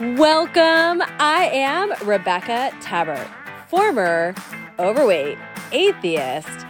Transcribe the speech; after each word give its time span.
Welcome. 0.00 1.04
I 1.20 1.48
am 1.52 1.92
Rebecca 2.04 2.72
Tabert, 2.80 3.28
former 3.68 4.34
overweight, 4.76 5.38
atheist, 5.70 6.66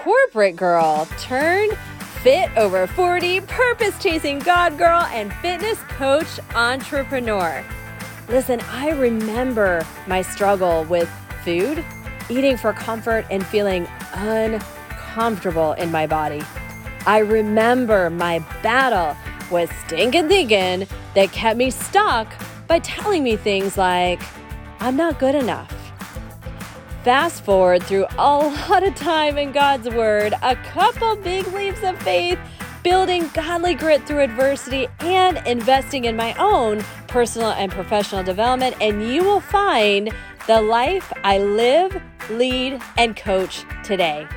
corporate 0.00 0.54
girl 0.54 1.08
turned 1.18 1.76
fit 2.22 2.56
over 2.56 2.86
40, 2.86 3.40
purpose 3.40 4.00
chasing 4.00 4.38
God 4.38 4.78
girl, 4.78 5.00
and 5.06 5.32
fitness 5.34 5.80
coach 5.88 6.38
entrepreneur. 6.54 7.64
Listen, 8.28 8.60
I 8.70 8.90
remember 8.90 9.84
my 10.06 10.22
struggle 10.22 10.84
with 10.84 11.08
food, 11.42 11.84
eating 12.28 12.56
for 12.56 12.72
comfort, 12.72 13.26
and 13.28 13.44
feeling 13.44 13.88
uncomfortable 14.12 15.72
in 15.72 15.90
my 15.90 16.06
body. 16.06 16.42
I 17.06 17.18
remember 17.18 18.08
my 18.08 18.38
battle 18.62 19.16
with 19.50 19.72
stinking 19.84 20.28
thinking 20.28 20.86
that 21.14 21.32
kept 21.32 21.58
me 21.58 21.72
stuck 21.72 22.32
by 22.68 22.78
telling 22.78 23.24
me 23.24 23.36
things 23.36 23.76
like, 23.76 24.20
I'm 24.78 24.96
not 24.96 25.18
good 25.18 25.34
enough. 25.34 25.74
Fast 27.02 27.42
forward 27.42 27.82
through 27.82 28.06
a 28.18 28.38
lot 28.38 28.86
of 28.86 28.94
time 28.94 29.38
in 29.38 29.50
God's 29.50 29.88
Word, 29.88 30.34
a 30.42 30.54
couple 30.54 31.16
big 31.16 31.46
leaps 31.48 31.82
of 31.82 31.98
faith, 32.02 32.38
building 32.84 33.28
godly 33.34 33.74
grit 33.74 34.06
through 34.06 34.20
adversity, 34.20 34.86
and 35.00 35.44
investing 35.46 36.04
in 36.04 36.14
my 36.14 36.34
own 36.34 36.84
personal 37.08 37.50
and 37.52 37.72
professional 37.72 38.22
development, 38.22 38.76
and 38.80 39.02
you 39.10 39.24
will 39.24 39.40
find 39.40 40.12
the 40.46 40.60
life 40.60 41.12
I 41.24 41.38
live, 41.38 42.00
lead, 42.30 42.80
and 42.96 43.16
coach 43.16 43.64
today 43.82 44.28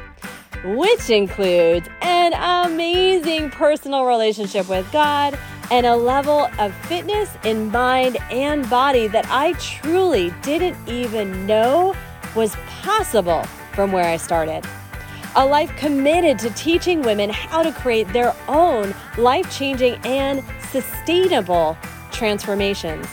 which 0.63 1.09
includes 1.09 1.87
an 2.01 2.33
amazing 2.69 3.49
personal 3.49 4.05
relationship 4.05 4.69
with 4.69 4.89
God 4.91 5.37
and 5.71 5.85
a 5.85 5.95
level 5.95 6.49
of 6.59 6.75
fitness 6.85 7.29
in 7.45 7.71
mind 7.71 8.17
and 8.29 8.69
body 8.69 9.07
that 9.07 9.25
I 9.29 9.53
truly 9.53 10.33
didn't 10.41 10.77
even 10.87 11.47
know 11.47 11.95
was 12.35 12.55
possible 12.67 13.43
from 13.73 13.93
where 13.93 14.05
I 14.05 14.17
started. 14.17 14.65
A 15.37 15.45
life 15.45 15.73
committed 15.77 16.37
to 16.39 16.49
teaching 16.51 17.01
women 17.01 17.29
how 17.29 17.63
to 17.63 17.71
create 17.71 18.11
their 18.11 18.35
own 18.49 18.93
life 19.17 19.49
changing 19.57 19.95
and 20.03 20.43
sustainable 20.71 21.77
transformations. 22.11 23.07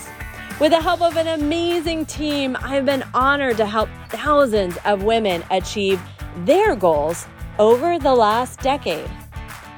With 0.58 0.72
the 0.72 0.80
help 0.80 1.00
of 1.00 1.16
an 1.16 1.28
amazing 1.28 2.06
team, 2.06 2.56
I've 2.60 2.84
been 2.84 3.04
honored 3.14 3.56
to 3.58 3.66
help 3.66 3.88
thousands 4.08 4.76
of 4.84 5.04
women 5.04 5.44
achieve 5.52 6.00
their 6.38 6.74
goals 6.74 7.28
over 7.60 8.00
the 8.00 8.14
last 8.14 8.58
decade. 8.58 9.08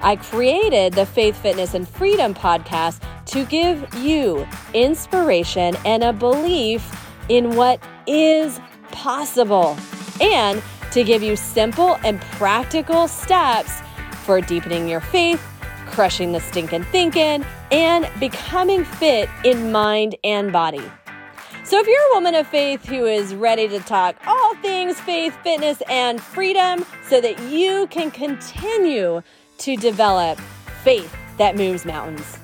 I 0.02 0.16
created 0.16 0.94
the 0.94 1.04
Faith, 1.04 1.36
Fitness, 1.36 1.74
and 1.74 1.86
Freedom 1.86 2.32
podcast 2.32 3.02
to 3.26 3.44
give 3.44 3.86
you 3.96 4.46
inspiration 4.72 5.76
and 5.84 6.02
a 6.02 6.12
belief 6.12 6.90
in 7.28 7.54
what 7.54 7.82
is 8.06 8.60
possible, 8.92 9.76
and 10.20 10.62
to 10.92 11.04
give 11.04 11.22
you 11.22 11.36
simple 11.36 11.98
and 12.02 12.20
practical 12.22 13.08
steps 13.08 13.80
for 14.24 14.40
deepening 14.40 14.88
your 14.88 15.00
faith, 15.00 15.40
crushing 15.86 16.32
the 16.32 16.40
stinking 16.40 16.84
thinking, 16.84 17.44
and 17.70 18.08
becoming 18.18 18.84
fit 18.84 19.28
in 19.44 19.70
mind 19.70 20.16
and 20.24 20.50
body. 20.50 20.82
So, 21.62 21.78
if 21.78 21.86
you're 21.86 22.10
a 22.10 22.14
woman 22.14 22.34
of 22.34 22.48
faith 22.48 22.84
who 22.86 23.04
is 23.04 23.34
ready 23.34 23.68
to 23.68 23.78
talk 23.80 24.16
all 24.26 24.56
things 24.56 24.98
faith, 24.98 25.36
fitness, 25.42 25.82
and 25.88 26.20
freedom 26.20 26.84
so 27.06 27.20
that 27.20 27.38
you 27.50 27.86
can 27.90 28.10
continue 28.10 29.22
to 29.60 29.76
develop 29.76 30.38
faith 30.82 31.14
that 31.38 31.56
moves 31.56 31.84
mountains. 31.84 32.38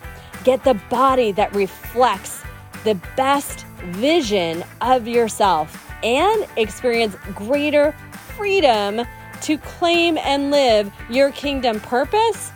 Get 0.44 0.64
the 0.64 0.74
body 0.88 1.32
that 1.32 1.54
reflects 1.54 2.42
the 2.84 2.94
best 3.16 3.66
vision 3.82 4.64
of 4.80 5.08
yourself 5.08 5.90
and 6.02 6.46
experience 6.56 7.16
greater 7.34 7.92
freedom 8.36 9.02
to 9.42 9.58
claim 9.58 10.18
and 10.18 10.50
live 10.50 10.92
your 11.10 11.30
kingdom 11.32 11.80
purpose, 11.80 12.52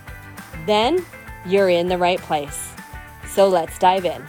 then 0.67 1.05
you're 1.47 1.69
in 1.69 1.89
the 1.89 1.99
right 1.99 2.21
place. 2.21 2.73
So 3.27 3.49
let's 3.49 3.79
dive 3.79 4.05
in. 4.05 4.25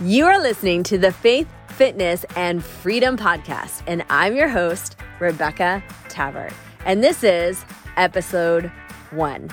You 0.00 0.26
are 0.26 0.40
listening 0.40 0.82
to 0.84 0.98
the 0.98 1.12
Faith, 1.12 1.48
Fitness, 1.68 2.24
and 2.34 2.64
Freedom 2.64 3.16
Podcast, 3.16 3.82
and 3.86 4.04
I'm 4.10 4.34
your 4.34 4.48
host, 4.48 4.96
Rebecca 5.22 5.82
Tabert. 6.08 6.52
And 6.84 7.02
this 7.02 7.22
is 7.24 7.64
episode 7.96 8.70
one. 9.12 9.50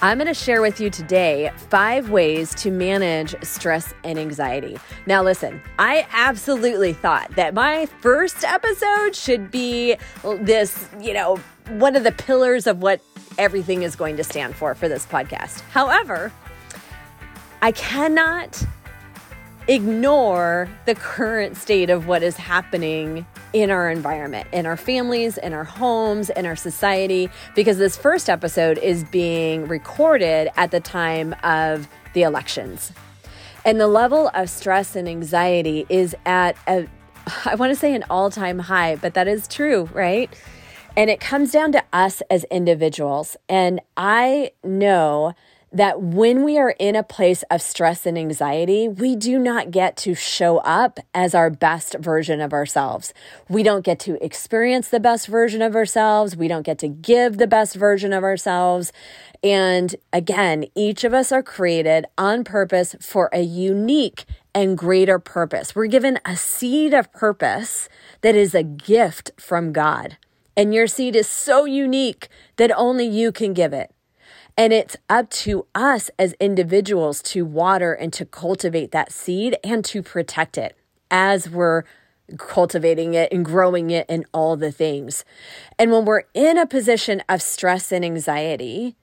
I'm 0.00 0.18
going 0.18 0.28
to 0.28 0.34
share 0.34 0.62
with 0.62 0.78
you 0.80 0.90
today 0.90 1.50
five 1.56 2.10
ways 2.10 2.54
to 2.56 2.70
manage 2.70 3.34
stress 3.42 3.92
and 4.04 4.16
anxiety. 4.16 4.78
Now, 5.06 5.24
listen, 5.24 5.60
I 5.76 6.06
absolutely 6.12 6.92
thought 6.92 7.34
that 7.34 7.52
my 7.52 7.86
first 8.00 8.44
episode 8.44 9.16
should 9.16 9.50
be 9.50 9.96
this, 10.22 10.88
you 11.00 11.14
know, 11.14 11.40
one 11.70 11.96
of 11.96 12.04
the 12.04 12.12
pillars 12.12 12.68
of 12.68 12.80
what 12.80 13.00
everything 13.38 13.82
is 13.82 13.96
going 13.96 14.16
to 14.18 14.24
stand 14.24 14.54
for 14.54 14.74
for 14.76 14.88
this 14.88 15.04
podcast. 15.04 15.60
However, 15.70 16.32
I 17.60 17.72
cannot 17.72 18.62
ignore 19.66 20.68
the 20.86 20.94
current 20.94 21.56
state 21.56 21.90
of 21.90 22.06
what 22.06 22.22
is 22.22 22.36
happening 22.36 23.26
in 23.52 23.70
our 23.70 23.90
environment, 23.90 24.48
in 24.52 24.66
our 24.66 24.76
families, 24.76 25.38
in 25.38 25.52
our 25.52 25.64
homes, 25.64 26.30
in 26.30 26.46
our 26.46 26.56
society, 26.56 27.30
because 27.54 27.78
this 27.78 27.96
first 27.96 28.28
episode 28.28 28.78
is 28.78 29.04
being 29.04 29.66
recorded 29.66 30.50
at 30.56 30.70
the 30.70 30.80
time 30.80 31.34
of 31.42 31.88
the 32.12 32.22
elections. 32.22 32.92
And 33.64 33.80
the 33.80 33.88
level 33.88 34.30
of 34.34 34.48
stress 34.48 34.96
and 34.96 35.08
anxiety 35.08 35.86
is 35.88 36.14
at 36.24 36.56
a, 36.66 36.86
I 37.44 37.54
want 37.54 37.70
to 37.70 37.76
say 37.76 37.94
an 37.94 38.04
all 38.08 38.30
time 38.30 38.58
high, 38.58 38.96
but 38.96 39.14
that 39.14 39.28
is 39.28 39.48
true, 39.48 39.88
right? 39.92 40.32
And 40.96 41.10
it 41.10 41.20
comes 41.20 41.52
down 41.52 41.72
to 41.72 41.84
us 41.92 42.22
as 42.30 42.44
individuals. 42.44 43.36
And 43.48 43.80
I 43.96 44.52
know 44.64 45.34
that 45.72 46.00
when 46.00 46.44
we 46.44 46.58
are 46.58 46.74
in 46.78 46.96
a 46.96 47.02
place 47.02 47.44
of 47.50 47.60
stress 47.60 48.06
and 48.06 48.16
anxiety, 48.16 48.88
we 48.88 49.14
do 49.14 49.38
not 49.38 49.70
get 49.70 49.96
to 49.98 50.14
show 50.14 50.58
up 50.58 50.98
as 51.14 51.34
our 51.34 51.50
best 51.50 51.96
version 51.98 52.40
of 52.40 52.52
ourselves. 52.52 53.12
We 53.48 53.62
don't 53.62 53.84
get 53.84 53.98
to 54.00 54.22
experience 54.24 54.88
the 54.88 55.00
best 55.00 55.26
version 55.26 55.60
of 55.60 55.76
ourselves. 55.76 56.36
We 56.36 56.48
don't 56.48 56.64
get 56.64 56.78
to 56.78 56.88
give 56.88 57.36
the 57.36 57.46
best 57.46 57.74
version 57.74 58.12
of 58.12 58.24
ourselves. 58.24 58.92
And 59.42 59.94
again, 60.12 60.64
each 60.74 61.04
of 61.04 61.12
us 61.12 61.30
are 61.32 61.42
created 61.42 62.06
on 62.16 62.44
purpose 62.44 62.96
for 63.00 63.28
a 63.32 63.42
unique 63.42 64.24
and 64.54 64.76
greater 64.76 65.18
purpose. 65.18 65.74
We're 65.74 65.86
given 65.86 66.18
a 66.24 66.36
seed 66.36 66.94
of 66.94 67.12
purpose 67.12 67.88
that 68.22 68.34
is 68.34 68.54
a 68.54 68.62
gift 68.62 69.30
from 69.38 69.72
God. 69.72 70.16
And 70.56 70.74
your 70.74 70.88
seed 70.88 71.14
is 71.14 71.28
so 71.28 71.66
unique 71.66 72.28
that 72.56 72.72
only 72.76 73.06
you 73.06 73.30
can 73.30 73.52
give 73.52 73.72
it. 73.72 73.92
And 74.58 74.72
it's 74.72 74.96
up 75.08 75.30
to 75.30 75.66
us 75.72 76.10
as 76.18 76.34
individuals 76.40 77.22
to 77.22 77.44
water 77.44 77.92
and 77.92 78.12
to 78.14 78.26
cultivate 78.26 78.90
that 78.90 79.12
seed 79.12 79.56
and 79.62 79.84
to 79.84 80.02
protect 80.02 80.58
it 80.58 80.76
as 81.12 81.48
we're 81.48 81.84
cultivating 82.38 83.14
it 83.14 83.32
and 83.32 83.44
growing 83.44 83.90
it 83.90 84.04
and 84.08 84.26
all 84.34 84.56
the 84.56 84.72
things. 84.72 85.24
And 85.78 85.92
when 85.92 86.04
we're 86.04 86.24
in 86.34 86.58
a 86.58 86.66
position 86.66 87.22
of 87.28 87.40
stress 87.40 87.92
and 87.92 88.04
anxiety, 88.04 88.96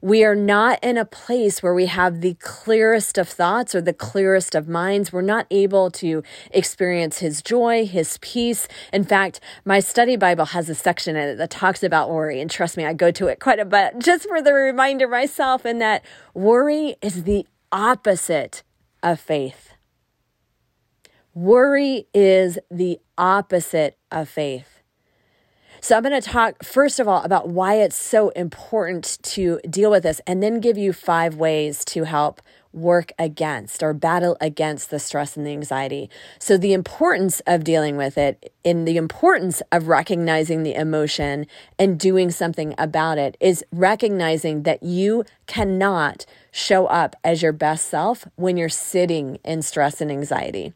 we 0.00 0.24
are 0.24 0.34
not 0.34 0.78
in 0.82 0.96
a 0.96 1.04
place 1.04 1.62
where 1.62 1.74
we 1.74 1.86
have 1.86 2.20
the 2.20 2.34
clearest 2.34 3.18
of 3.18 3.28
thoughts 3.28 3.74
or 3.74 3.80
the 3.80 3.92
clearest 3.92 4.54
of 4.54 4.68
minds. 4.68 5.12
We're 5.12 5.20
not 5.20 5.46
able 5.50 5.90
to 5.92 6.22
experience 6.50 7.18
His 7.18 7.42
joy, 7.42 7.86
His 7.86 8.18
peace. 8.18 8.66
In 8.92 9.04
fact, 9.04 9.40
my 9.64 9.80
study 9.80 10.16
Bible 10.16 10.46
has 10.46 10.68
a 10.68 10.74
section 10.74 11.16
in 11.16 11.28
it 11.30 11.36
that 11.36 11.50
talks 11.50 11.82
about 11.82 12.10
worry. 12.10 12.40
And 12.40 12.50
trust 12.50 12.76
me, 12.76 12.84
I 12.84 12.94
go 12.94 13.10
to 13.10 13.26
it 13.26 13.40
quite 13.40 13.58
a 13.58 13.64
bit 13.64 13.94
just 13.98 14.26
for 14.26 14.40
the 14.40 14.54
reminder 14.54 15.06
myself, 15.06 15.64
and 15.64 15.80
that 15.80 16.04
worry 16.32 16.96
is 17.02 17.24
the 17.24 17.46
opposite 17.70 18.62
of 19.02 19.20
faith. 19.20 19.74
Worry 21.34 22.06
is 22.12 22.58
the 22.70 23.00
opposite 23.16 23.96
of 24.10 24.28
faith. 24.28 24.69
So 25.82 25.96
I'm 25.96 26.02
going 26.02 26.20
to 26.20 26.28
talk 26.28 26.62
first 26.62 27.00
of 27.00 27.08
all 27.08 27.22
about 27.22 27.48
why 27.48 27.76
it's 27.76 27.96
so 27.96 28.28
important 28.30 29.18
to 29.22 29.60
deal 29.68 29.90
with 29.90 30.02
this 30.02 30.20
and 30.26 30.42
then 30.42 30.60
give 30.60 30.76
you 30.76 30.92
five 30.92 31.36
ways 31.36 31.86
to 31.86 32.04
help 32.04 32.42
work 32.72 33.12
against 33.18 33.82
or 33.82 33.94
battle 33.94 34.36
against 34.42 34.90
the 34.90 34.98
stress 34.98 35.38
and 35.38 35.46
the 35.46 35.52
anxiety. 35.52 36.10
So, 36.38 36.58
the 36.58 36.74
importance 36.74 37.40
of 37.46 37.64
dealing 37.64 37.96
with 37.96 38.18
it, 38.18 38.52
in 38.62 38.84
the 38.84 38.98
importance 38.98 39.62
of 39.72 39.88
recognizing 39.88 40.64
the 40.64 40.74
emotion 40.74 41.46
and 41.78 41.98
doing 41.98 42.30
something 42.30 42.74
about 42.76 43.16
it, 43.16 43.38
is 43.40 43.64
recognizing 43.72 44.64
that 44.64 44.82
you 44.82 45.24
cannot 45.46 46.26
show 46.52 46.86
up 46.86 47.16
as 47.24 47.42
your 47.42 47.52
best 47.52 47.86
self 47.88 48.28
when 48.36 48.58
you're 48.58 48.68
sitting 48.68 49.38
in 49.44 49.62
stress 49.62 50.02
and 50.02 50.10
anxiety. 50.10 50.74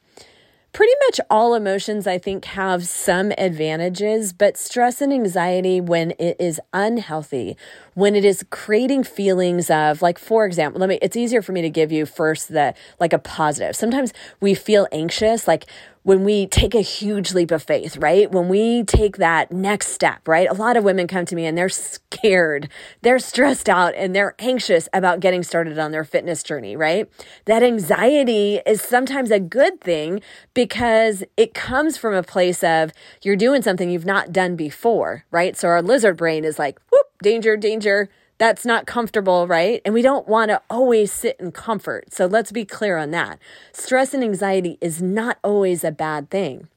Pretty 0.75 0.93
much 1.07 1.21
all 1.31 1.55
emotions, 1.55 2.07
I 2.07 2.19
think, 2.19 2.45
have 2.47 2.87
some 2.87 3.33
advantages, 3.39 4.33
but 4.33 4.59
stress 4.59 5.01
and 5.01 5.13
anxiety, 5.13 5.81
when 5.81 6.11
it 6.19 6.37
is 6.41 6.61
unhealthy, 6.73 7.57
when 7.95 8.17
it 8.17 8.25
is 8.25 8.45
creating 8.51 9.05
feelings 9.05 9.71
of, 9.71 10.03
like, 10.03 10.19
for 10.19 10.45
example, 10.45 10.81
let 10.81 10.89
me, 10.89 10.99
it's 11.01 11.17
easier 11.17 11.41
for 11.41 11.53
me 11.53 11.63
to 11.63 11.71
give 11.71 11.93
you 11.93 12.05
first 12.05 12.49
the, 12.49 12.75
like, 12.99 13.13
a 13.13 13.19
positive. 13.21 13.77
Sometimes 13.77 14.13
we 14.41 14.53
feel 14.53 14.89
anxious, 14.91 15.47
like, 15.49 15.65
when 16.05 16.23
we 16.23 16.47
take 16.47 16.75
a 16.75 16.83
huge 16.83 17.33
leap 17.33 17.51
of 17.51 17.63
faith, 17.63 17.97
right? 17.97 18.31
When 18.31 18.49
we 18.49 18.85
take 18.85 19.17
that 19.17 19.51
next 19.51 19.89
step, 19.89 20.29
right? 20.29 20.49
A 20.49 20.53
lot 20.53 20.77
of 20.77 20.85
women 20.85 21.07
come 21.07 21.25
to 21.25 21.35
me 21.35 21.47
and 21.47 21.57
they're 21.57 21.71
scared, 21.71 22.69
they're 23.01 23.19
stressed 23.19 23.71
out, 23.71 23.95
and 23.97 24.15
they're 24.15 24.35
anxious 24.39 24.87
about 24.93 25.21
getting 25.21 25.43
started 25.43 25.79
on 25.79 25.93
their 25.93 26.05
fitness 26.05 26.43
journey, 26.43 26.77
right? 26.77 27.09
That 27.47 27.63
anxiety 27.63 28.61
is 28.67 28.83
sometimes 28.83 29.31
a 29.31 29.41
good 29.41 29.81
thing 29.81 30.21
because 30.53 31.25
it 31.39 31.55
comes 31.55 31.97
from 31.97 32.13
a 32.13 32.23
place 32.23 32.63
of 32.63 32.93
you're 33.23 33.35
doing 33.35 33.63
something 33.63 33.89
you've 33.89 34.05
not 34.05 34.31
done 34.31 34.57
before, 34.57 35.25
right? 35.31 35.57
So 35.57 35.69
our 35.69 35.81
lizard 35.81 36.19
brain 36.19 36.45
is 36.45 36.59
like, 36.59 36.79
whoop, 36.93 37.07
danger, 37.23 37.57
danger 37.57 38.11
that's 38.39 38.65
not 38.65 38.87
comfortable, 38.87 39.47
right? 39.47 39.81
And 39.85 39.95
we 39.95 40.03
don't 40.03 40.27
want 40.27 40.51
to 40.51 40.61
always 40.69 41.13
sit 41.13 41.37
in 41.39 41.53
comfort. 41.53 42.13
So 42.13 42.27
let's 42.27 42.53
be 42.53 42.65
clear 42.65 42.97
on 42.97 43.11
that. 43.13 43.39
Stress 43.73 44.13
and 44.15 44.25
anxiety 44.25 44.79
is 44.81 45.01
not 45.01 45.39
always 45.45 45.85
a 45.85 45.93
bad 45.93 46.31
thing. 46.31 46.69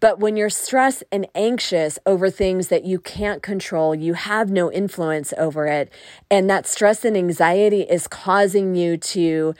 But 0.00 0.18
when 0.18 0.36
you're 0.36 0.50
stressed 0.50 1.04
and 1.12 1.26
anxious 1.34 1.98
over 2.04 2.30
things 2.30 2.68
that 2.68 2.84
you 2.84 2.98
can't 2.98 3.42
control, 3.42 3.94
you 3.94 4.14
have 4.14 4.50
no 4.50 4.72
influence 4.72 5.32
over 5.38 5.66
it, 5.66 5.92
and 6.30 6.50
that 6.50 6.66
stress 6.66 7.04
and 7.04 7.16
anxiety 7.16 7.82
is 7.82 8.08
causing 8.08 8.74
you 8.74 8.96
to 8.96 9.54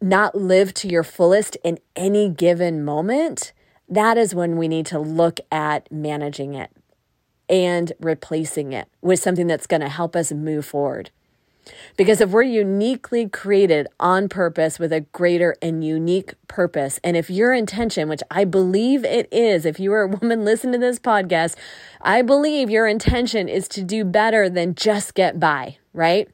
not 0.00 0.34
live 0.34 0.72
to 0.74 0.88
your 0.88 1.02
fullest 1.02 1.56
in 1.64 1.78
any 1.96 2.28
given 2.28 2.84
moment, 2.84 3.52
that 3.88 4.16
is 4.16 4.34
when 4.34 4.56
we 4.56 4.68
need 4.68 4.86
to 4.86 4.98
look 4.98 5.40
at 5.50 5.90
managing 5.90 6.54
it 6.54 6.70
and 7.50 7.92
replacing 8.00 8.72
it 8.72 8.88
with 9.02 9.18
something 9.18 9.46
that's 9.46 9.66
going 9.66 9.82
to 9.82 9.88
help 9.88 10.16
us 10.16 10.32
move 10.32 10.64
forward. 10.64 11.10
Because 11.96 12.20
if 12.20 12.30
we're 12.30 12.42
uniquely 12.42 13.28
created 13.28 13.86
on 13.98 14.28
purpose 14.28 14.78
with 14.78 14.92
a 14.92 15.00
greater 15.00 15.56
and 15.60 15.84
unique 15.84 16.34
purpose, 16.48 16.98
and 17.04 17.16
if 17.16 17.28
your 17.28 17.52
intention, 17.52 18.08
which 18.08 18.22
I 18.30 18.44
believe 18.44 19.04
it 19.04 19.28
is, 19.32 19.66
if 19.66 19.78
you 19.78 19.92
are 19.92 20.02
a 20.02 20.08
woman 20.08 20.44
listening 20.44 20.72
to 20.72 20.78
this 20.78 20.98
podcast, 20.98 21.56
I 22.00 22.22
believe 22.22 22.70
your 22.70 22.86
intention 22.86 23.48
is 23.48 23.68
to 23.68 23.82
do 23.82 24.04
better 24.04 24.48
than 24.48 24.74
just 24.74 25.14
get 25.14 25.38
by, 25.38 25.76
right? 25.92 26.28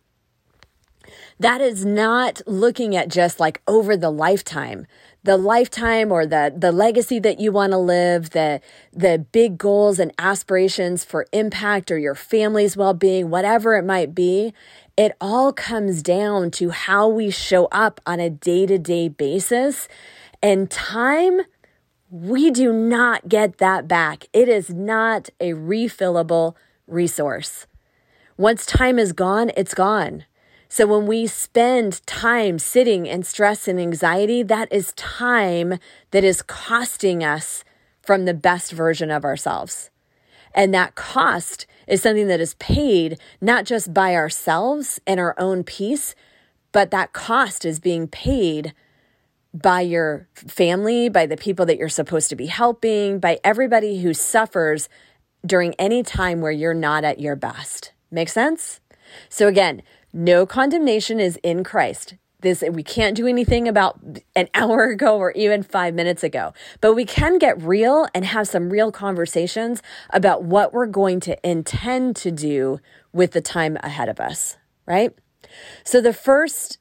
That 1.39 1.61
is 1.61 1.85
not 1.85 2.41
looking 2.47 2.97
at 2.97 3.09
just 3.09 3.39
like 3.39 3.63
over 3.67 3.97
the 3.97 4.11
lifetime 4.11 4.87
the 5.27 5.37
lifetime 5.37 6.13
or 6.13 6.25
the 6.25 6.55
the 6.57 6.71
legacy 6.71 7.19
that 7.19 7.41
you 7.41 7.51
want 7.51 7.73
to 7.73 7.79
live, 7.79 8.31
the 8.31 8.61
the 8.93 9.19
big 9.19 9.59
goals 9.59 9.99
and 9.99 10.13
aspirations 10.19 11.05
for 11.05 11.27
impact 11.33 11.91
or 11.91 11.99
your 11.99 12.15
family's 12.15 12.77
well-being, 12.77 13.29
whatever 13.29 13.75
it 13.77 13.85
might 13.85 14.15
be, 14.15 14.55
it 14.97 15.17
all 15.21 15.53
comes 15.53 16.01
down 16.01 16.53
to 16.53 16.71
how 16.71 17.09
we 17.09 17.31
show 17.31 17.67
up 17.67 18.01
on 18.07 18.21
a 18.21 18.31
day-to-day 18.31 19.09
basis. 19.09 19.89
And 20.41 20.71
time 20.71 21.41
we 22.09 22.53
do 22.53 22.73
not 22.73 23.29
get 23.29 23.59
that 23.59 23.89
back. 23.89 24.27
It 24.33 24.49
is 24.49 24.71
not 24.71 25.29
a 25.41 25.55
refillable 25.55 26.55
resource. 26.87 27.67
Once 28.37 28.65
time 28.65 28.97
is 28.97 29.13
gone, 29.13 29.51
it's 29.57 29.75
gone. 29.75 30.25
So 30.69 30.87
when 30.87 31.07
we 31.07 31.27
spend 31.27 32.05
time 32.07 32.59
sitting 32.59 33.07
in 33.07 33.23
stress 33.23 33.69
and 33.69 33.81
anxiety, 33.81 34.43
that 34.43 34.73
is 34.73 34.93
time 34.93 35.79
that 36.11 36.25
is 36.25 36.43
costing 36.43 37.23
us 37.23 37.65
from 38.03 38.25
the 38.25 38.35
best 38.35 38.73
version 38.73 39.11
of 39.11 39.25
ourselves. 39.25 39.91
And 40.55 40.73
that 40.75 40.95
cost 40.95 41.67
is 41.87 42.03
something 42.03 42.29
that 42.29 42.41
is 42.41 42.55
paid 42.55 43.19
not 43.41 43.65
just 43.65 43.93
by 43.93 44.15
ourselves 44.15 45.01
and 45.07 45.21
our 45.21 45.35
own 45.39 45.63
peace, 45.63 46.15
but 46.73 46.91
that 46.91 47.13
cost 47.13 47.65
is 47.65 47.79
being 47.79 48.09
paid 48.09 48.73
by 49.55 49.81
your 49.81 50.29
family, 50.35 51.09
by 51.09 51.27
the 51.27 51.37
people 51.37 51.65
that 51.67 51.79
you're 51.79 51.89
supposed 51.89 52.29
to 52.31 52.37
be 52.37 52.47
helping, 52.47 53.19
by 53.19 53.39
everybody 53.45 54.03
who 54.03 54.13
suffers 54.13 54.89
during 55.45 55.75
any 55.75 56.03
time 56.03 56.41
where 56.41 56.53
you're 56.53 56.75
not 56.75 57.05
at 57.05 57.21
your 57.21 57.37
best. 57.37 57.93
Make 58.11 58.29
sense? 58.29 58.81
So 59.29 59.47
again, 59.49 59.83
no 60.17 60.47
condemnation 60.47 61.21
is 61.21 61.39
in 61.43 61.63
Christ. 61.63 62.15
This 62.41 62.65
we 62.71 62.83
can't 62.83 63.15
do 63.15 63.27
anything 63.27 63.69
about 63.69 64.01
an 64.35 64.49
hour 64.55 64.85
ago 64.85 65.19
or 65.19 65.31
even 65.33 65.63
5 65.63 65.95
minutes 65.95 66.25
ago. 66.25 66.55
But 66.81 66.95
we 66.95 67.05
can 67.05 67.39
get 67.39 67.61
real 67.63 68.09
and 68.15 68.25
have 68.25 68.49
some 68.49 68.71
real 68.71 68.91
conversations 68.91 69.83
about 70.11 70.43
what 70.43 70.73
we're 70.73 70.87
going 70.87 71.21
to 71.21 71.49
intend 71.49 72.17
to 72.17 72.31
do 72.31 72.81
with 73.13 73.33
the 73.33 73.43
time 73.43 73.77
ahead 73.83 74.09
of 74.09 74.19
us, 74.19 74.57
right? 74.87 75.13
So 75.85 76.01
the 76.01 76.15
first 76.15 76.79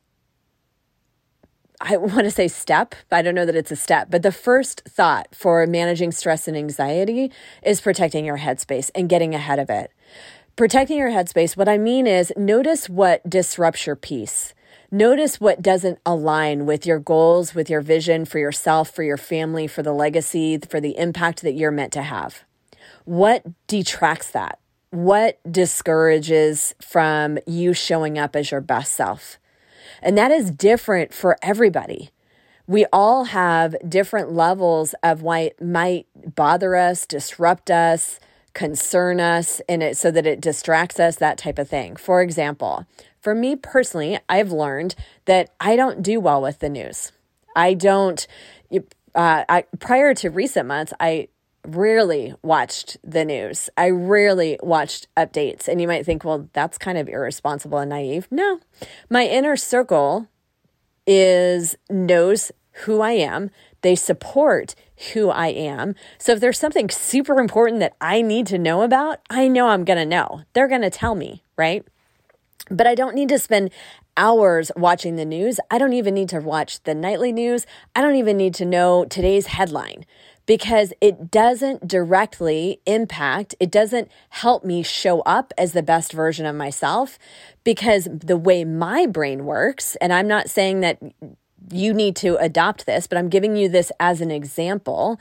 I 1.81 1.97
want 1.97 2.21
to 2.21 2.31
say 2.31 2.47
step, 2.47 2.95
but 3.09 3.17
I 3.17 3.21
don't 3.21 3.35
know 3.35 3.45
that 3.45 3.55
it's 3.55 3.71
a 3.71 3.75
step. 3.75 4.09
But 4.09 4.23
the 4.23 4.31
first 4.31 4.83
thought 4.87 5.35
for 5.35 5.67
managing 5.67 6.13
stress 6.13 6.47
and 6.47 6.55
anxiety 6.55 7.31
is 7.63 7.81
protecting 7.81 8.23
your 8.23 8.37
headspace 8.37 8.91
and 8.95 9.09
getting 9.09 9.35
ahead 9.35 9.59
of 9.59 9.69
it. 9.69 9.91
Protecting 10.55 10.99
your 10.99 11.09
headspace, 11.09 11.57
what 11.57 11.67
I 11.67 11.77
mean 11.77 12.07
is 12.07 12.31
notice 12.37 12.87
what 12.87 13.29
disrupts 13.29 13.85
your 13.85 13.97
peace. 13.97 14.53
Notice 14.89 15.41
what 15.41 15.61
doesn't 15.61 15.99
align 16.05 16.65
with 16.65 16.85
your 16.85 16.97
goals, 16.97 17.53
with 17.53 17.69
your 17.69 17.81
vision 17.81 18.23
for 18.23 18.39
yourself, 18.39 18.89
for 18.89 19.03
your 19.03 19.17
family, 19.17 19.67
for 19.67 19.83
the 19.83 19.91
legacy, 19.91 20.57
for 20.59 20.79
the 20.79 20.97
impact 20.97 21.41
that 21.41 21.55
you're 21.55 21.71
meant 21.71 21.91
to 21.91 22.03
have. 22.03 22.45
What 23.03 23.43
detracts 23.67 24.31
that? 24.31 24.59
What 24.91 25.39
discourages 25.51 26.73
from 26.81 27.37
you 27.45 27.73
showing 27.73 28.17
up 28.17 28.33
as 28.33 28.49
your 28.49 28.61
best 28.61 28.93
self? 28.93 29.37
And 30.01 30.17
that 30.17 30.31
is 30.31 30.51
different 30.51 31.13
for 31.13 31.35
everybody. 31.41 32.11
We 32.65 32.85
all 32.93 33.25
have 33.25 33.75
different 33.87 34.31
levels 34.31 34.95
of 35.03 35.21
what 35.21 35.61
might 35.61 36.07
bother 36.33 36.77
us, 36.77 37.05
disrupt 37.05 37.69
us, 37.69 38.21
concern 38.55 39.19
us 39.19 39.61
in 39.67 39.83
it 39.83 39.97
so 39.97 40.09
that 40.09 40.25
it 40.25 40.41
distracts 40.41 40.99
us, 40.99 41.17
that 41.17 41.37
type 41.37 41.59
of 41.59 41.69
thing. 41.69 41.95
For 41.95 42.23
example, 42.23 42.87
for 43.21 43.35
me 43.35 43.55
personally, 43.55 44.17
I've 44.27 44.51
learned 44.51 44.95
that 45.25 45.53
I 45.59 45.75
don't 45.75 46.01
do 46.01 46.19
well 46.19 46.41
with 46.41 46.59
the 46.59 46.69
news. 46.69 47.11
I 47.55 47.75
don't, 47.75 48.25
uh, 48.73 49.43
I, 49.47 49.65
prior 49.79 50.13
to 50.15 50.29
recent 50.29 50.67
months, 50.67 50.93
I 50.99 51.27
rarely 51.67 52.33
watched 52.41 52.97
the 53.03 53.25
news. 53.25 53.69
I 53.77 53.89
rarely 53.89 54.57
watched 54.63 55.07
updates. 55.17 55.67
And 55.67 55.81
you 55.81 55.87
might 55.87 56.05
think, 56.05 56.23
well, 56.23 56.49
that's 56.53 56.77
kind 56.77 56.97
of 56.97 57.09
irresponsible 57.09 57.79
and 57.79 57.89
naive. 57.89 58.27
No, 58.31 58.59
my 59.09 59.25
inner 59.25 59.57
circle 59.57 60.27
is 61.05 61.75
knows 61.89 62.51
who 62.83 63.01
I 63.01 63.11
am. 63.11 63.51
They 63.81 63.95
support 63.95 64.75
who 65.13 65.29
I 65.29 65.47
am. 65.47 65.95
So 66.17 66.33
if 66.33 66.39
there's 66.39 66.59
something 66.59 66.89
super 66.89 67.39
important 67.39 67.79
that 67.79 67.95
I 67.99 68.21
need 68.21 68.47
to 68.47 68.57
know 68.57 68.81
about, 68.81 69.19
I 69.29 69.47
know 69.47 69.67
I'm 69.67 69.85
going 69.85 69.99
to 69.99 70.05
know. 70.05 70.41
They're 70.53 70.67
going 70.67 70.81
to 70.81 70.89
tell 70.89 71.15
me, 71.15 71.43
right? 71.57 71.85
But 72.69 72.87
I 72.87 72.95
don't 72.95 73.15
need 73.15 73.29
to 73.29 73.39
spend 73.39 73.71
hours 74.17 74.71
watching 74.75 75.17
the 75.17 75.25
news. 75.25 75.59
I 75.69 75.77
don't 75.77 75.93
even 75.93 76.13
need 76.13 76.29
to 76.29 76.39
watch 76.39 76.81
the 76.83 76.95
nightly 76.95 77.31
news. 77.31 77.65
I 77.95 78.01
don't 78.01 78.15
even 78.15 78.37
need 78.37 78.53
to 78.55 78.65
know 78.65 79.05
today's 79.05 79.47
headline 79.47 80.05
because 80.45 80.93
it 81.01 81.31
doesn't 81.31 81.87
directly 81.87 82.79
impact, 82.85 83.55
it 83.59 83.71
doesn't 83.71 84.09
help 84.29 84.63
me 84.63 84.83
show 84.83 85.21
up 85.21 85.53
as 85.57 85.71
the 85.71 85.83
best 85.83 86.13
version 86.13 86.45
of 86.45 86.55
myself 86.55 87.17
because 87.63 88.07
the 88.11 88.37
way 88.37 88.63
my 88.63 89.05
brain 89.07 89.45
works, 89.45 89.95
and 89.97 90.13
I'm 90.13 90.27
not 90.27 90.49
saying 90.49 90.81
that 90.81 91.01
you 91.71 91.93
need 91.93 92.15
to 92.17 92.37
adopt 92.37 92.85
this, 92.85 93.07
but 93.07 93.17
I'm 93.17 93.29
giving 93.29 93.55
you 93.55 93.69
this 93.69 93.91
as 93.99 94.21
an 94.21 94.31
example. 94.31 95.19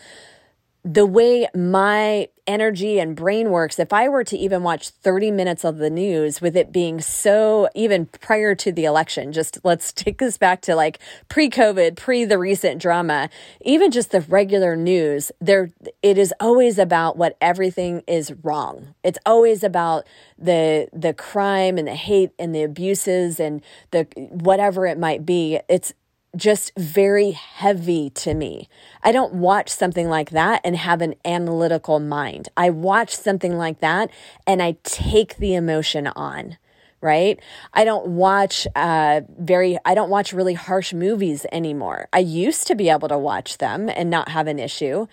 The 0.84 1.06
way 1.06 1.48
my 1.54 2.28
energy 2.46 2.98
and 2.98 3.16
brain 3.16 3.50
works, 3.50 3.78
if 3.78 3.90
I 3.90 4.08
were 4.08 4.24
to 4.24 4.36
even 4.36 4.62
watch 4.62 4.90
30 4.90 5.30
minutes 5.30 5.64
of 5.64 5.78
the 5.78 5.88
news 5.88 6.42
with 6.42 6.56
it 6.56 6.72
being 6.72 7.00
so, 7.00 7.70
even 7.74 8.04
prior 8.04 8.54
to 8.56 8.70
the 8.70 8.84
election, 8.84 9.32
just 9.32 9.58
let's 9.64 9.92
take 9.92 10.18
this 10.18 10.36
back 10.36 10.60
to 10.62 10.76
like 10.76 10.98
pre 11.30 11.48
COVID, 11.48 11.96
pre 11.96 12.26
the 12.26 12.38
recent 12.38 12.82
drama, 12.82 13.30
even 13.62 13.90
just 13.90 14.10
the 14.10 14.20
regular 14.20 14.76
news, 14.76 15.32
there, 15.40 15.72
it 16.02 16.18
is 16.18 16.34
always 16.38 16.78
about 16.78 17.16
what 17.16 17.38
everything 17.40 18.02
is 18.06 18.32
wrong. 18.42 18.94
It's 19.02 19.18
always 19.24 19.64
about 19.64 20.06
the, 20.38 20.88
the 20.92 21.14
crime 21.14 21.78
and 21.78 21.88
the 21.88 21.94
hate 21.94 22.32
and 22.38 22.54
the 22.54 22.62
abuses 22.62 23.40
and 23.40 23.62
the 23.90 24.02
whatever 24.16 24.86
it 24.86 24.98
might 24.98 25.24
be. 25.24 25.60
It's, 25.68 25.94
just 26.36 26.72
very 26.76 27.32
heavy 27.32 28.10
to 28.10 28.34
me. 28.34 28.68
I 29.02 29.12
don't 29.12 29.34
watch 29.34 29.68
something 29.68 30.08
like 30.08 30.30
that 30.30 30.60
and 30.64 30.76
have 30.76 31.00
an 31.00 31.14
analytical 31.24 32.00
mind. 32.00 32.48
I 32.56 32.70
watch 32.70 33.16
something 33.16 33.56
like 33.56 33.80
that 33.80 34.10
and 34.46 34.62
I 34.62 34.76
take 34.82 35.36
the 35.36 35.54
emotion 35.54 36.06
on, 36.08 36.58
right? 37.00 37.38
I 37.72 37.84
don't 37.84 38.08
watch 38.08 38.66
uh, 38.74 39.22
very, 39.38 39.78
I 39.84 39.94
don't 39.94 40.10
watch 40.10 40.32
really 40.32 40.54
harsh 40.54 40.92
movies 40.92 41.46
anymore. 41.52 42.08
I 42.12 42.18
used 42.18 42.66
to 42.68 42.74
be 42.74 42.88
able 42.88 43.08
to 43.08 43.18
watch 43.18 43.58
them 43.58 43.88
and 43.88 44.10
not 44.10 44.28
have 44.30 44.46
an 44.46 44.58
issue. 44.58 45.06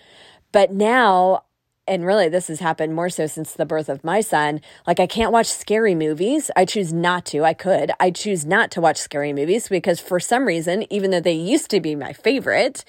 But 0.52 0.72
now 0.72 1.44
and 1.86 2.06
really 2.06 2.28
this 2.28 2.48
has 2.48 2.60
happened 2.60 2.94
more 2.94 3.10
so 3.10 3.26
since 3.26 3.52
the 3.52 3.66
birth 3.66 3.88
of 3.88 4.04
my 4.04 4.20
son. 4.20 4.60
Like 4.86 5.00
i 5.00 5.06
can't 5.06 5.32
watch 5.32 5.46
scary 5.46 5.94
movies. 5.94 6.50
I 6.56 6.64
choose 6.64 6.92
not 6.92 7.24
to. 7.26 7.44
I 7.44 7.54
could. 7.54 7.92
I 8.00 8.10
choose 8.10 8.44
not 8.44 8.70
to 8.72 8.80
watch 8.80 8.96
scary 8.96 9.32
movies 9.32 9.68
because 9.68 10.00
for 10.00 10.20
some 10.20 10.44
reason 10.46 10.84
even 10.92 11.10
though 11.10 11.20
they 11.20 11.32
used 11.32 11.70
to 11.70 11.80
be 11.80 11.94
my 11.94 12.12
favorite 12.12 12.84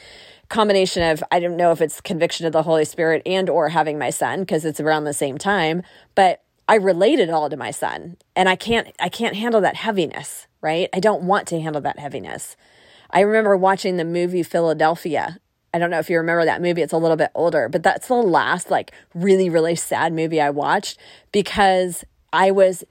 combination 0.49 1.01
of 1.01 1.23
i 1.31 1.39
don't 1.39 1.57
know 1.57 1.71
if 1.71 1.81
it's 1.81 2.01
conviction 2.01 2.45
of 2.45 2.51
the 2.51 2.63
holy 2.63 2.85
spirit 2.85 3.23
and 3.25 3.49
or 3.49 3.69
having 3.69 3.97
my 3.97 4.11
son 4.11 4.41
because 4.41 4.65
it's 4.65 4.79
around 4.79 5.05
the 5.05 5.13
same 5.13 5.37
time 5.37 5.81
but 6.13 6.43
i 6.67 6.75
relate 6.75 7.17
it 7.17 7.29
all 7.29 7.49
to 7.49 7.57
my 7.57 7.71
son 7.71 8.17
and 8.35 8.47
i 8.47 8.55
can't 8.55 8.93
i 8.99 9.09
can't 9.09 9.35
handle 9.35 9.61
that 9.61 9.77
heaviness 9.77 10.45
right? 10.63 10.89
I 10.93 10.99
don't 10.99 11.23
want 11.23 11.47
to 11.49 11.61
handle 11.61 11.81
that 11.81 11.99
heaviness. 11.99 12.55
I 13.11 13.19
remember 13.19 13.55
watching 13.55 13.97
the 13.97 14.05
movie 14.05 14.41
Philadelphia 14.41 15.37
I 15.73 15.79
don't 15.79 15.89
know 15.89 15.99
if 15.99 16.09
you 16.09 16.17
remember 16.17 16.45
that 16.45 16.61
movie. 16.61 16.81
It's 16.81 16.93
a 16.93 16.97
little 16.97 17.17
bit 17.17 17.31
older, 17.33 17.67
but 17.67 17.83
that's 17.83 18.07
the 18.07 18.15
last 18.15 18.69
like 18.69 18.91
really, 19.13 19.49
really 19.49 19.75
sad 19.75 20.13
movie 20.13 20.39
I 20.39 20.51
watched 20.51 20.99
because 21.31 22.03
I 22.31 22.51
was 22.51 22.83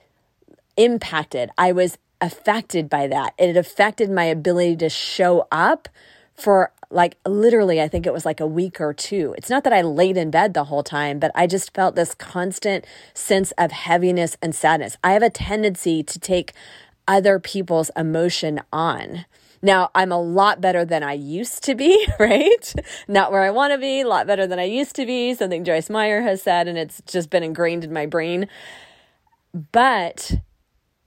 impacted. 0.75 1.49
I 1.57 1.71
was 1.71 1.97
affected 2.19 2.89
by 2.89 3.07
that. 3.07 3.33
It 3.37 3.55
affected 3.55 4.09
my 4.09 4.25
ability 4.25 4.77
to 4.77 4.89
show 4.89 5.47
up 5.51 5.87
for 6.33 6.71
like 6.89 7.17
literally, 7.25 7.81
I 7.81 7.87
think 7.87 8.05
it 8.05 8.13
was 8.13 8.25
like 8.25 8.39
a 8.39 8.47
week 8.47 8.79
or 8.79 8.93
two. 8.93 9.33
It's 9.37 9.49
not 9.49 9.63
that 9.63 9.73
I 9.73 9.81
laid 9.81 10.17
in 10.17 10.29
bed 10.29 10.53
the 10.53 10.65
whole 10.65 10.83
time, 10.83 11.19
but 11.19 11.31
I 11.35 11.47
just 11.47 11.73
felt 11.73 11.95
this 11.95 12.13
constant 12.13 12.85
sense 13.13 13.51
of 13.57 13.71
heaviness 13.71 14.37
and 14.41 14.53
sadness. 14.53 14.97
I 15.03 15.13
have 15.13 15.23
a 15.23 15.29
tendency 15.29 16.03
to 16.03 16.19
take 16.19 16.53
other 17.07 17.39
people's 17.39 17.91
emotion 17.95 18.61
on. 18.71 19.25
Now, 19.63 19.91
I'm 19.95 20.11
a 20.11 20.21
lot 20.21 20.59
better 20.59 20.83
than 20.83 21.03
I 21.03 21.13
used 21.13 21.63
to 21.63 21.73
be, 21.73 22.05
right? 22.19 22.73
Not 23.07 23.31
where 23.31 23.41
I 23.41 23.49
want 23.49 23.71
to 23.71 23.79
be, 23.79 24.01
a 24.01 24.07
lot 24.07 24.27
better 24.27 24.45
than 24.45 24.59
I 24.59 24.65
used 24.65 24.95
to 24.97 25.05
be, 25.05 25.33
something 25.33 25.63
Joyce 25.63 25.89
Meyer 25.89 26.21
has 26.21 26.43
said, 26.43 26.67
and 26.67 26.77
it's 26.77 27.01
just 27.07 27.29
been 27.29 27.43
ingrained 27.43 27.85
in 27.85 27.93
my 27.93 28.05
brain. 28.05 28.49
But 29.71 30.33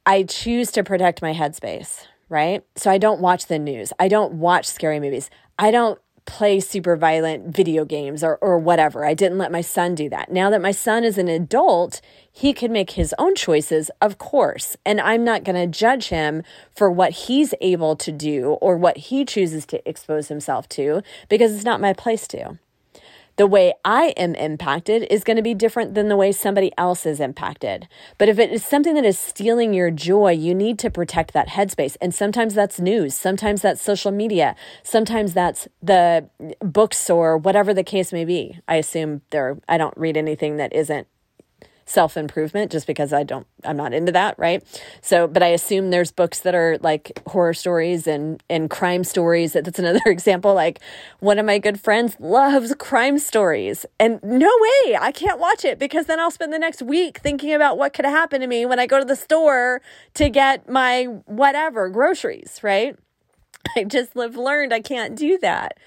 I 0.07 0.23
choose 0.23 0.73
to 0.73 0.83
protect 0.83 1.21
my 1.21 1.35
headspace, 1.35 2.07
right? 2.31 2.65
So 2.77 2.91
I 2.91 2.97
don't 2.97 3.21
watch 3.21 3.47
the 3.47 3.59
news. 3.59 3.93
I 3.99 4.09
don't 4.09 4.35
watch 4.35 4.67
scary 4.67 5.01
movies. 5.01 5.29
I 5.59 5.71
don't 5.71 6.01
play 6.27 6.61
super 6.61 6.97
violent 6.97 7.55
video 7.55 7.85
games 7.85 8.23
or, 8.23 8.37
or 8.43 8.59
whatever. 8.59 9.05
I 9.05 9.15
didn't 9.15 9.39
let 9.39 9.53
my 9.53 9.61
son 9.61 9.95
do 9.95 10.09
that. 10.11 10.31
Now 10.31 10.51
that 10.51 10.61
my 10.61 10.73
son 10.73 11.05
is 11.05 11.17
an 11.19 11.29
adult, 11.29 12.01
he 12.31 12.53
can 12.53 12.73
make 12.73 12.91
his 12.91 13.15
own 13.19 13.35
choices, 13.35 13.91
of 14.03 14.19
course. 14.19 14.77
And 14.85 15.01
I'm 15.01 15.25
not 15.25 15.45
going 15.45 15.57
to 15.57 15.67
judge 15.67 16.09
him 16.09 16.43
for 16.75 16.91
what 16.91 17.13
he's 17.13 17.55
able 17.61 17.97
to 17.97 18.13
do 18.13 18.51
or 18.61 18.77
what 18.77 18.97
he 18.97 19.25
chooses 19.25 19.65
to 19.67 19.89
expose 19.89 20.29
himself 20.29 20.69
to 20.71 21.03
because 21.29 21.55
it's 21.55 21.65
not 21.65 21.81
my 21.81 21.93
place 21.93 22.29
to 22.29 22.59
the 23.37 23.47
way 23.47 23.75
I 23.85 24.15
am 24.17 24.35
impacted 24.35 25.07
is 25.11 25.25
going 25.25 25.37
to 25.37 25.43
be 25.43 25.55
different 25.55 25.95
than 25.95 26.09
the 26.09 26.17
way 26.17 26.33
somebody 26.33 26.73
else 26.79 27.07
is 27.07 27.21
impacted. 27.21 27.87
But 28.19 28.29
if 28.29 28.39
it 28.39 28.51
is 28.51 28.65
something 28.65 28.95
that 28.95 29.05
is 29.05 29.19
stealing 29.19 29.75
your 29.75 29.91
joy, 29.91 30.33
you 30.33 30.55
need 30.55 30.79
to 30.81 30.91
protect 30.91 31.33
that 31.35 31.49
headspace. 31.49 31.97
And 32.01 32.15
sometimes 32.15 32.55
that's 32.55 32.81
news, 32.81 33.15
sometimes 33.15 33.63
that's 33.63 33.81
social 33.81 34.11
media, 34.11 34.57
sometimes 34.83 35.35
that's 35.35 35.69
the 35.83 36.29
bookstore, 36.61 37.37
whatever 37.37 37.75
the 37.75 37.85
case 37.85 38.13
may 38.13 38.25
be. 38.25 38.59
I 38.67 38.77
assume 38.77 39.23
there, 39.31 39.59
I 39.69 39.79
don't 39.79 39.97
read 39.97 40.17
anything 40.17 40.57
that 40.57 40.73
isn't 40.73 41.07
self 41.87 42.17
improvement 42.17 42.73
just 42.73 42.87
because 42.87 43.13
I 43.13 43.23
don't, 43.23 43.47
I'm 43.65 43.77
not 43.77 43.95
into 43.95 44.11
that, 44.13 44.37
right? 44.39 44.63
So, 45.01 45.29
but 45.29 45.43
I 45.43 45.49
assume 45.49 45.91
there's 45.91 46.11
books 46.11 46.41
that 46.41 46.55
are 46.55 46.79
like 46.83 47.23
horror 47.29 47.55
stories 47.55 48.09
and, 48.09 48.43
and 48.51 48.69
crime 48.69 49.05
stories. 49.05 49.53
That's 49.53 49.79
another 49.79 50.03
example. 50.07 50.53
Like 50.53 50.81
one 51.21 51.39
of 51.39 51.47
my 51.47 51.59
good 51.59 51.81
friends 51.81 52.17
loves 52.19 52.75
crime 52.75 53.19
stories. 53.19 53.87
And 54.01 54.21
no 54.23 54.51
way, 54.61 54.97
I 55.01 55.13
can't 55.13 55.39
watch 55.39 55.65
it 55.65 55.79
because 55.79 56.07
then 56.07 56.19
I'll 56.19 56.33
spend 56.33 56.53
the 56.53 56.59
next 56.59 56.83
week 56.83 57.19
thinking 57.19 57.55
about 57.55 57.79
what 57.79 57.95
could 57.95 58.05
happen 58.05 58.41
to 58.41 58.49
me 58.49 58.67
when 58.67 58.81
I 58.81 58.87
go 58.87 58.99
to 58.99 59.05
the 59.05 59.17
store 59.17 59.81
to 60.15 60.29
get 60.29 60.69
my 60.69 61.05
whatever 61.27 61.89
groceries, 61.89 62.59
right? 62.63 62.97
I 63.77 63.85
just 63.85 64.15
have 64.15 64.37
learned 64.37 64.75
I 64.75 64.81
can't 64.81 65.17
do 65.17 65.39
that. 65.39 65.79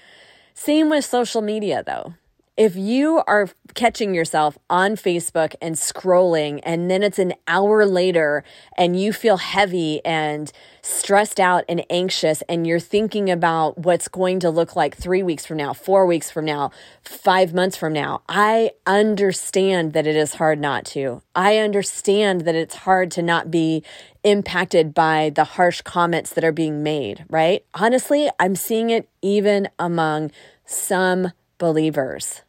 Same 0.54 0.88
with 0.88 1.04
social 1.04 1.42
media 1.42 1.82
though 1.86 2.14
if 2.60 2.76
you 2.76 3.22
are 3.26 3.48
catching 3.72 4.14
yourself 4.14 4.58
on 4.68 4.94
Facebook 4.94 5.54
and 5.62 5.76
scrolling, 5.76 6.60
and 6.62 6.90
then 6.90 7.02
it's 7.02 7.18
an 7.18 7.32
hour 7.48 7.86
later 7.86 8.44
and 8.76 9.00
you 9.00 9.14
feel 9.14 9.38
heavy 9.38 10.04
and 10.04 10.52
stressed 10.82 11.40
out 11.40 11.64
and 11.70 11.82
anxious, 11.88 12.42
and 12.50 12.66
you're 12.66 12.78
thinking 12.78 13.30
about 13.30 13.78
what's 13.78 14.08
going 14.08 14.40
to 14.40 14.50
look 14.50 14.76
like 14.76 14.94
three 14.94 15.22
weeks 15.22 15.46
from 15.46 15.56
now, 15.56 15.72
four 15.72 16.04
weeks 16.04 16.30
from 16.30 16.44
now, 16.44 16.70
five 17.00 17.54
months 17.54 17.78
from 17.78 17.94
now, 17.94 18.20
I 18.28 18.72
understand 18.86 19.94
that 19.94 20.06
it 20.06 20.14
is 20.14 20.34
hard 20.34 20.60
not 20.60 20.84
to. 20.86 21.22
I 21.34 21.56
understand 21.56 22.42
that 22.42 22.54
it's 22.54 22.74
hard 22.74 23.10
to 23.12 23.22
not 23.22 23.50
be 23.50 23.82
impacted 24.22 24.92
by 24.92 25.32
the 25.34 25.44
harsh 25.44 25.80
comments 25.80 26.34
that 26.34 26.44
are 26.44 26.52
being 26.52 26.82
made, 26.82 27.24
right? 27.30 27.64
Honestly, 27.72 28.28
I'm 28.38 28.54
seeing 28.54 28.90
it 28.90 29.08
even 29.22 29.70
among 29.78 30.30
some 30.66 31.32
believers 31.56 32.42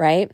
right? 0.00 0.32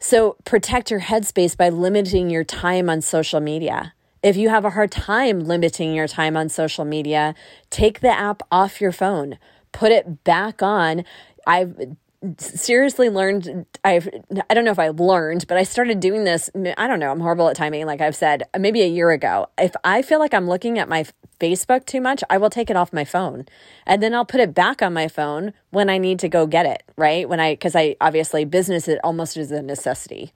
So 0.00 0.36
protect 0.44 0.90
your 0.90 1.00
headspace 1.00 1.56
by 1.56 1.68
limiting 1.68 2.28
your 2.28 2.44
time 2.44 2.90
on 2.90 3.00
social 3.00 3.40
media. 3.40 3.94
If 4.22 4.36
you 4.36 4.48
have 4.48 4.64
a 4.64 4.70
hard 4.70 4.90
time 4.90 5.40
limiting 5.40 5.94
your 5.94 6.08
time 6.08 6.36
on 6.36 6.48
social 6.48 6.84
media, 6.84 7.34
take 7.70 8.00
the 8.00 8.10
app 8.10 8.42
off 8.50 8.80
your 8.80 8.92
phone, 8.92 9.38
put 9.72 9.92
it 9.92 10.24
back 10.24 10.62
on. 10.62 11.04
I've 11.46 11.96
seriously 12.36 13.08
learned 13.08 13.66
I've 13.82 14.08
I 14.48 14.54
don't 14.54 14.64
know 14.64 14.70
if 14.70 14.78
I 14.78 14.88
learned, 14.88 15.46
but 15.48 15.56
I 15.56 15.62
started 15.62 16.00
doing 16.00 16.24
this 16.24 16.50
I 16.76 16.86
don't 16.86 17.00
know, 17.00 17.10
I'm 17.10 17.20
horrible 17.20 17.48
at 17.48 17.56
timing 17.56 17.86
like 17.86 18.00
I've 18.00 18.16
said 18.16 18.42
maybe 18.58 18.82
a 18.82 18.86
year 18.86 19.10
ago. 19.10 19.48
If 19.56 19.74
I 19.84 20.02
feel 20.02 20.18
like 20.18 20.34
I'm 20.34 20.46
looking 20.46 20.78
at 20.78 20.88
my 20.88 21.06
Facebook 21.40 21.86
too 21.86 22.00
much, 22.00 22.22
I 22.28 22.36
will 22.36 22.50
take 22.50 22.68
it 22.68 22.76
off 22.76 22.92
my 22.92 23.04
phone. 23.04 23.46
And 23.86 24.02
then 24.02 24.14
I'll 24.14 24.26
put 24.26 24.40
it 24.40 24.54
back 24.54 24.82
on 24.82 24.92
my 24.92 25.08
phone 25.08 25.54
when 25.70 25.88
I 25.88 25.96
need 25.96 26.18
to 26.18 26.28
go 26.28 26.46
get 26.46 26.66
it, 26.66 26.82
right? 26.96 27.28
When 27.28 27.40
I 27.40 27.56
cuz 27.56 27.74
I 27.74 27.96
obviously 28.00 28.44
business 28.44 28.86
it 28.86 29.00
almost 29.02 29.36
is 29.36 29.50
a 29.50 29.62
necessity. 29.62 30.32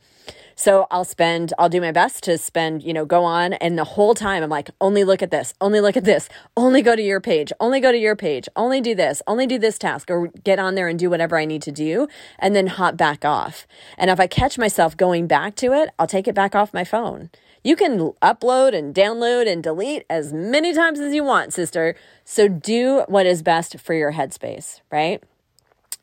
So 0.57 0.87
I'll 0.91 1.05
spend, 1.05 1.53
I'll 1.59 1.69
do 1.69 1.81
my 1.81 1.93
best 1.93 2.25
to 2.25 2.39
spend, 2.39 2.83
you 2.83 2.93
know, 2.93 3.05
go 3.05 3.25
on. 3.25 3.55
And 3.55 3.79
the 3.79 3.85
whole 3.85 4.15
time 4.15 4.43
I'm 4.43 4.51
like, 4.51 4.71
only 4.81 5.05
look 5.05 5.23
at 5.23 5.31
this, 5.31 5.55
only 5.61 5.81
look 5.81 5.97
at 5.97 6.05
this, 6.05 6.29
only 6.57 6.83
go 6.83 6.97
to 6.97 7.03
your 7.03 7.21
page, 7.21 7.53
only 7.61 7.81
go 7.81 7.93
to 7.93 7.99
your 7.99 8.17
page, 8.17 8.49
only 8.57 8.81
do 8.81 8.95
this, 8.95 9.23
only 9.27 9.47
do 9.47 9.59
this 9.59 9.79
task, 9.79 10.11
or 10.11 10.29
get 10.29 10.59
on 10.59 10.75
there 10.75 10.89
and 10.89 10.99
do 10.99 11.11
whatever 11.11 11.39
I 11.39 11.45
need 11.45 11.63
to 11.63 11.73
do, 11.73 12.09
and 12.39 12.55
then 12.55 12.67
hop 12.67 12.97
back 12.97 13.25
off. 13.25 13.67
And 13.99 14.11
if 14.11 14.21
I 14.21 14.27
catch 14.27 14.59
myself 14.59 14.97
going 14.97 15.27
back 15.27 15.55
to 15.57 15.73
it, 15.73 15.91
I'll 15.99 16.07
take 16.07 16.29
it 16.29 16.35
back 16.35 16.55
off 16.55 16.75
my 16.75 16.85
phone. 16.85 17.31
You 17.63 17.77
can 17.77 17.99
upload 18.21 18.75
and 18.75 18.95
download 18.95 19.51
and 19.51 19.63
delete 19.63 20.05
as 20.11 20.35
many 20.35 20.75
times 20.75 21.01
as 21.01 21.15
you 21.15 21.25
want, 21.25 21.55
sister. 21.55 21.97
So 22.23 22.47
do 22.47 23.05
what 23.09 23.25
is 23.25 23.43
best 23.43 23.81
for 23.81 23.95
your 23.95 24.13
headspace, 24.13 24.83
right? 24.93 25.23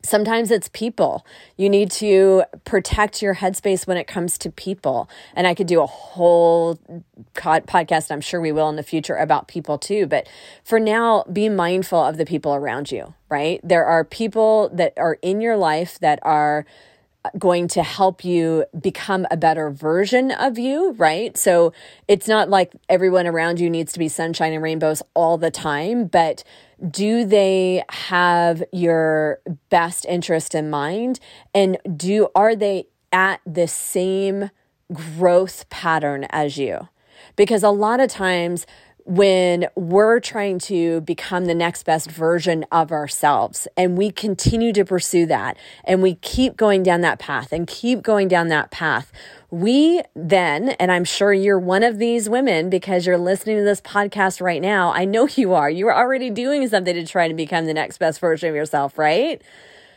Sometimes 0.04 0.50
it's 0.50 0.68
people. 0.70 1.24
You 1.56 1.70
need 1.70 1.90
to 1.92 2.44
protect 2.64 3.22
your 3.22 3.36
headspace 3.36 3.86
when 3.86 3.96
it 3.96 4.06
comes 4.06 4.36
to 4.38 4.50
people. 4.50 5.08
And 5.34 5.46
I 5.46 5.54
could 5.54 5.68
do 5.68 5.80
a 5.80 5.86
whole 5.86 6.78
podcast, 7.34 8.10
I'm 8.10 8.20
sure 8.20 8.40
we 8.40 8.52
will 8.52 8.68
in 8.68 8.76
the 8.76 8.82
future, 8.82 9.14
about 9.14 9.46
people 9.46 9.78
too. 9.78 10.06
But 10.06 10.28
for 10.64 10.80
now, 10.80 11.24
be 11.32 11.48
mindful 11.48 12.04
of 12.04 12.16
the 12.16 12.26
people 12.26 12.54
around 12.54 12.90
you, 12.90 13.14
right? 13.28 13.60
There 13.62 13.84
are 13.84 14.04
people 14.04 14.70
that 14.74 14.92
are 14.96 15.18
in 15.22 15.40
your 15.40 15.56
life 15.56 15.98
that 16.00 16.18
are 16.22 16.66
going 17.38 17.68
to 17.68 17.82
help 17.84 18.24
you 18.24 18.64
become 18.80 19.26
a 19.30 19.36
better 19.36 19.70
version 19.70 20.32
of 20.32 20.58
you, 20.58 20.92
right? 20.92 21.36
So 21.36 21.72
it's 22.08 22.26
not 22.26 22.50
like 22.50 22.72
everyone 22.88 23.28
around 23.28 23.60
you 23.60 23.70
needs 23.70 23.92
to 23.92 24.00
be 24.00 24.08
sunshine 24.08 24.52
and 24.52 24.62
rainbows 24.62 25.02
all 25.14 25.38
the 25.38 25.50
time, 25.50 26.06
but 26.06 26.42
do 26.90 27.24
they 27.24 27.84
have 27.90 28.62
your 28.72 29.40
best 29.70 30.04
interest 30.06 30.54
in 30.54 30.70
mind? 30.70 31.20
And 31.54 31.78
do 31.96 32.28
are 32.34 32.56
they 32.56 32.86
at 33.12 33.40
the 33.46 33.68
same 33.68 34.50
growth 34.92 35.68
pattern 35.70 36.26
as 36.30 36.58
you? 36.58 36.88
Because 37.36 37.62
a 37.62 37.70
lot 37.70 38.00
of 38.00 38.10
times 38.10 38.66
when 39.04 39.66
we're 39.74 40.20
trying 40.20 40.58
to 40.58 41.00
become 41.02 41.46
the 41.46 41.54
next 41.54 41.82
best 41.84 42.10
version 42.10 42.64
of 42.70 42.92
ourselves. 42.92 43.66
And 43.76 43.98
we 43.98 44.10
continue 44.10 44.72
to 44.74 44.84
pursue 44.84 45.26
that. 45.26 45.56
And 45.84 46.02
we 46.02 46.16
keep 46.16 46.56
going 46.56 46.82
down 46.82 47.00
that 47.00 47.18
path 47.18 47.52
and 47.52 47.66
keep 47.66 48.02
going 48.02 48.28
down 48.28 48.48
that 48.48 48.70
path. 48.70 49.12
We 49.50 50.00
then 50.16 50.70
and 50.70 50.90
i'm 50.90 51.04
sure 51.04 51.30
you're 51.30 51.58
one 51.58 51.82
of 51.82 51.98
these 51.98 52.26
women 52.26 52.70
because 52.70 53.06
you're 53.06 53.18
listening 53.18 53.58
to 53.58 53.62
this 53.62 53.82
podcast 53.82 54.40
right 54.40 54.62
now. 54.62 54.92
I 54.92 55.04
know 55.04 55.28
you 55.28 55.52
are. 55.52 55.68
You're 55.68 55.94
already 55.94 56.30
doing 56.30 56.66
something 56.68 56.94
to 56.94 57.04
try 57.06 57.28
to 57.28 57.34
become 57.34 57.66
the 57.66 57.74
next 57.74 57.98
best 57.98 58.18
version 58.18 58.48
of 58.48 58.54
yourself 58.54 58.96
right? 58.96 59.42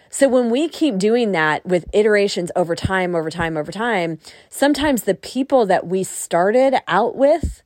So 0.10 0.30
when 0.30 0.50
we 0.50 0.70
keep 0.70 0.98
doing 0.98 1.32
that 1.34 1.66
with 1.66 1.86
iterations 1.94 2.52
over 2.56 2.74
time, 2.76 3.16
over 3.16 3.30
time, 3.30 3.58
over 3.58 3.72
time, 3.72 4.20
sometimes 4.50 5.04
the 5.04 5.16
people 5.16 5.66
that 5.66 5.88
we 5.88 6.04
started 6.04 6.76
out 6.88 7.18
with 7.18 7.62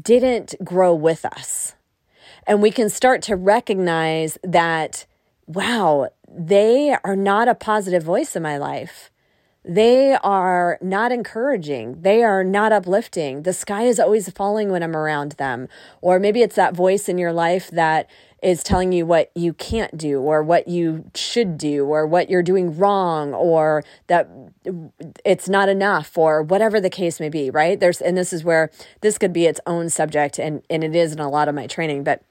didn't 0.00 0.54
grow 0.64 0.94
with 0.94 1.24
us. 1.24 1.74
And 2.46 2.60
we 2.60 2.70
can 2.70 2.90
start 2.90 3.22
to 3.22 3.36
recognize 3.36 4.38
that, 4.42 5.06
wow, 5.46 6.10
they 6.28 6.96
are 7.04 7.16
not 7.16 7.48
a 7.48 7.54
positive 7.54 8.02
voice 8.02 8.36
in 8.36 8.42
my 8.42 8.58
life. 8.58 9.10
They 9.64 10.14
are 10.14 10.78
not 10.82 11.10
encouraging. 11.10 12.02
They 12.02 12.22
are 12.22 12.44
not 12.44 12.70
uplifting. 12.70 13.44
The 13.44 13.54
sky 13.54 13.84
is 13.84 13.98
always 13.98 14.28
falling 14.30 14.70
when 14.70 14.82
I'm 14.82 14.96
around 14.96 15.32
them. 15.32 15.68
Or 16.02 16.18
maybe 16.18 16.42
it's 16.42 16.56
that 16.56 16.74
voice 16.74 17.08
in 17.08 17.16
your 17.16 17.32
life 17.32 17.70
that 17.70 18.10
is 18.44 18.62
telling 18.62 18.92
you 18.92 19.06
what 19.06 19.32
you 19.34 19.54
can't 19.54 19.96
do 19.96 20.20
or 20.20 20.42
what 20.42 20.68
you 20.68 21.10
should 21.14 21.56
do 21.56 21.86
or 21.86 22.06
what 22.06 22.28
you're 22.28 22.42
doing 22.42 22.76
wrong 22.76 23.32
or 23.32 23.82
that 24.06 24.28
it's 25.24 25.48
not 25.48 25.70
enough 25.70 26.18
or 26.18 26.42
whatever 26.42 26.78
the 26.78 26.90
case 26.90 27.18
may 27.18 27.30
be, 27.30 27.48
right? 27.48 27.80
There's 27.80 28.02
and 28.02 28.18
this 28.18 28.34
is 28.34 28.44
where 28.44 28.70
this 29.00 29.16
could 29.16 29.32
be 29.32 29.46
its 29.46 29.60
own 29.66 29.88
subject 29.88 30.38
and 30.38 30.62
and 30.68 30.84
it 30.84 30.94
is 30.94 31.12
in 31.12 31.20
a 31.20 31.30
lot 31.30 31.48
of 31.48 31.54
my 31.54 31.66
training, 31.66 32.04
but 32.04 32.22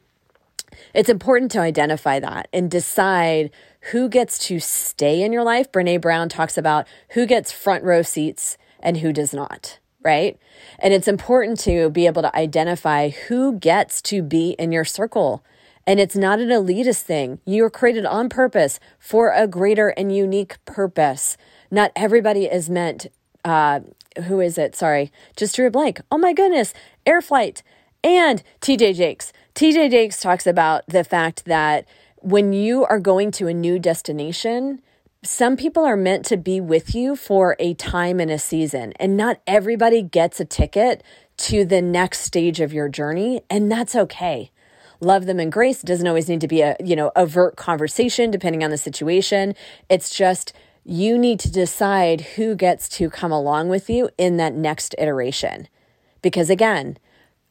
it's 0.93 1.10
important 1.10 1.51
to 1.51 1.60
identify 1.60 2.20
that 2.20 2.48
and 2.53 2.70
decide 2.70 3.50
who 3.91 4.08
gets 4.08 4.38
to 4.48 4.60
stay 4.60 5.24
in 5.24 5.34
your 5.34 5.43
life. 5.43 5.72
Brene 5.72 6.00
Brown 6.00 6.29
talks 6.29 6.60
about 6.60 6.88
who 7.13 7.25
gets 7.25 7.51
front 7.51 7.84
row 7.84 8.03
seats 8.03 8.55
and 8.79 8.98
who 8.98 9.12
does 9.12 9.34
not, 9.34 9.79
right? 10.03 10.38
And 10.77 10.93
it's 10.93 11.08
important 11.08 11.60
to 11.62 11.89
be 11.89 12.05
able 12.05 12.22
to 12.22 12.36
identify 12.36 13.10
who 13.10 13.58
gets 13.58 14.00
to 14.03 14.22
be 14.22 14.51
in 14.60 14.72
your 14.72 14.86
circle. 14.86 15.43
And 15.86 16.00
it's 16.00 16.16
not 16.16 16.40
an 16.40 16.50
elitist 16.50 17.02
thing. 17.02 17.40
You're 17.46 17.70
created 17.70 18.06
on 18.06 18.30
purpose 18.30 18.80
for 19.00 19.32
a 19.32 19.48
greater 19.48 19.90
and 19.90 20.16
unique 20.16 20.63
purpose. 20.66 21.38
Not 21.70 21.92
everybody 21.96 22.46
is 22.46 22.70
meant, 22.70 23.08
uh, 23.44 23.82
who 24.28 24.40
is 24.40 24.58
it? 24.58 24.75
Sorry, 24.75 25.12
just 25.36 25.56
drew 25.56 25.68
a 25.68 25.72
blank. 25.72 26.02
Oh 26.12 26.18
my 26.18 26.34
goodness, 26.34 26.74
air 27.06 27.22
flight 27.22 27.63
and 28.04 28.44
T.D. 28.62 28.94
Jakes. 28.94 29.34
T.D. 29.56 29.90
Jakes 29.90 30.20
talks 30.20 30.48
about 30.48 30.84
the 30.88 31.04
fact 31.04 31.46
that 31.46 31.86
when 32.18 32.54
you 32.54 32.86
are 32.86 33.00
going 33.00 33.32
to 33.32 33.48
a 33.48 33.54
new 33.54 33.80
destination, 33.80 34.82
some 35.24 35.56
people 35.56 35.86
are 35.86 35.96
meant 35.96 36.25
to 36.25 36.38
be 36.38 36.60
with 36.60 36.94
you 36.94 37.16
for 37.16 37.56
a 37.60 37.74
time 37.75 38.20
and 38.20 38.32
a 38.32 38.40
season, 38.40 38.94
and 39.00 39.16
not 39.16 39.40
everybody 39.48 40.02
gets 40.02 40.40
a 40.40 40.46
ticket 40.46 41.04
to 41.38 41.66
the 41.66 41.82
next 41.82 42.20
stage 42.20 42.60
of 42.60 42.74
your 42.74 42.90
journey, 42.90 43.42
and 43.50 43.72
that's 43.72 43.96
okay. 43.96 44.52
Love 45.03 45.25
them 45.25 45.39
and 45.39 45.51
grace 45.51 45.81
doesn't 45.81 46.07
always 46.07 46.29
need 46.29 46.41
to 46.41 46.48
be 46.48 46.62
a, 46.62 46.75
you 46.83 46.95
know, 46.95 47.12
overt 47.15 47.55
conversation 47.55 48.31
depending 48.31 48.63
on 48.63 48.72
the 48.72 48.77
situation. 48.77 49.53
It's 49.89 50.15
just 50.15 50.53
you 50.86 51.17
need 51.17 51.39
to 51.41 51.51
decide 51.51 52.22
who 52.22 52.55
gets 52.55 52.89
to 52.89 53.10
come 53.10 53.31
along 53.31 53.69
with 53.69 53.89
you 53.89 54.10
in 54.17 54.38
that 54.38 54.53
next 54.53 54.95
iteration. 54.98 55.67
Because 56.22 56.50
again, 56.50 56.98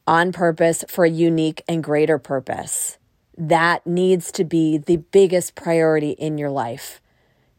on 0.07 0.31
purpose 0.31 0.83
for 0.87 1.05
a 1.05 1.09
unique 1.09 1.61
and 1.67 1.83
greater 1.83 2.17
purpose 2.17 2.97
that 3.37 3.85
needs 3.87 4.31
to 4.31 4.43
be 4.43 4.77
the 4.77 4.97
biggest 4.97 5.55
priority 5.55 6.11
in 6.11 6.37
your 6.37 6.49
life 6.49 7.01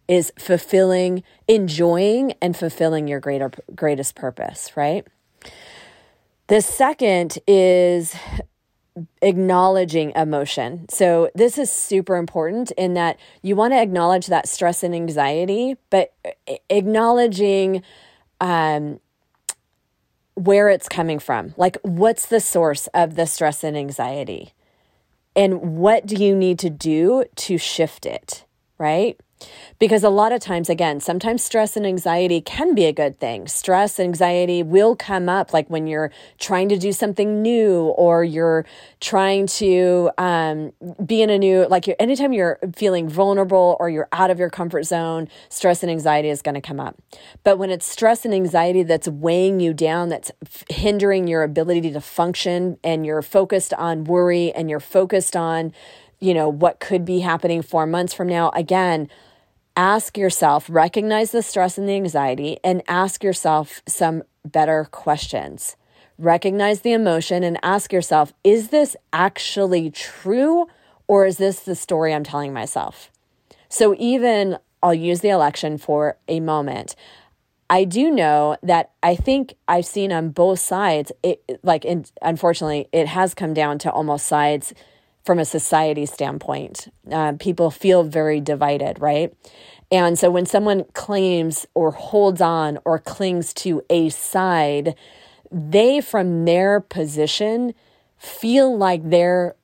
is 0.06 0.32
fulfilling 0.38 1.22
enjoying 1.48 2.32
and 2.42 2.56
fulfilling 2.56 3.08
your 3.08 3.18
greater 3.18 3.50
greatest 3.74 4.14
purpose 4.14 4.76
right 4.76 5.06
the 6.48 6.60
second 6.60 7.38
is 7.46 8.14
acknowledging 9.22 10.12
emotion. 10.14 10.88
So 10.88 11.30
this 11.34 11.58
is 11.58 11.70
super 11.70 12.16
important 12.16 12.70
in 12.72 12.94
that 12.94 13.18
you 13.42 13.56
want 13.56 13.72
to 13.72 13.80
acknowledge 13.80 14.28
that 14.28 14.48
stress 14.48 14.82
and 14.82 14.94
anxiety 14.94 15.76
but 15.90 16.12
acknowledging 16.70 17.82
um, 18.40 19.00
where 20.34 20.68
it's 20.68 20.88
coming 20.88 21.18
from. 21.18 21.54
Like 21.56 21.76
what's 21.82 22.26
the 22.26 22.40
source 22.40 22.86
of 22.88 23.16
the 23.16 23.26
stress 23.26 23.64
and 23.64 23.76
anxiety? 23.76 24.52
And 25.36 25.76
what 25.76 26.06
do 26.06 26.14
you 26.14 26.36
need 26.36 26.60
to 26.60 26.70
do 26.70 27.24
to 27.34 27.58
shift 27.58 28.06
it, 28.06 28.44
right? 28.78 29.18
Because 29.78 30.04
a 30.04 30.08
lot 30.10 30.32
of 30.32 30.40
times, 30.40 30.70
again, 30.70 31.00
sometimes 31.00 31.42
stress 31.42 31.76
and 31.76 31.86
anxiety 31.86 32.40
can 32.40 32.74
be 32.74 32.84
a 32.84 32.92
good 32.92 33.18
thing. 33.18 33.48
Stress, 33.48 33.98
and 33.98 34.08
anxiety 34.08 34.62
will 34.62 34.94
come 34.94 35.28
up 35.28 35.52
like 35.52 35.68
when 35.68 35.86
you're 35.86 36.10
trying 36.38 36.68
to 36.68 36.78
do 36.78 36.92
something 36.92 37.42
new 37.42 37.86
or 37.96 38.22
you're 38.22 38.64
trying 39.00 39.46
to 39.46 40.10
um, 40.16 40.72
be 41.04 41.22
in 41.22 41.30
a 41.30 41.38
new, 41.38 41.66
like 41.68 41.86
you're, 41.86 41.96
anytime 41.98 42.32
you're 42.32 42.58
feeling 42.76 43.08
vulnerable 43.08 43.76
or 43.80 43.90
you're 43.90 44.08
out 44.12 44.30
of 44.30 44.38
your 44.38 44.50
comfort 44.50 44.84
zone, 44.84 45.28
stress 45.49 45.82
and 45.82 45.90
anxiety 45.90 46.28
is 46.28 46.40
going 46.40 46.54
to 46.54 46.60
come 46.60 46.80
up. 46.80 46.97
But 47.42 47.58
when 47.58 47.71
it's 47.71 47.86
stress 47.86 48.25
and 48.25 48.32
anxiety 48.32 48.82
that's 48.84 49.08
weighing 49.08 49.60
you 49.60 49.75
down, 49.75 50.08
that's 50.08 50.30
hindering 50.71 51.26
your 51.26 51.42
ability 51.42 51.92
to 51.92 52.00
function, 52.00 52.78
and 52.84 53.04
you're 53.04 53.23
focused 53.23 53.75
on 53.75 54.04
worry 54.04 54.52
and 54.52 54.71
you're 54.71 54.80
focused 54.80 55.34
on, 55.36 55.73
you 56.21 56.32
know, 56.32 56.49
what 56.49 56.80
could 56.80 57.04
be 57.04 57.21
happening 57.21 57.60
four 57.60 57.86
months 57.86 58.14
from 58.14 58.28
now, 58.28 58.50
again, 58.54 59.08
ask 59.76 60.17
yourself, 60.17 60.67
recognize 60.69 61.32
the 61.32 61.43
stress 61.43 61.78
and 61.78 61.89
the 61.89 61.95
anxiety, 61.95 62.58
and 62.63 62.82
ask 62.89 63.25
yourself 63.25 63.82
some 63.87 64.23
better 64.45 64.87
questions. 64.91 65.76
Recognize 66.19 66.82
the 66.82 66.93
emotion 66.93 67.43
and 67.43 67.58
ask 67.63 67.93
yourself, 67.93 68.32
is 68.45 68.69
this 68.69 68.97
actually 69.13 69.91
true 69.91 70.67
or 71.08 71.26
is 71.26 71.39
this 71.39 71.60
the 71.60 71.75
story 71.75 72.15
I'm 72.15 72.25
telling 72.25 72.52
myself? 72.52 73.10
So, 73.69 73.95
even 73.99 74.58
I'll 74.82 74.95
use 74.95 75.21
the 75.21 75.30
election 75.30 75.78
for 75.78 76.19
a 76.28 76.41
moment. 76.41 76.95
I 77.69 77.84
do 77.84 78.10
know 78.10 78.56
that 78.63 78.93
I 79.02 79.17
think 79.17 79.54
I've 79.67 79.87
seen 79.87 80.13
on 80.13 80.28
both 80.28 80.60
sides, 80.60 81.10
it, 81.23 81.43
like, 81.63 81.84
in, 81.84 82.04
unfortunately, 82.23 82.89
it 82.93 83.08
has 83.08 83.34
come 83.34 83.54
down 83.54 83.78
to 83.80 83.91
almost 83.91 84.26
sides 84.26 84.75
from 85.25 85.39
a 85.39 85.45
society 85.45 86.06
standpoint. 86.06 86.93
Uh, 87.10 87.32
people 87.39 87.71
feel 87.71 88.04
very 88.04 88.41
divided, 88.41 89.00
right? 89.00 89.34
And 89.91 90.19
so 90.19 90.30
when 90.30 90.47
someone 90.47 90.84
claims 90.93 91.67
or 91.75 91.93
holds 91.93 92.41
on 92.41 92.78
or 92.84 92.99
clings 92.99 93.54
to 93.54 93.82
a 93.89 94.08
side, 94.10 94.95
they, 95.50 96.00
from 96.00 96.45
their 96.45 96.80
position, 96.80 97.75
feel 98.19 98.76
like 98.76 99.08
they're 99.08 99.54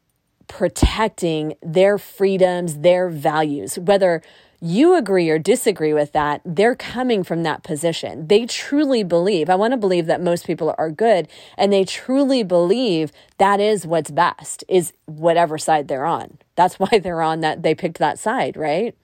protecting 0.47 1.55
their 1.63 1.99
freedoms, 1.99 2.79
their 2.79 3.09
values, 3.09 3.79
whether 3.79 4.23
you 4.61 4.95
agree 4.95 5.31
or 5.31 5.39
disagree 5.39 5.95
with 5.95 6.13
that, 6.13 6.43
they're 6.45 6.75
coming 6.75 7.25
from 7.25 7.43
that 7.45 7.63
position. 7.63 8.27
They 8.27 8.45
truly 8.45 9.03
believe, 9.03 9.49
I 9.49 9.55
want 9.55 9.73
to 9.73 9.79
believe 9.79 10.07
that 10.07 10.21
most 10.21 10.47
people 10.47 10.75
are 10.77 10.91
good, 10.91 11.29
and 11.57 11.73
they 11.73 11.85
truly 11.85 12.43
believe 12.43 13.11
that 13.39 13.59
is 13.59 13.87
what's 13.87 14.11
best, 14.11 14.63
is 14.69 14.93
whatever 15.07 15.57
side 15.57 15.89
they're 15.89 16.05
on. 16.05 16.39
That's 16.57 16.75
why 16.79 16.99
they're 16.99 17.23
on 17.23 17.41
that, 17.41 17.63
they 17.63 17.75
picked 17.75 17.99
that 17.99 18.19
side, 18.19 18.57
right? 18.57 18.95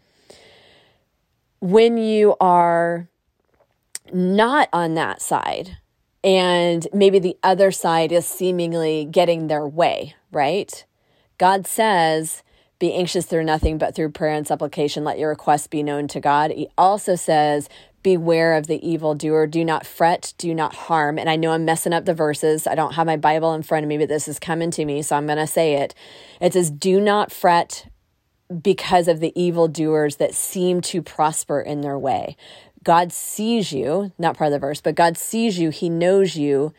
When 1.60 1.96
you 1.96 2.36
are 2.38 3.08
not 4.12 4.68
on 4.72 4.94
that 4.94 5.22
side, 5.22 5.78
and 6.22 6.86
maybe 6.92 7.18
the 7.18 7.36
other 7.42 7.70
side 7.70 8.12
is 8.12 8.26
seemingly 8.26 9.06
getting 9.06 9.46
their 9.46 9.66
way, 9.66 10.16
right? 10.32 10.84
God 11.38 11.66
says, 11.66 12.42
be 12.78 12.92
anxious 12.92 13.26
through 13.26 13.44
nothing, 13.44 13.78
but 13.78 13.94
through 13.94 14.10
prayer 14.10 14.34
and 14.34 14.46
supplication, 14.46 15.04
let 15.04 15.18
your 15.18 15.30
requests 15.30 15.66
be 15.66 15.82
known 15.82 16.08
to 16.08 16.20
God. 16.20 16.50
He 16.50 16.68
also 16.76 17.14
says, 17.14 17.68
Beware 18.02 18.54
of 18.54 18.68
the 18.68 18.86
evildoer. 18.88 19.48
Do 19.48 19.64
not 19.64 19.84
fret, 19.84 20.32
do 20.38 20.54
not 20.54 20.76
harm. 20.76 21.18
And 21.18 21.28
I 21.28 21.34
know 21.34 21.50
I'm 21.50 21.64
messing 21.64 21.92
up 21.92 22.04
the 22.04 22.14
verses. 22.14 22.66
I 22.66 22.76
don't 22.76 22.94
have 22.94 23.06
my 23.06 23.16
Bible 23.16 23.52
in 23.54 23.64
front 23.64 23.84
of 23.84 23.88
me, 23.88 23.98
but 23.98 24.08
this 24.08 24.28
is 24.28 24.38
coming 24.38 24.70
to 24.72 24.84
me, 24.84 25.02
so 25.02 25.16
I'm 25.16 25.26
going 25.26 25.38
to 25.38 25.46
say 25.46 25.74
it. 25.74 25.92
It 26.40 26.52
says, 26.52 26.70
Do 26.70 27.00
not 27.00 27.32
fret 27.32 27.90
because 28.62 29.08
of 29.08 29.18
the 29.18 29.32
evildoers 29.34 30.16
that 30.16 30.34
seem 30.34 30.80
to 30.82 31.02
prosper 31.02 31.60
in 31.60 31.80
their 31.80 31.98
way. 31.98 32.36
God 32.84 33.12
sees 33.12 33.72
you, 33.72 34.12
not 34.18 34.36
part 34.36 34.48
of 34.48 34.52
the 34.52 34.60
verse, 34.60 34.80
but 34.80 34.94
God 34.94 35.16
sees 35.16 35.58
you. 35.58 35.70
He 35.70 35.88
knows 35.88 36.36
you. 36.36 36.72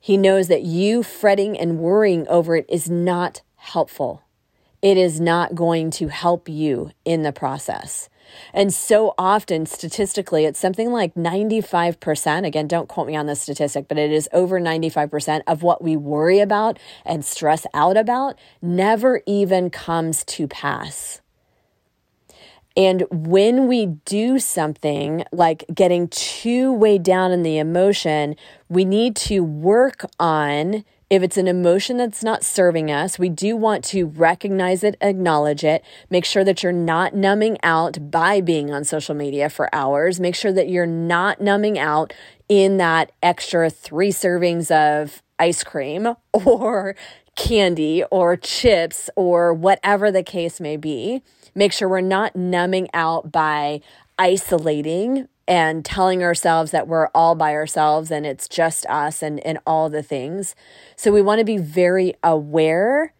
He 0.00 0.16
knows 0.16 0.48
that 0.48 0.62
you 0.62 1.02
fretting 1.02 1.58
and 1.58 1.80
worrying 1.80 2.26
over 2.28 2.56
it 2.56 2.64
is 2.70 2.88
not 2.88 3.42
helpful 3.56 4.22
it 4.82 4.96
is 4.96 5.20
not 5.20 5.54
going 5.54 5.90
to 5.92 6.08
help 6.08 6.48
you 6.48 6.90
in 7.04 7.22
the 7.22 7.32
process. 7.32 8.08
And 8.52 8.72
so 8.72 9.14
often, 9.18 9.66
statistically, 9.66 10.44
it's 10.44 10.58
something 10.58 10.90
like 10.90 11.14
95%. 11.14 12.46
Again, 12.46 12.66
don't 12.66 12.88
quote 12.88 13.06
me 13.06 13.16
on 13.16 13.26
this 13.26 13.42
statistic, 13.42 13.88
but 13.88 13.98
it 13.98 14.10
is 14.10 14.28
over 14.32 14.60
95% 14.60 15.42
of 15.46 15.62
what 15.62 15.82
we 15.82 15.96
worry 15.96 16.40
about 16.40 16.78
and 17.04 17.24
stress 17.24 17.66
out 17.74 17.96
about 17.96 18.38
never 18.60 19.22
even 19.26 19.70
comes 19.70 20.24
to 20.24 20.48
pass. 20.48 21.20
And 22.74 23.04
when 23.10 23.68
we 23.68 23.86
do 23.86 24.38
something 24.38 25.24
like 25.30 25.64
getting 25.74 26.08
too 26.08 26.72
weighed 26.72 27.02
down 27.02 27.30
in 27.30 27.42
the 27.42 27.58
emotion, 27.58 28.34
we 28.68 28.86
need 28.86 29.14
to 29.16 29.40
work 29.40 30.06
on 30.18 30.84
if 31.12 31.22
it's 31.22 31.36
an 31.36 31.46
emotion 31.46 31.98
that's 31.98 32.24
not 32.24 32.42
serving 32.42 32.90
us, 32.90 33.18
we 33.18 33.28
do 33.28 33.54
want 33.54 33.84
to 33.84 34.06
recognize 34.06 34.82
it, 34.82 34.96
acknowledge 35.02 35.62
it, 35.62 35.84
make 36.08 36.24
sure 36.24 36.42
that 36.42 36.62
you're 36.62 36.72
not 36.72 37.14
numbing 37.14 37.58
out 37.62 38.10
by 38.10 38.40
being 38.40 38.72
on 38.72 38.82
social 38.82 39.14
media 39.14 39.50
for 39.50 39.68
hours. 39.74 40.18
Make 40.18 40.34
sure 40.34 40.54
that 40.54 40.70
you're 40.70 40.86
not 40.86 41.38
numbing 41.38 41.78
out 41.78 42.14
in 42.48 42.78
that 42.78 43.12
extra 43.22 43.68
three 43.68 44.08
servings 44.08 44.70
of 44.70 45.22
ice 45.38 45.62
cream 45.62 46.14
or 46.32 46.96
candy 47.36 48.04
or 48.10 48.34
chips 48.34 49.10
or 49.14 49.52
whatever 49.52 50.10
the 50.10 50.22
case 50.22 50.62
may 50.62 50.78
be. 50.78 51.20
Make 51.54 51.74
sure 51.74 51.90
we're 51.90 52.00
not 52.00 52.34
numbing 52.34 52.88
out 52.94 53.30
by 53.30 53.82
isolating 54.18 55.28
and 55.46 55.84
telling 55.84 56.22
ourselves 56.22 56.70
that 56.70 56.88
we're 56.88 57.08
all 57.08 57.34
by 57.34 57.54
ourselves 57.54 58.10
and 58.10 58.24
it's 58.24 58.48
just 58.48 58.86
us 58.86 59.22
and, 59.22 59.40
and 59.40 59.58
all 59.66 59.90
the 59.90 60.02
things. 60.02 60.54
So 60.96 61.12
we 61.12 61.22
want 61.22 61.40
to 61.40 61.44
be 61.44 61.58
very 61.58 62.14
aware 62.22 63.12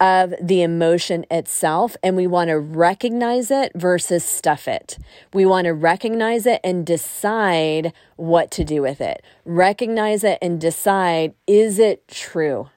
of 0.00 0.32
the 0.40 0.62
emotion 0.62 1.24
itself 1.30 1.96
and 2.02 2.16
we 2.16 2.26
want 2.26 2.48
to 2.48 2.58
recognize 2.58 3.50
it 3.50 3.72
versus 3.74 4.24
stuff 4.24 4.68
it. 4.68 4.98
We 5.32 5.44
want 5.44 5.64
to 5.64 5.74
recognize 5.74 6.46
it 6.46 6.60
and 6.62 6.86
decide 6.86 7.92
what 8.16 8.50
to 8.52 8.64
do 8.64 8.82
with 8.82 9.00
it. 9.00 9.22
Recognize 9.44 10.22
it 10.22 10.38
and 10.40 10.60
decide 10.60 11.34
is 11.46 11.78
it 11.78 12.06
true? 12.08 12.70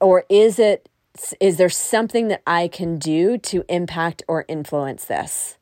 Or 0.00 0.24
is 0.28 0.58
it 0.58 0.88
is 1.40 1.56
there 1.56 1.70
something 1.70 2.28
that 2.28 2.42
I 2.46 2.68
can 2.68 2.98
do 2.98 3.38
to 3.38 3.64
impact 3.70 4.22
or 4.28 4.44
influence 4.48 5.06
this? 5.06 5.55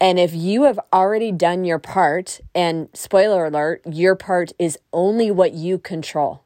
And 0.00 0.18
if 0.18 0.34
you 0.34 0.62
have 0.62 0.80
already 0.92 1.30
done 1.30 1.64
your 1.64 1.78
part, 1.78 2.40
and 2.54 2.88
spoiler 2.94 3.44
alert, 3.44 3.82
your 3.84 4.16
part 4.16 4.52
is 4.58 4.78
only 4.94 5.30
what 5.30 5.52
you 5.52 5.78
control. 5.78 6.42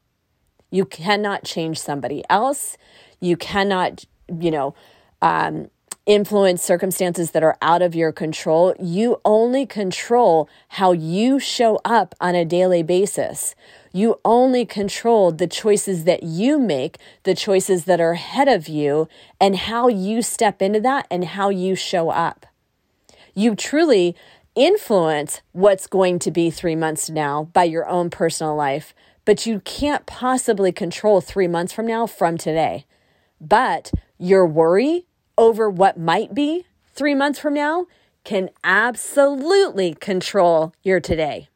You 0.72 0.84
cannot 0.84 1.44
change 1.44 1.78
somebody 1.78 2.24
else. 2.28 2.76
You 3.20 3.36
cannot, 3.36 4.06
you 4.40 4.50
know, 4.50 4.74
um, 5.22 5.70
influence 6.04 6.62
circumstances 6.62 7.30
that 7.30 7.44
are 7.44 7.56
out 7.62 7.80
of 7.80 7.94
your 7.94 8.10
control. 8.10 8.74
You 8.80 9.20
only 9.24 9.66
control 9.66 10.48
how 10.70 10.90
you 10.90 11.38
show 11.38 11.78
up 11.84 12.16
on 12.20 12.34
a 12.34 12.44
daily 12.44 12.82
basis. 12.82 13.54
You 13.92 14.18
only 14.24 14.66
control 14.66 15.30
the 15.30 15.46
choices 15.46 16.02
that 16.04 16.24
you 16.24 16.58
make, 16.58 16.98
the 17.22 17.36
choices 17.36 17.84
that 17.84 18.00
are 18.00 18.12
ahead 18.12 18.48
of 18.48 18.66
you, 18.66 19.08
and 19.40 19.54
how 19.54 19.86
you 19.86 20.22
step 20.22 20.60
into 20.60 20.80
that 20.80 21.06
and 21.08 21.24
how 21.24 21.50
you 21.50 21.76
show 21.76 22.10
up 22.10 22.46
you 23.34 23.54
truly 23.54 24.16
influence 24.54 25.40
what's 25.52 25.86
going 25.86 26.18
to 26.20 26.30
be 26.30 26.50
three 26.50 26.76
months 26.76 27.10
now 27.10 27.44
by 27.52 27.64
your 27.64 27.88
own 27.88 28.10
personal 28.10 28.54
life, 28.54 28.94
but 29.24 29.46
you 29.46 29.60
can't 29.60 30.06
possibly 30.06 30.70
control 30.72 31.20
three 31.20 31.48
months 31.48 31.72
from 31.72 31.86
now 31.86 32.06
from 32.06 32.38
today. 32.38 32.86
But 33.40 33.92
your 34.18 34.46
worry 34.46 35.06
over 35.36 35.68
what 35.68 35.98
might 35.98 36.34
be 36.34 36.66
three 36.94 37.14
months 37.14 37.38
from 37.38 37.54
now 37.54 37.86
can 38.22 38.50
absolutely 38.62 39.94
control 39.94 40.72
your 40.82 41.00
today. 41.00 41.48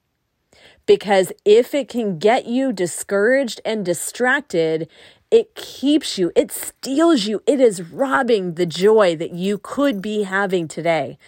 Because 0.87 1.33
if 1.45 1.75
it 1.75 1.89
can 1.89 2.19
get 2.19 2.47
you 2.47 2.73
discouraged 2.73 3.61
and 3.65 3.85
distracted, 3.85 4.89
it 5.31 5.55
keeps 5.55 6.19
you, 6.19 6.33
it 6.35 6.51
steals 6.51 7.27
you, 7.27 7.43
it 7.47 7.61
is 7.61 7.83
robbing 7.83 8.55
the 8.55 8.65
joy 8.65 9.15
that 9.17 9.35
you 9.35 9.59
could 9.59 10.01
be 10.01 10.23
having 10.23 10.69
today. 10.69 11.19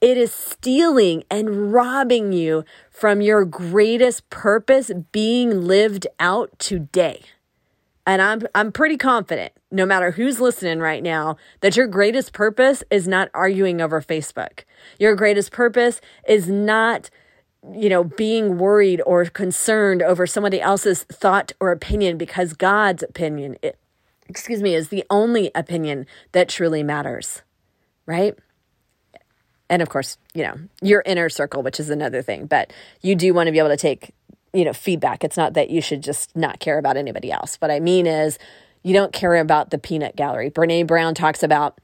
It 0.00 0.16
is 0.16 0.32
stealing 0.32 1.24
and 1.30 1.72
robbing 1.72 2.32
you 2.32 2.64
from 2.90 3.20
your 3.20 3.44
greatest 3.44 4.28
purpose 4.30 4.90
being 5.12 5.66
lived 5.66 6.06
out 6.18 6.58
today. 6.58 7.22
And 8.06 8.22
I'm 8.22 8.42
I'm 8.54 8.72
pretty 8.72 8.96
confident, 8.96 9.52
no 9.70 9.84
matter 9.84 10.12
who's 10.12 10.40
listening 10.40 10.80
right 10.80 11.02
now, 11.02 11.36
that 11.60 11.76
your 11.76 11.86
greatest 11.86 12.32
purpose 12.32 12.82
is 12.90 13.06
not 13.06 13.28
arguing 13.34 13.82
over 13.82 14.00
Facebook. 14.00 14.64
Your 14.98 15.14
greatest 15.14 15.52
purpose 15.52 16.00
is 16.26 16.48
not 16.48 17.10
you 17.74 17.88
know, 17.88 18.04
being 18.04 18.58
worried 18.58 19.02
or 19.04 19.24
concerned 19.26 20.02
over 20.02 20.26
somebody 20.26 20.60
else's 20.60 21.04
thought 21.04 21.52
or 21.60 21.72
opinion 21.72 22.16
because 22.16 22.54
God's 22.54 23.02
opinion, 23.02 23.56
it, 23.62 23.78
excuse 24.28 24.62
me, 24.62 24.74
is 24.74 24.88
the 24.88 25.04
only 25.10 25.50
opinion 25.54 26.06
that 26.32 26.48
truly 26.48 26.82
matters, 26.82 27.42
right? 28.06 28.34
And 29.68 29.82
of 29.82 29.88
course, 29.88 30.16
you 30.34 30.42
know, 30.42 30.54
your 30.82 31.02
inner 31.04 31.28
circle, 31.28 31.62
which 31.62 31.78
is 31.78 31.90
another 31.90 32.22
thing, 32.22 32.46
but 32.46 32.72
you 33.02 33.14
do 33.14 33.32
want 33.34 33.46
to 33.46 33.52
be 33.52 33.58
able 33.58 33.68
to 33.68 33.76
take, 33.76 34.12
you 34.52 34.64
know, 34.64 34.72
feedback. 34.72 35.22
It's 35.22 35.36
not 35.36 35.54
that 35.54 35.70
you 35.70 35.80
should 35.80 36.02
just 36.02 36.34
not 36.34 36.60
care 36.60 36.78
about 36.78 36.96
anybody 36.96 37.30
else. 37.30 37.56
What 37.56 37.70
I 37.70 37.78
mean 37.78 38.06
is, 38.06 38.38
you 38.82 38.94
don't 38.94 39.12
care 39.12 39.36
about 39.36 39.70
the 39.70 39.78
peanut 39.78 40.16
gallery. 40.16 40.50
Brene 40.50 40.86
Brown 40.86 41.14
talks 41.14 41.42
about 41.42 41.78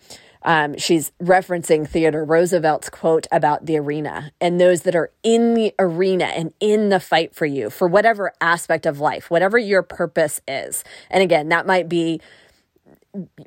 um, 0.46 0.78
she's 0.78 1.10
referencing 1.20 1.86
Theodore 1.88 2.24
Roosevelt's 2.24 2.88
quote 2.88 3.26
about 3.32 3.66
the 3.66 3.76
arena 3.78 4.30
and 4.40 4.60
those 4.60 4.82
that 4.82 4.94
are 4.94 5.10
in 5.24 5.54
the 5.54 5.74
arena 5.78 6.26
and 6.26 6.54
in 6.60 6.88
the 6.88 7.00
fight 7.00 7.34
for 7.34 7.46
you 7.46 7.68
for 7.68 7.88
whatever 7.88 8.32
aspect 8.40 8.86
of 8.86 9.00
life, 9.00 9.28
whatever 9.28 9.58
your 9.58 9.82
purpose 9.82 10.40
is. 10.46 10.84
And 11.10 11.22
again, 11.22 11.48
that 11.48 11.66
might 11.66 11.88
be 11.88 12.20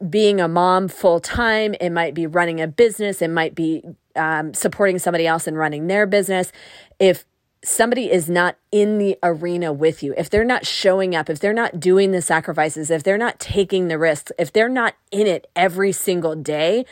being 0.09 0.41
a 0.41 0.47
mom 0.49 0.89
full 0.89 1.21
time, 1.21 1.73
it 1.79 1.91
might 1.91 2.13
be 2.13 2.27
running 2.27 2.59
a 2.59 2.67
business, 2.67 3.21
it 3.21 3.29
might 3.29 3.55
be 3.55 3.81
um, 4.17 4.53
supporting 4.53 4.99
somebody 4.99 5.25
else 5.25 5.47
and 5.47 5.57
running 5.57 5.88
their 5.88 6.05
business. 6.05 6.51
If 6.99 7.23
somebody 7.63 8.12
is 8.12 8.30
not 8.30 8.58
in 8.72 8.98
the 8.98 9.17
arena 9.22 9.74
with 9.74 10.02
you, 10.02 10.13
if 10.17 10.30
they're 10.30 10.43
not 10.43 10.65
showing 10.65 11.15
up, 11.15 11.30
if 11.30 11.39
they're 11.39 11.54
not 11.54 11.80
doing 11.80 12.12
the 12.12 12.22
sacrifices, 12.22 12.89
if 12.89 13.04
they're 13.04 13.17
not 13.17 13.39
taking 13.39 13.88
the 13.88 13.98
risks, 13.98 14.32
if 14.39 14.52
they're 14.52 14.69
not 14.69 14.95
in 15.12 15.28
it 15.28 15.48
every 15.56 15.91
single 15.91 16.36
day, 16.36 16.86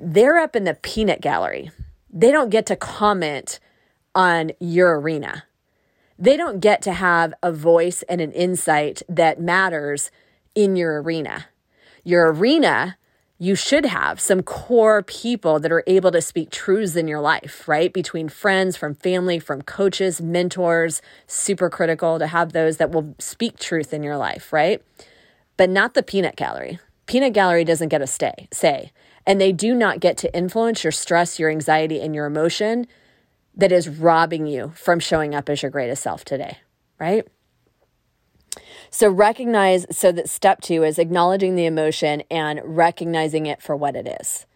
they're 0.00 0.38
up 0.38 0.56
in 0.56 0.64
the 0.64 0.74
peanut 0.74 1.20
gallery. 1.20 1.70
They 2.10 2.32
don't 2.32 2.50
get 2.50 2.66
to 2.66 2.76
comment 2.76 3.60
on 4.14 4.52
your 4.58 4.98
arena. 4.98 5.44
They 6.18 6.36
don't 6.36 6.60
get 6.60 6.80
to 6.82 6.94
have 6.94 7.34
a 7.42 7.52
voice 7.52 8.02
and 8.08 8.20
an 8.20 8.32
insight 8.32 9.02
that 9.08 9.40
matters 9.40 10.10
in 10.54 10.76
your 10.76 11.02
arena. 11.02 11.46
Your 12.04 12.32
arena 12.32 12.96
you 13.38 13.54
should 13.54 13.84
have 13.84 14.18
some 14.18 14.42
core 14.42 15.02
people 15.02 15.60
that 15.60 15.70
are 15.70 15.84
able 15.86 16.10
to 16.10 16.22
speak 16.22 16.50
truths 16.50 16.96
in 16.96 17.06
your 17.06 17.20
life, 17.20 17.68
right? 17.68 17.92
Between 17.92 18.28
friends, 18.28 18.76
from 18.76 18.94
family, 18.94 19.38
from 19.38 19.62
coaches, 19.62 20.22
mentors, 20.22 21.02
super 21.26 21.68
critical 21.68 22.18
to 22.18 22.28
have 22.28 22.52
those 22.52 22.78
that 22.78 22.90
will 22.90 23.14
speak 23.18 23.58
truth 23.58 23.92
in 23.92 24.02
your 24.02 24.16
life, 24.16 24.52
right? 24.52 24.82
But 25.58 25.68
not 25.68 25.94
the 25.94 26.02
peanut 26.02 26.36
gallery. 26.36 26.78
Peanut 27.04 27.34
gallery 27.34 27.64
doesn't 27.64 27.90
get 27.90 28.02
a 28.02 28.06
stay, 28.06 28.48
say, 28.52 28.90
and 29.26 29.40
they 29.40 29.52
do 29.52 29.74
not 29.74 30.00
get 30.00 30.16
to 30.18 30.34
influence 30.34 30.82
your 30.82 30.92
stress, 30.92 31.38
your 31.38 31.50
anxiety, 31.50 32.00
and 32.00 32.14
your 32.14 32.26
emotion 32.26 32.86
that 33.54 33.72
is 33.72 33.88
robbing 33.88 34.46
you 34.46 34.72
from 34.74 34.98
showing 34.98 35.34
up 35.34 35.48
as 35.48 35.62
your 35.62 35.70
greatest 35.70 36.02
self 36.02 36.24
today, 36.24 36.58
right? 36.98 37.26
So 38.90 39.10
recognize 39.10 39.86
so 39.90 40.12
that 40.12 40.28
step 40.28 40.60
2 40.60 40.84
is 40.84 40.98
acknowledging 40.98 41.56
the 41.56 41.66
emotion 41.66 42.22
and 42.30 42.60
recognizing 42.64 43.46
it 43.46 43.62
for 43.62 43.76
what 43.76 43.96
it 43.96 44.06
is. 44.20 44.46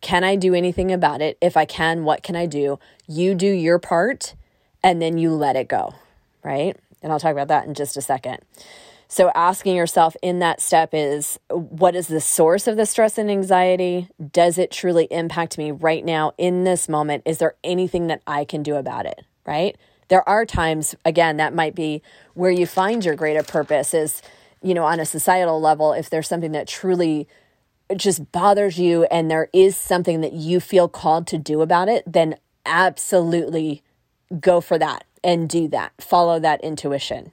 Can 0.00 0.24
I 0.24 0.36
do 0.36 0.54
anything 0.54 0.92
about 0.92 1.20
it? 1.20 1.36
If 1.40 1.56
I 1.56 1.64
can, 1.64 2.04
what 2.04 2.22
can 2.22 2.36
I 2.36 2.46
do? 2.46 2.78
You 3.06 3.34
do 3.34 3.48
your 3.48 3.78
part 3.78 4.34
and 4.82 5.02
then 5.02 5.18
you 5.18 5.32
let 5.32 5.56
it 5.56 5.68
go, 5.68 5.94
right? 6.44 6.76
And 7.02 7.12
I'll 7.12 7.20
talk 7.20 7.32
about 7.32 7.48
that 7.48 7.66
in 7.66 7.74
just 7.74 7.96
a 7.96 8.02
second. 8.02 8.38
So, 9.10 9.32
asking 9.34 9.74
yourself 9.74 10.16
in 10.22 10.40
that 10.40 10.60
step 10.60 10.90
is 10.92 11.38
what 11.48 11.96
is 11.96 12.08
the 12.08 12.20
source 12.20 12.66
of 12.66 12.76
the 12.76 12.84
stress 12.84 13.16
and 13.16 13.30
anxiety? 13.30 14.08
Does 14.32 14.58
it 14.58 14.70
truly 14.70 15.06
impact 15.10 15.56
me 15.56 15.70
right 15.70 16.04
now 16.04 16.32
in 16.36 16.64
this 16.64 16.90
moment? 16.90 17.22
Is 17.24 17.38
there 17.38 17.54
anything 17.64 18.08
that 18.08 18.20
I 18.26 18.44
can 18.44 18.62
do 18.62 18.76
about 18.76 19.06
it? 19.06 19.24
Right? 19.46 19.76
There 20.08 20.28
are 20.28 20.44
times 20.44 20.94
again 21.04 21.36
that 21.36 21.54
might 21.54 21.74
be 21.74 22.02
where 22.34 22.50
you 22.50 22.66
find 22.66 23.04
your 23.04 23.14
greater 23.14 23.42
purpose 23.42 23.94
is 23.94 24.22
you 24.62 24.74
know 24.74 24.84
on 24.84 25.00
a 25.00 25.06
societal 25.06 25.60
level 25.60 25.92
if 25.92 26.10
there's 26.10 26.28
something 26.28 26.52
that 26.52 26.66
truly 26.66 27.28
just 27.96 28.30
bothers 28.32 28.78
you 28.78 29.04
and 29.04 29.30
there 29.30 29.48
is 29.52 29.76
something 29.76 30.20
that 30.20 30.32
you 30.32 30.60
feel 30.60 30.88
called 30.88 31.26
to 31.26 31.38
do 31.38 31.62
about 31.62 31.88
it 31.88 32.04
then 32.06 32.36
absolutely 32.66 33.82
go 34.40 34.60
for 34.60 34.78
that 34.78 35.04
and 35.24 35.48
do 35.48 35.68
that. 35.68 35.92
Follow 35.98 36.38
that 36.38 36.62
intuition. 36.62 37.32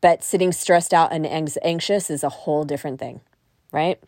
But 0.00 0.22
sitting 0.22 0.52
stressed 0.52 0.94
out 0.94 1.10
and 1.10 1.26
anxious 1.26 2.10
is 2.10 2.22
a 2.22 2.28
whole 2.28 2.64
different 2.64 3.00
thing 3.00 3.20
right? 3.72 4.00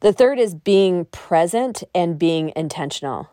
The 0.00 0.12
third 0.12 0.38
is 0.38 0.54
being 0.54 1.06
present 1.06 1.82
and 1.94 2.18
being 2.18 2.52
intentional 2.56 3.30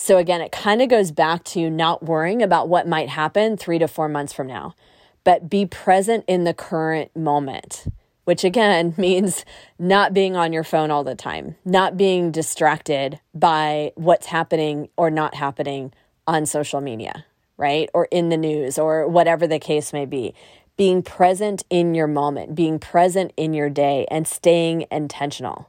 so 0.00 0.16
again, 0.16 0.40
it 0.40 0.52
kind 0.52 0.80
of 0.80 0.88
goes 0.88 1.10
back 1.10 1.42
to 1.42 1.68
not 1.68 2.04
worrying 2.04 2.40
about 2.40 2.68
what 2.68 2.86
might 2.86 3.08
happen 3.08 3.56
three 3.56 3.80
to 3.80 3.88
four 3.88 4.08
months 4.08 4.32
from 4.32 4.46
now, 4.46 4.76
but 5.24 5.50
be 5.50 5.66
present 5.66 6.24
in 6.28 6.44
the 6.44 6.54
current 6.54 7.14
moment, 7.16 7.84
which 8.22 8.44
again 8.44 8.94
means 8.96 9.44
not 9.76 10.14
being 10.14 10.36
on 10.36 10.52
your 10.52 10.62
phone 10.62 10.92
all 10.92 11.02
the 11.02 11.16
time, 11.16 11.56
not 11.64 11.96
being 11.96 12.30
distracted 12.30 13.18
by 13.34 13.90
what's 13.96 14.26
happening 14.26 14.88
or 14.96 15.10
not 15.10 15.34
happening 15.34 15.92
on 16.28 16.46
social 16.46 16.80
media, 16.80 17.26
right? 17.56 17.90
Or 17.92 18.06
in 18.12 18.28
the 18.28 18.36
news 18.36 18.78
or 18.78 19.08
whatever 19.08 19.48
the 19.48 19.58
case 19.58 19.92
may 19.92 20.06
be. 20.06 20.32
Being 20.76 21.02
present 21.02 21.64
in 21.70 21.96
your 21.96 22.06
moment, 22.06 22.54
being 22.54 22.78
present 22.78 23.32
in 23.36 23.52
your 23.52 23.68
day, 23.68 24.06
and 24.12 24.28
staying 24.28 24.86
intentional. 24.92 25.68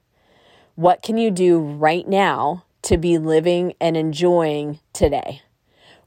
What 0.76 1.02
can 1.02 1.18
you 1.18 1.32
do 1.32 1.58
right 1.60 2.08
now 2.08 2.64
to 2.84 2.98
be 2.98 3.18
living 3.18 3.74
and 3.80 3.96
enjoying 3.96 4.80
today? 4.94 5.42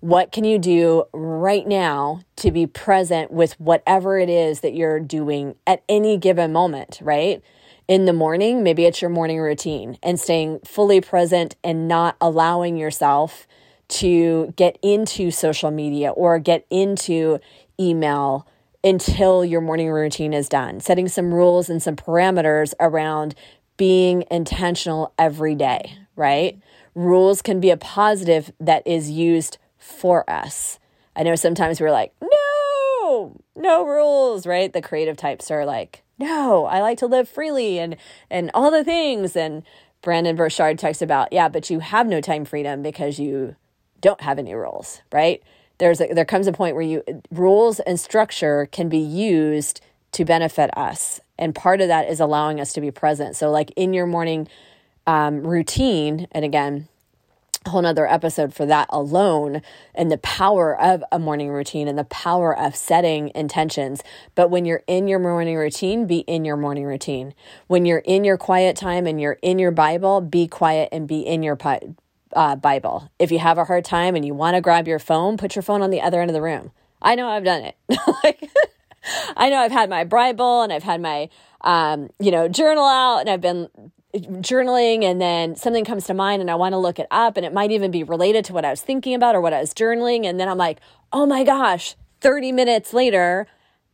What 0.01 0.33
can 0.33 0.45
you 0.45 0.59
do 0.59 1.05
right 1.13 1.67
now 1.67 2.23
to 2.37 2.51
be 2.51 2.67
present 2.67 3.31
with 3.31 3.59
whatever 3.61 4.19
it 4.19 4.29
is 4.29 4.61
that 4.61 4.75
you're 4.75 4.99
doing 4.99 5.55
at 5.67 5.85
any 5.89 6.17
given 6.17 6.53
moment, 6.53 6.99
right? 7.01 7.41
In 7.87 8.05
the 8.05 8.13
morning, 8.13 8.63
maybe 8.63 8.85
it's 8.85 9.01
your 9.01 9.11
morning 9.11 9.39
routine 9.39 9.99
and 10.03 10.19
staying 10.19 10.61
fully 10.65 11.01
present 11.01 11.57
and 11.63 11.87
not 11.87 12.17
allowing 12.21 12.77
yourself 12.77 13.47
to 13.89 14.53
get 14.57 14.79
into 14.83 15.31
social 15.31 15.71
media 15.71 16.11
or 16.11 16.39
get 16.39 16.67
into 16.71 17.39
email 17.79 18.47
until 18.83 19.45
your 19.45 19.61
morning 19.61 19.91
routine 19.91 20.33
is 20.33 20.49
done. 20.49 20.81
Setting 20.81 21.09
some 21.09 21.33
rules 21.33 21.69
and 21.69 21.83
some 21.83 21.95
parameters 21.97 22.75
around 22.81 23.35
being 23.77 24.25
intentional 24.31 25.13
every 25.19 25.55
day, 25.55 25.97
right? 26.17 26.59
Rules 26.95 27.43
can 27.43 27.61
be 27.61 27.71
a 27.71 27.77
positive 27.77 28.53
that 28.61 28.87
is 28.87 29.11
used 29.11 29.59
for 29.79 30.29
us. 30.29 30.79
I 31.15 31.23
know 31.23 31.35
sometimes 31.35 31.81
we're 31.81 31.91
like, 31.91 32.13
no, 32.21 33.41
no 33.57 33.87
rules, 33.87 34.47
right? 34.47 34.73
The 34.73 34.83
creative 34.83 35.17
types 35.17 35.51
are 35.51 35.65
like, 35.65 36.03
no, 36.19 36.67
I 36.67 36.81
like 36.81 36.99
to 36.99 37.07
live 37.07 37.29
freely 37.29 37.79
and 37.79 37.97
and 38.31 38.51
all 38.55 38.71
the 38.71 38.85
things. 38.85 39.37
And 39.37 39.63
Brendon 40.03 40.37
Burchard 40.37 40.79
talks 40.79 41.03
about, 41.03 41.33
yeah, 41.33 41.49
but 41.49 41.71
you 41.71 41.81
have 41.81 42.07
no 42.07 42.21
time 42.21 42.45
freedom 42.45 42.83
because 42.83 43.19
you 43.19 43.57
don't 44.01 44.21
have 44.21 44.39
any 44.39 44.55
rules, 44.55 45.01
right? 45.13 45.43
There's 45.79 46.01
a, 46.01 46.13
there 46.13 46.25
comes 46.25 46.47
a 46.47 46.53
point 46.53 46.75
where 46.75 46.85
you 46.85 47.03
rules 47.31 47.81
and 47.81 47.99
structure 47.99 48.67
can 48.71 48.89
be 48.89 48.99
used 48.99 49.81
to 50.13 50.25
benefit 50.25 50.77
us, 50.77 51.21
and 51.39 51.55
part 51.55 51.81
of 51.81 51.89
that 51.89 52.09
is 52.09 52.21
allowing 52.21 52.61
us 52.61 52.73
to 52.75 52.81
be 52.81 52.91
present. 52.91 53.35
So, 53.35 53.51
like 53.51 53.73
in 53.77 53.95
your 53.95 54.07
morning 54.07 54.49
um, 55.07 55.47
routine, 55.47 56.29
and 56.33 56.45
again, 56.45 56.89
a 57.67 57.71
whole 57.71 57.83
nother 57.83 58.07
episode 58.07 58.55
for 58.55 58.67
that 58.67 58.87
alone 58.91 59.63
and 59.95 60.11
the 60.11 60.19
power 60.19 60.79
of 60.81 61.05
a 61.13 61.19
morning 61.19 61.51
routine 61.51 61.87
and 61.87 61.99
the 61.99 62.05
power 62.05 62.57
of 62.57 62.75
setting 62.75 63.31
intentions. 63.35 64.03
But 64.35 64.51
when 64.51 64.65
you're 64.65 64.83
in 64.87 65.07
your 65.09 65.19
morning 65.19 65.57
routine, 65.57 66.07
be 66.07 66.19
in 66.21 66.45
your 66.45 66.57
morning 66.57 66.85
routine. 66.85 67.35
When 67.69 67.85
you're 67.85 67.99
in 67.99 68.25
your 68.25 68.37
quiet 68.37 68.77
time 68.77 69.07
and 69.07 69.21
you're 69.21 69.39
in 69.43 69.59
your 69.59 69.71
Bible, 69.71 70.21
be 70.21 70.49
quiet 70.49 70.89
and 70.93 71.07
be 71.07 71.21
in 71.21 71.43
your 71.43 71.57
uh, 72.35 72.57
Bible. 72.57 73.11
If 73.19 73.31
you 73.31 73.39
have 73.39 73.59
a 73.59 73.65
hard 73.65 73.85
time 73.85 74.17
and 74.17 74.25
you 74.25 74.35
want 74.35 74.57
to 74.57 74.61
grab 74.61 74.89
your 74.89 74.99
phone, 74.99 75.37
put 75.37 75.55
your 75.55 75.63
phone 75.63 75.83
on 75.83 75.91
the 75.91 76.01
other 76.01 76.21
end 76.21 76.31
of 76.31 76.35
the 76.35 76.43
room. 76.43 76.73
I 77.01 77.15
know 77.15 77.29
I've 77.29 77.45
done 77.45 77.65
it. 77.65 77.77
like, 78.25 78.51
I 79.37 79.51
know 79.51 79.59
I've 79.59 79.73
had 79.73 79.91
my 79.91 80.05
Bible 80.05 80.63
and 80.63 80.73
I've 80.73 80.83
had 80.83 81.01
my, 81.01 81.29
um, 81.61 82.11
you 82.19 82.31
know, 82.31 82.49
journal 82.49 82.85
out 82.85 83.19
and 83.21 83.31
I've 83.31 83.41
been 83.41 83.69
journaling 84.15 85.05
and 85.05 85.21
then 85.21 85.57
something 85.57 85.85
comes 85.85 86.05
to 86.05 86.15
mind 86.15 86.43
and 86.43 86.51
I 86.51 86.55
want 86.55 86.73
to 86.73 86.79
look 86.79 86.99
it 86.99 87.07
up 87.11 87.37
and 87.37 87.47
it 87.47 87.53
might 87.53 87.71
even 87.71 87.91
be 87.91 88.03
related 88.03 88.45
to 88.47 88.53
what 88.53 88.65
I 88.65 88.71
was 88.71 88.83
thinking 88.83 89.15
about 89.15 89.35
or 89.35 89.41
what 89.41 89.53
I 89.53 89.61
was 89.61 89.73
journaling. 89.73 90.27
And 90.27 90.39
then 90.39 90.49
I'm 90.49 90.59
like, 90.59 90.81
oh 91.13 91.27
my 91.27 91.45
gosh, 91.45 91.97
30 92.21 92.53
minutes 92.53 92.93
later, 92.93 93.47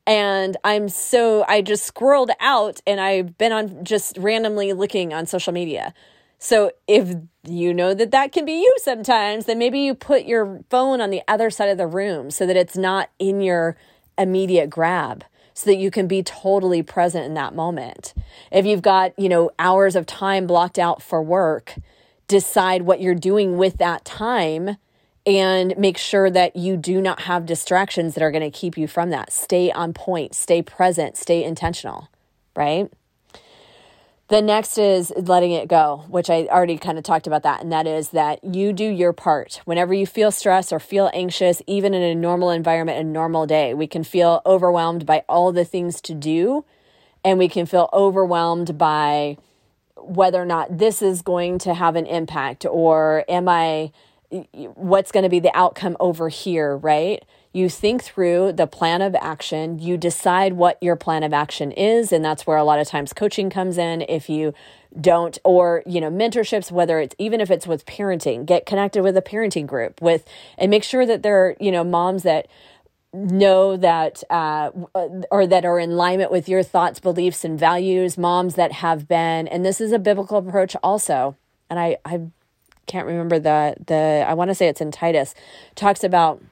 and 0.07 0.57
I'm 0.65 0.89
so, 0.89 1.45
I 1.47 1.61
just 1.61 1.85
scrolled 1.85 2.31
out 2.41 2.81
and 2.87 3.01
I've 3.01 3.37
been 3.37 3.53
on 3.53 3.85
just 3.85 4.17
randomly 4.17 4.73
looking 4.73 5.13
on 5.13 5.27
social 5.27 5.53
media. 5.53 5.93
So 6.39 6.71
if 6.87 7.15
you 7.47 7.75
know 7.75 7.95
that 7.95 8.11
that 8.13 8.33
can 8.33 8.45
be 8.45 8.53
you 8.53 8.75
sometimes, 8.79 9.47
then 9.47 9.59
maybe 9.59 9.81
you 9.81 9.95
put 9.95 10.25
your 10.25 10.61
phone 10.71 11.01
on 11.01 11.11
the 11.11 11.23
other 11.29 11.51
side 11.51 11.69
of 11.69 11.79
the 11.79 11.87
room 11.87 12.31
so 12.31 12.47
that 12.47 12.57
it's 12.57 12.77
not 12.77 13.11
in 13.19 13.41
your 13.41 13.77
immediate 14.17 14.71
grab 14.71 15.25
so 15.59 15.69
that 15.69 15.77
you 15.77 15.91
can 15.91 16.07
be 16.07 16.23
totally 16.23 16.85
present 16.85 17.27
in 17.27 17.35
that 17.35 17.53
moment. 17.53 18.15
If 18.53 18.65
you've 18.65 18.81
got, 18.81 19.19
you 19.19 19.29
know, 19.29 19.51
hours 19.59 19.97
of 19.97 20.07
time 20.07 20.47
blocked 20.47 20.79
out 20.79 21.03
for 21.03 21.21
work, 21.21 21.75
decide 22.29 22.83
what 22.83 23.01
you're 23.01 23.17
doing 23.17 23.57
with 23.57 23.79
that 23.79 24.05
time 24.05 24.77
and 25.27 25.77
make 25.77 25.99
sure 25.99 26.31
that 26.31 26.55
you 26.55 26.77
do 26.77 27.01
not 27.01 27.23
have 27.23 27.45
distractions 27.45 28.15
that 28.15 28.23
are 28.23 28.31
going 28.31 28.49
to 28.49 28.57
keep 28.57 28.79
you 28.79 28.87
from 28.87 29.11
that. 29.11 29.33
Stay 29.33 29.73
on 29.73 29.93
point, 29.93 30.33
stay 30.33 30.63
present, 30.63 31.17
stay 31.17 31.43
intentional, 31.43 32.09
right? 32.55 32.93
The 34.29 34.43
next 34.43 34.77
is 34.77 35.11
letting 35.17 35.53
it 35.53 35.69
go, 35.69 36.05
which 36.09 36.29
I 36.29 36.45
already 36.49 36.77
kind 36.77 36.99
of 36.99 37.05
talked 37.05 37.27
about 37.27 37.45
that. 37.45 37.63
And 37.63 37.73
that 37.73 37.87
is 37.87 38.11
that 38.11 38.45
you 38.45 38.75
do 38.75 38.85
your 38.85 39.15
part. 39.15 39.63
Whenever 39.65 39.95
you 39.95 40.07
feel 40.07 40.31
stressed 40.31 40.71
or 40.71 40.79
feel 40.79 41.11
anxious, 41.15 41.63
even 41.67 41.95
in 41.95 42.03
a 42.03 42.15
normal 42.15 42.51
environment, 42.51 42.99
a 42.99 43.05
normal 43.05 43.47
day, 43.47 43.73
we 43.73 43.87
can 43.87 44.05
feel 44.05 44.43
overwhelmed 44.45 45.07
by 45.07 45.25
all 45.31 45.51
the 45.51 45.65
things 45.65 46.03
to 46.03 46.15
do. 46.15 46.67
And 47.25 47.39
we 47.39 47.49
can 47.49 47.65
feel 47.65 47.89
overwhelmed 47.95 48.77
by 48.77 49.39
whether 49.97 50.43
or 50.43 50.47
not 50.47 50.77
this 50.77 51.01
is 51.01 51.23
going 51.23 51.59
to 51.61 51.73
have 51.73 51.97
an 51.97 52.05
impact 52.05 52.67
or 52.67 53.25
am 53.31 53.49
I, 53.49 53.93
what's 54.75 55.11
going 55.11 55.25
to 55.25 55.31
be 55.31 55.41
the 55.41 55.57
outcome 55.57 55.97
over 56.01 56.29
here, 56.29 56.77
right? 56.77 57.25
You 57.53 57.69
think 57.69 58.03
through 58.03 58.53
the 58.53 58.67
plan 58.67 59.03
of 59.03 59.15
action, 59.15 59.79
you 59.79 59.97
decide 59.97 60.53
what 60.53 60.81
your 60.83 60.97
plan 60.97 61.23
of 61.23 61.33
action 61.33 61.73
is, 61.73 62.13
and 62.13 62.25
that's 62.25 62.47
where 62.47 62.57
a 62.57 62.65
lot 62.65 62.79
of 62.79 62.87
times 62.87 63.13
coaching 63.13 63.51
comes 63.51 63.79
in. 63.79 64.03
If 64.09 64.29
you 64.29 64.55
don't 64.99 65.39
or 65.45 65.83
you 65.87 66.01
know 66.01 66.11
mentorships 66.11 66.73
whether 66.73 66.99
it's 66.99 67.15
even 67.19 67.41
if 67.41 67.51
it's 67.51 67.67
with 67.67 67.85
parenting 67.85 68.47
get 68.47 68.65
connected 68.65 69.03
with 69.03 69.17
a 69.17 69.23
parenting 69.23 69.67
group 69.67 70.01
with 70.01 70.25
and 70.57 70.71
make 70.71 70.83
sure 70.83 71.05
that 71.05 71.23
there 71.23 71.45
are 71.45 71.57
you 71.61 71.71
know 71.71 71.85
moms 71.85 72.23
that 72.23 72.47
know 73.13 73.77
that 73.77 74.23
uh, 74.29 74.71
or 75.31 75.47
that 75.47 75.65
are 75.65 75.79
in 75.79 75.93
alignment 75.93 76.31
with 76.31 76.49
your 76.49 76.63
thoughts 76.63 77.01
beliefs 77.01 77.45
and 77.45 77.59
values 77.59 78.19
moms 78.19 78.55
that 78.55 78.73
have 78.73 79.07
been 79.07 79.47
and 79.49 79.65
this 79.65 79.81
is 79.81 79.93
a 79.93 79.99
biblical 79.99 80.39
approach 80.39 80.75
also 80.83 81.37
and 81.69 81.79
i 81.79 81.97
i 82.05 82.21
can't 82.87 83.07
remember 83.07 83.39
the 83.39 83.75
the 83.87 84.25
i 84.27 84.33
want 84.35 84.49
to 84.49 84.55
say 84.55 84.69
it's 84.69 84.81
in 84.81 84.91
titus 84.91 85.35
talks 85.75 86.03
about 86.03 86.43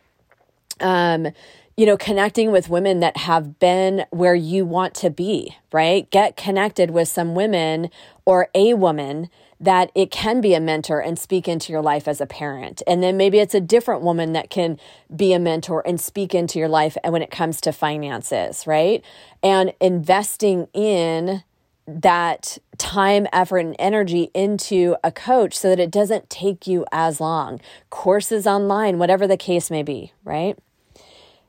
um, 0.81 1.29
you 1.77 1.85
know, 1.85 1.97
connecting 1.97 2.51
with 2.51 2.71
women 2.71 3.01
that 3.01 3.19
have 3.19 3.59
been 3.59 4.07
where 4.11 4.35
you 4.35 4.65
want 4.65 4.95
to 4.95 5.11
be, 5.11 5.57
right? 5.73 6.11
Get 6.11 6.37
connected 6.37 6.91
with 6.91 7.09
some 7.09 7.35
women 7.35 7.91
or 8.25 8.49
a 8.55 8.73
woman 8.75 9.29
that 9.61 9.91
it 9.95 10.11
can 10.11 10.41
be 10.41 10.55
a 10.55 10.61
mentor 10.61 11.01
and 11.01 11.19
speak 11.19 11.47
into 11.49 11.73
your 11.73 11.83
life 11.83 12.09
as 12.09 12.21
a 12.21 12.27
parent. 12.27 12.83
And 12.87 13.03
then 13.03 13.17
maybe 13.17 13.39
it's 13.39 13.55
a 13.55 13.61
different 13.61 14.03
woman 14.03 14.33
that 14.33 14.51
can 14.51 14.79
be 15.15 15.33
a 15.33 15.39
mentor 15.39 15.83
and 15.87 16.01
speak 16.01 16.35
into 16.35 16.59
your 16.59 16.69
life 16.69 16.97
when 17.05 17.23
it 17.23 17.31
comes 17.31 17.61
to 17.63 17.73
finances, 17.73 18.67
right? 18.67 19.05
And 19.43 19.73
investing 19.81 20.69
in 20.73 21.43
that 21.87 22.59
time, 22.79 23.27
effort, 23.33 23.59
and 23.59 23.77
energy 23.79 24.31
into 24.35 24.97
a 25.05 25.13
coach 25.13 25.57
so 25.57 25.69
that 25.69 25.79
it 25.79 25.91
doesn't 25.91 26.29
take 26.29 26.67
you 26.67 26.85
as 26.91 27.21
long. 27.21 27.61
Courses 27.91 28.47
online, 28.47 28.99
whatever 28.99 29.27
the 29.27 29.37
case 29.37 29.71
may 29.71 29.83
be, 29.83 30.13
right? 30.25 30.59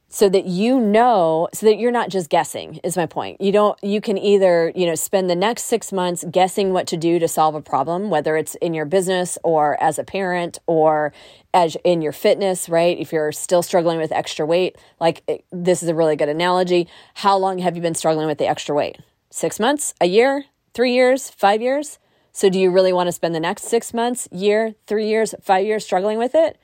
So 0.10 0.30
that 0.30 0.46
you 0.46 0.80
know 0.80 1.50
so 1.54 1.66
that 1.66 1.78
you're 1.78 1.92
not 1.92 2.10
just 2.10 2.30
guessing 2.30 2.80
is 2.84 2.96
my 2.96 3.06
point. 3.06 3.42
You 3.42 3.52
don't 3.52 3.78
you 3.84 4.00
can 4.00 4.18
either 4.18 4.72
you 4.76 4.86
know 4.86 4.96
spend 4.96 5.30
the 5.30 5.36
next 5.36 5.64
six 5.64 5.92
months 5.92 6.24
guessing 6.32 6.72
what 6.72 6.88
to 6.88 6.98
do 6.98 7.20
to 7.20 7.28
solve 7.28 7.56
a 7.56 7.62
problem 7.62 8.10
whether 8.10 8.38
it's 8.38 8.56
in 8.56 8.74
your 8.74 8.86
business 8.86 9.38
or 9.44 9.82
as 9.82 10.00
a 10.00 10.04
parent 10.04 10.60
or 10.66 11.14
as 11.54 11.76
in 11.84 12.02
your 12.02 12.14
fitness 12.14 12.70
right? 12.70 12.98
If 12.98 13.12
you're 13.12 13.32
still 13.32 13.62
struggling 13.62 13.98
with 13.98 14.12
extra 14.12 14.46
weight 14.46 14.78
like 15.00 15.24
eh, 15.28 15.40
this 15.52 15.84
is 15.84 15.90
a 15.90 15.96
really 15.96 16.16
good 16.16 16.30
analogy. 16.30 16.88
How 17.16 17.38
long 17.38 17.60
have 17.60 17.76
you 17.76 17.82
been 17.82 17.96
struggling 17.96 18.28
with 18.28 18.38
the 18.38 18.48
extra 18.48 18.74
weight? 18.74 18.98
Six 19.30 19.60
months? 19.60 19.94
A 20.00 20.06
year? 20.06 20.46
Three 20.74 20.94
years? 20.94 21.30
Five 21.30 21.62
years? 21.62 22.00
So 22.32 22.50
do 22.50 22.60
you 22.60 22.70
really 22.70 22.94
want 22.94 23.08
to 23.08 23.12
spend 23.12 23.34
the 23.36 23.40
next 23.40 23.64
six 23.64 23.94
months 23.94 24.30
year 24.32 24.76
three 24.86 25.08
years 25.08 25.36
five 25.42 25.66
years 25.66 25.84
struggling 25.84 26.18
with 26.18 26.34
it 26.34 26.58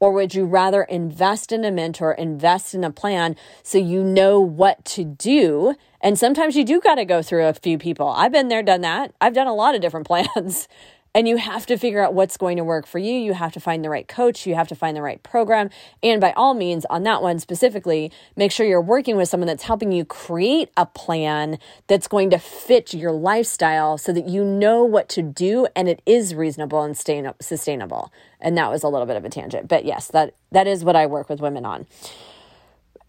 or 0.00 0.10
would 0.12 0.34
you 0.34 0.46
rather 0.46 0.82
invest 0.82 1.52
in 1.52 1.64
a 1.64 1.70
mentor, 1.70 2.12
invest 2.12 2.74
in 2.74 2.82
a 2.82 2.90
plan 2.90 3.36
so 3.62 3.78
you 3.78 4.02
know 4.02 4.40
what 4.40 4.84
to 4.86 5.04
do? 5.04 5.74
And 6.00 6.18
sometimes 6.18 6.56
you 6.56 6.64
do 6.64 6.80
got 6.80 6.94
to 6.94 7.04
go 7.04 7.22
through 7.22 7.46
a 7.46 7.52
few 7.52 7.76
people. 7.76 8.08
I've 8.08 8.32
been 8.32 8.48
there, 8.48 8.62
done 8.62 8.80
that. 8.80 9.14
I've 9.20 9.34
done 9.34 9.46
a 9.46 9.54
lot 9.54 9.74
of 9.74 9.82
different 9.82 10.06
plans. 10.08 10.66
And 11.14 11.26
you 11.26 11.38
have 11.38 11.66
to 11.66 11.76
figure 11.76 12.02
out 12.02 12.14
what's 12.14 12.36
going 12.36 12.56
to 12.56 12.64
work 12.64 12.86
for 12.86 12.98
you. 12.98 13.12
You 13.12 13.34
have 13.34 13.52
to 13.54 13.60
find 13.60 13.84
the 13.84 13.90
right 13.90 14.06
coach. 14.06 14.46
You 14.46 14.54
have 14.54 14.68
to 14.68 14.76
find 14.76 14.96
the 14.96 15.02
right 15.02 15.20
program. 15.22 15.68
And 16.02 16.20
by 16.20 16.32
all 16.32 16.54
means, 16.54 16.84
on 16.86 17.02
that 17.02 17.20
one 17.20 17.40
specifically, 17.40 18.12
make 18.36 18.52
sure 18.52 18.64
you're 18.64 18.80
working 18.80 19.16
with 19.16 19.28
someone 19.28 19.48
that's 19.48 19.64
helping 19.64 19.90
you 19.90 20.04
create 20.04 20.70
a 20.76 20.86
plan 20.86 21.58
that's 21.88 22.06
going 22.06 22.30
to 22.30 22.38
fit 22.38 22.94
your 22.94 23.10
lifestyle 23.10 23.98
so 23.98 24.12
that 24.12 24.28
you 24.28 24.44
know 24.44 24.84
what 24.84 25.08
to 25.10 25.22
do 25.22 25.66
and 25.74 25.88
it 25.88 26.00
is 26.06 26.34
reasonable 26.34 26.82
and 26.82 26.96
sustainable. 26.96 28.12
And 28.40 28.56
that 28.56 28.70
was 28.70 28.84
a 28.84 28.88
little 28.88 29.06
bit 29.06 29.16
of 29.16 29.24
a 29.24 29.30
tangent. 29.30 29.66
But 29.66 29.84
yes, 29.84 30.06
that, 30.08 30.34
that 30.52 30.68
is 30.68 30.84
what 30.84 30.94
I 30.94 31.06
work 31.06 31.28
with 31.28 31.40
women 31.40 31.66
on 31.66 31.86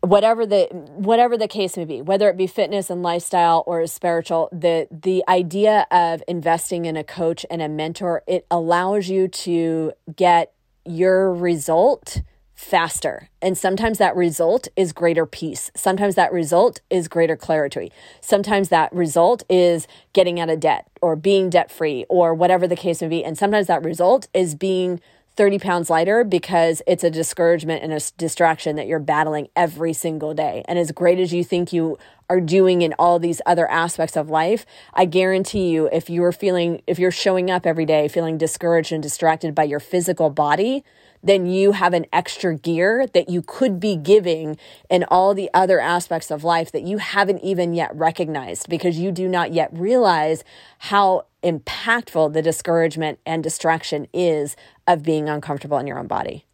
whatever 0.02 0.46
the 0.46 0.68
whatever 0.96 1.38
the 1.38 1.48
case 1.48 1.78
may 1.78 1.86
be 1.86 2.02
whether 2.02 2.28
it 2.28 2.36
be 2.36 2.48
fitness 2.48 2.90
and 2.90 3.04
lifestyle 3.04 3.64
or 3.68 3.86
spiritual 3.86 4.50
the 4.52 4.88
the 4.90 5.24
idea 5.28 5.86
of 5.92 6.24
investing 6.28 6.86
in 6.86 6.98
a 6.98 7.04
coach 7.04 7.46
and 7.52 7.62
a 7.62 7.70
mentor 7.70 8.24
it 8.28 8.46
allows 8.50 9.10
you 9.10 9.28
to 9.28 9.92
get 10.16 10.54
your 10.86 11.32
result 11.34 12.22
faster. 12.62 13.28
And 13.42 13.58
sometimes 13.58 13.98
that 13.98 14.16
result 14.16 14.68
is 14.76 14.94
greater 14.94 15.26
peace. 15.26 15.72
Sometimes 15.76 16.14
that 16.14 16.32
result 16.32 16.80
is 16.92 17.08
greater 17.08 17.36
clarity. 17.36 17.92
Sometimes 18.22 18.70
that 18.70 18.94
result 18.94 19.42
is 19.50 19.88
getting 20.14 20.40
out 20.40 20.50
of 20.50 20.60
debt 20.60 20.88
or 21.02 21.16
being 21.16 21.50
debt 21.50 21.72
free 21.72 22.06
or 22.08 22.36
whatever 22.36 22.68
the 22.68 22.76
case 22.76 23.02
may 23.02 23.08
be. 23.08 23.26
And 23.26 23.36
sometimes 23.36 23.66
that 23.66 23.84
result 23.84 24.28
is 24.34 24.54
being 24.54 25.02
30 25.36 25.60
pounds 25.60 25.90
lighter 25.90 26.24
because 26.24 26.82
it's 26.86 27.04
a 27.04 27.10
discouragement 27.10 27.84
and 27.84 27.94
a 27.94 28.02
distraction 28.18 28.76
that 28.76 28.88
you're 28.88 29.00
battling 29.00 29.48
every 29.56 29.94
single 29.94 30.34
day. 30.34 30.64
And 30.68 30.78
as 30.78 30.92
great 30.92 31.20
as 31.20 31.34
you 31.34 31.44
think 31.44 31.72
you 31.72 31.98
are 32.30 32.42
doing 32.42 32.82
in 32.82 32.94
all 33.00 33.20
these 33.20 33.42
other 33.46 33.70
aspects 33.70 34.18
of 34.18 34.30
life, 34.30 34.66
I 34.94 35.06
guarantee 35.06 35.70
you, 35.70 35.90
if 35.92 36.10
you're 36.10 36.32
feeling, 36.32 36.82
if 36.88 37.00
you're 37.00 37.12
showing 37.12 37.50
up 37.50 37.66
every 37.66 37.86
day 37.86 38.08
feeling 38.08 38.38
discouraged 38.38 38.92
and 38.92 39.02
distracted 39.02 39.56
by 39.56 39.64
your 39.64 39.80
physical 39.80 40.30
body, 40.30 40.84
then 41.24 41.46
you 41.46 41.74
have 41.74 41.94
an 41.94 42.06
extra 42.12 42.56
gear 42.56 43.08
that 43.14 43.30
you 43.30 43.42
could 43.42 43.80
be 43.80 43.96
giving 43.96 44.58
in 44.90 45.04
all 45.06 45.34
the 45.34 45.50
other 45.54 45.80
aspects 45.80 46.32
of 46.32 46.44
life 46.44 46.72
that 46.72 46.84
you 46.84 46.98
haven't 46.98 47.40
even 47.40 47.74
yet 47.74 47.96
recognized 47.96 48.68
because 48.70 48.98
you 48.98 49.12
do 49.12 49.28
not 49.28 49.54
yet 49.54 49.70
realize 49.72 50.44
how 50.80 51.26
impactful 51.44 52.34
the 52.34 52.42
discouragement 52.42 53.20
and 53.26 53.44
distraction 53.44 54.08
is 54.14 54.56
of 54.88 55.04
being 55.04 55.30
uncomfortable 55.30 55.78
in 55.78 55.88
your 55.88 56.00
own 56.00 56.08
body. 56.08 56.46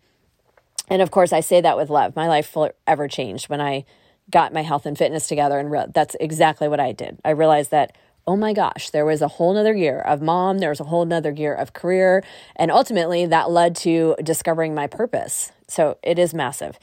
And 0.89 1.01
of 1.01 1.11
course, 1.11 1.33
I 1.33 1.41
say 1.41 1.61
that 1.61 1.77
with 1.77 1.89
love. 1.89 2.15
My 2.15 2.27
life 2.27 2.47
forever 2.47 3.07
changed 3.07 3.49
when 3.49 3.59
I 3.59 3.85
got 4.29 4.53
my 4.53 4.61
health 4.61 4.85
and 4.85 4.97
fitness 4.97 5.27
together. 5.27 5.59
And 5.59 5.69
re- 5.69 5.85
that's 5.93 6.15
exactly 6.19 6.67
what 6.67 6.79
I 6.79 6.91
did. 6.91 7.19
I 7.25 7.31
realized 7.31 7.71
that 7.71 7.95
oh 8.27 8.35
my 8.35 8.51
gosh, 8.51 8.89
there 8.89 9.05
was 9.05 9.21
a 9.21 9.27
whole 9.29 9.53
nother 9.53 9.73
year 9.73 9.99
of 10.01 10.21
mom, 10.21 10.57
there 10.57 10.69
was 10.69 10.81
a 10.81 10.83
whole 10.83 11.05
nother 11.05 11.31
year 11.31 11.53
of 11.53 11.71
career. 11.73 12.23
And 12.57 12.69
ultimately, 12.69 13.25
that 13.25 13.49
led 13.49 13.75
to 13.77 14.15
discovering 14.21 14.75
my 14.75 14.85
purpose. 14.85 15.53
So 15.69 15.97
it 16.03 16.19
is 16.19 16.33
massive. 16.33 16.77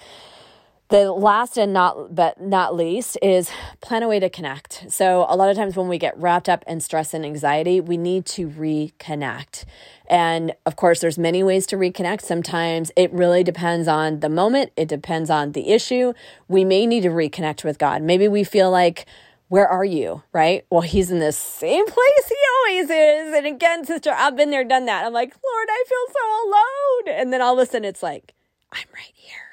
The 0.91 1.11
last 1.13 1.57
and 1.57 1.73
not 1.73 2.15
but 2.15 2.41
not 2.41 2.77
least 2.77 3.17
is 3.23 3.51
plan 3.81 4.03
a 4.03 4.09
way 4.09 4.21
to 4.21 4.29
connect. 4.29 4.85
So 4.93 5.25
a 5.29 5.37
lot 5.37 5.49
of 5.49 5.57
times 5.57 5.77
when 5.77 5.89
we 5.89 5.97
get 5.97 6.17
wrapped 6.19 6.49
up 6.49 6.63
in 6.67 6.81
stress 6.81 7.15
and 7.15 7.25
anxiety, 7.25 7.81
we 7.81 7.97
need 7.97 8.27
to 8.27 8.49
reconnect. 8.49 9.65
And 10.09 10.55
of 10.67 10.77
course, 10.77 11.01
there's 11.01 11.17
many 11.17 11.43
ways 11.43 11.67
to 11.69 11.77
reconnect. 11.77 12.21
Sometimes 12.21 12.93
it 12.97 13.11
really 13.13 13.43
depends 13.43 13.89
on 13.89 14.21
the 14.21 14.29
moment, 14.29 14.73
it 14.77 14.87
depends 14.87 15.31
on 15.31 15.53
the 15.53 15.71
issue. 15.71 16.13
We 16.49 16.65
may 16.65 16.87
need 16.87 17.03
to 17.05 17.11
reconnect 17.11 17.65
with 17.65 17.79
God. 17.79 18.03
Maybe 18.03 18.29
we 18.29 18.45
feel 18.45 18.71
like 18.71 19.07
where 19.49 19.67
are 19.67 19.85
you? 19.85 20.23
Right? 20.33 20.67
Well, 20.69 20.83
he's 20.83 21.11
in 21.11 21.19
the 21.19 21.33
same 21.33 21.87
place 21.87 22.29
he 22.29 22.37
always 22.59 22.91
is. 22.91 23.35
And 23.35 23.47
again, 23.47 23.85
sister, 23.87 24.11
I've 24.15 24.37
been 24.37 24.51
there, 24.51 24.65
done 24.65 24.85
that. 24.85 25.07
I'm 25.07 25.15
like, 25.15 25.33
Lord, 25.33 25.69
I 25.71 25.85
feel 25.89 26.15
so 26.15 27.11
alone. 27.11 27.21
And 27.21 27.33
then 27.33 27.41
all 27.41 27.59
of 27.59 27.67
a 27.67 27.71
sudden 27.71 27.87
it's 27.87 28.03
like, 28.03 28.35
I'm 28.71 28.87
right 28.93 29.13
here. 29.15 29.44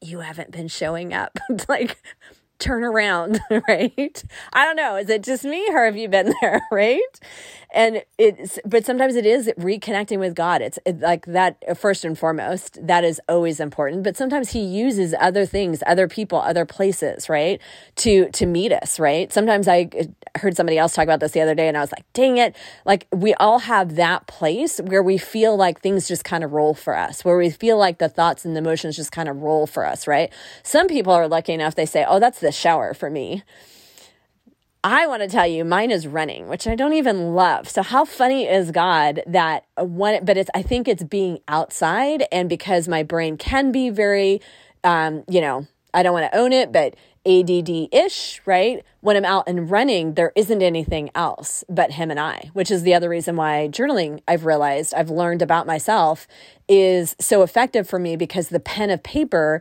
You 0.00 0.20
haven't 0.20 0.50
been 0.50 0.68
showing 0.68 1.12
up. 1.12 1.38
like, 1.68 2.02
turn 2.60 2.84
around, 2.84 3.40
right? 3.68 4.22
I 4.52 4.64
don't 4.64 4.76
know. 4.76 4.96
Is 4.96 5.08
it 5.10 5.24
just 5.24 5.44
me 5.44 5.66
or 5.70 5.86
have 5.86 5.96
you 5.96 6.08
been 6.08 6.32
there, 6.40 6.62
right? 6.70 7.00
And 7.72 8.02
it's, 8.18 8.58
but 8.64 8.84
sometimes 8.84 9.14
it 9.14 9.24
is 9.24 9.48
reconnecting 9.58 10.18
with 10.18 10.34
God. 10.34 10.60
It's 10.60 10.78
it, 10.84 11.00
like 11.00 11.26
that, 11.26 11.78
first 11.78 12.04
and 12.04 12.18
foremost, 12.18 12.84
that 12.84 13.04
is 13.04 13.20
always 13.28 13.60
important. 13.60 14.02
But 14.02 14.16
sometimes 14.16 14.50
He 14.50 14.60
uses 14.60 15.14
other 15.20 15.46
things, 15.46 15.82
other 15.86 16.08
people, 16.08 16.40
other 16.40 16.64
places, 16.64 17.28
right? 17.28 17.60
To, 17.96 18.28
to 18.30 18.46
meet 18.46 18.72
us, 18.72 18.98
right? 18.98 19.32
Sometimes 19.32 19.68
I 19.68 19.88
uh, 19.98 20.38
heard 20.38 20.56
somebody 20.56 20.78
else 20.78 20.94
talk 20.94 21.04
about 21.04 21.20
this 21.20 21.32
the 21.32 21.40
other 21.40 21.54
day 21.54 21.68
and 21.68 21.76
I 21.76 21.80
was 21.80 21.92
like, 21.92 22.04
dang 22.12 22.38
it. 22.38 22.56
Like 22.84 23.06
we 23.12 23.34
all 23.34 23.60
have 23.60 23.94
that 23.96 24.26
place 24.26 24.78
where 24.78 25.02
we 25.02 25.16
feel 25.16 25.56
like 25.56 25.80
things 25.80 26.08
just 26.08 26.24
kind 26.24 26.42
of 26.42 26.52
roll 26.52 26.74
for 26.74 26.96
us, 26.96 27.24
where 27.24 27.36
we 27.36 27.50
feel 27.50 27.78
like 27.78 27.98
the 27.98 28.08
thoughts 28.08 28.44
and 28.44 28.56
the 28.56 28.58
emotions 28.58 28.96
just 28.96 29.12
kind 29.12 29.28
of 29.28 29.42
roll 29.42 29.66
for 29.66 29.86
us, 29.86 30.06
right? 30.08 30.32
Some 30.64 30.88
people 30.88 31.12
are 31.12 31.28
lucky 31.28 31.52
enough, 31.52 31.76
they 31.76 31.86
say, 31.86 32.04
oh, 32.08 32.18
that's 32.18 32.40
the 32.40 32.52
shower 32.52 32.94
for 32.94 33.10
me. 33.10 33.44
I 34.82 35.06
want 35.06 35.22
to 35.22 35.28
tell 35.28 35.46
you, 35.46 35.64
mine 35.64 35.90
is 35.90 36.06
running, 36.06 36.48
which 36.48 36.66
I 36.66 36.74
don't 36.74 36.94
even 36.94 37.34
love. 37.34 37.68
So 37.68 37.82
how 37.82 38.06
funny 38.06 38.46
is 38.46 38.70
God 38.70 39.22
that 39.26 39.66
one, 39.76 40.24
but 40.24 40.38
it's, 40.38 40.50
I 40.54 40.62
think 40.62 40.88
it's 40.88 41.04
being 41.04 41.40
outside 41.48 42.24
and 42.32 42.48
because 42.48 42.88
my 42.88 43.02
brain 43.02 43.36
can 43.36 43.72
be 43.72 43.90
very, 43.90 44.40
um, 44.82 45.24
you 45.28 45.42
know, 45.42 45.66
I 45.92 46.02
don't 46.02 46.14
want 46.14 46.32
to 46.32 46.38
own 46.38 46.52
it, 46.52 46.72
but 46.72 46.94
ADD 47.26 47.88
ish, 47.92 48.40
right? 48.46 48.82
When 49.00 49.16
I'm 49.16 49.26
out 49.26 49.44
and 49.46 49.70
running, 49.70 50.14
there 50.14 50.32
isn't 50.34 50.62
anything 50.62 51.10
else 51.14 51.62
but 51.68 51.90
him 51.90 52.10
and 52.10 52.18
I, 52.18 52.50
which 52.54 52.70
is 52.70 52.82
the 52.82 52.94
other 52.94 53.10
reason 53.10 53.36
why 53.36 53.68
journaling, 53.70 54.22
I've 54.26 54.46
realized, 54.46 54.94
I've 54.94 55.10
learned 55.10 55.42
about 55.42 55.66
myself, 55.66 56.26
is 56.68 57.16
so 57.20 57.42
effective 57.42 57.86
for 57.86 57.98
me 57.98 58.16
because 58.16 58.48
the 58.48 58.60
pen 58.60 58.88
of 58.88 59.02
paper 59.02 59.60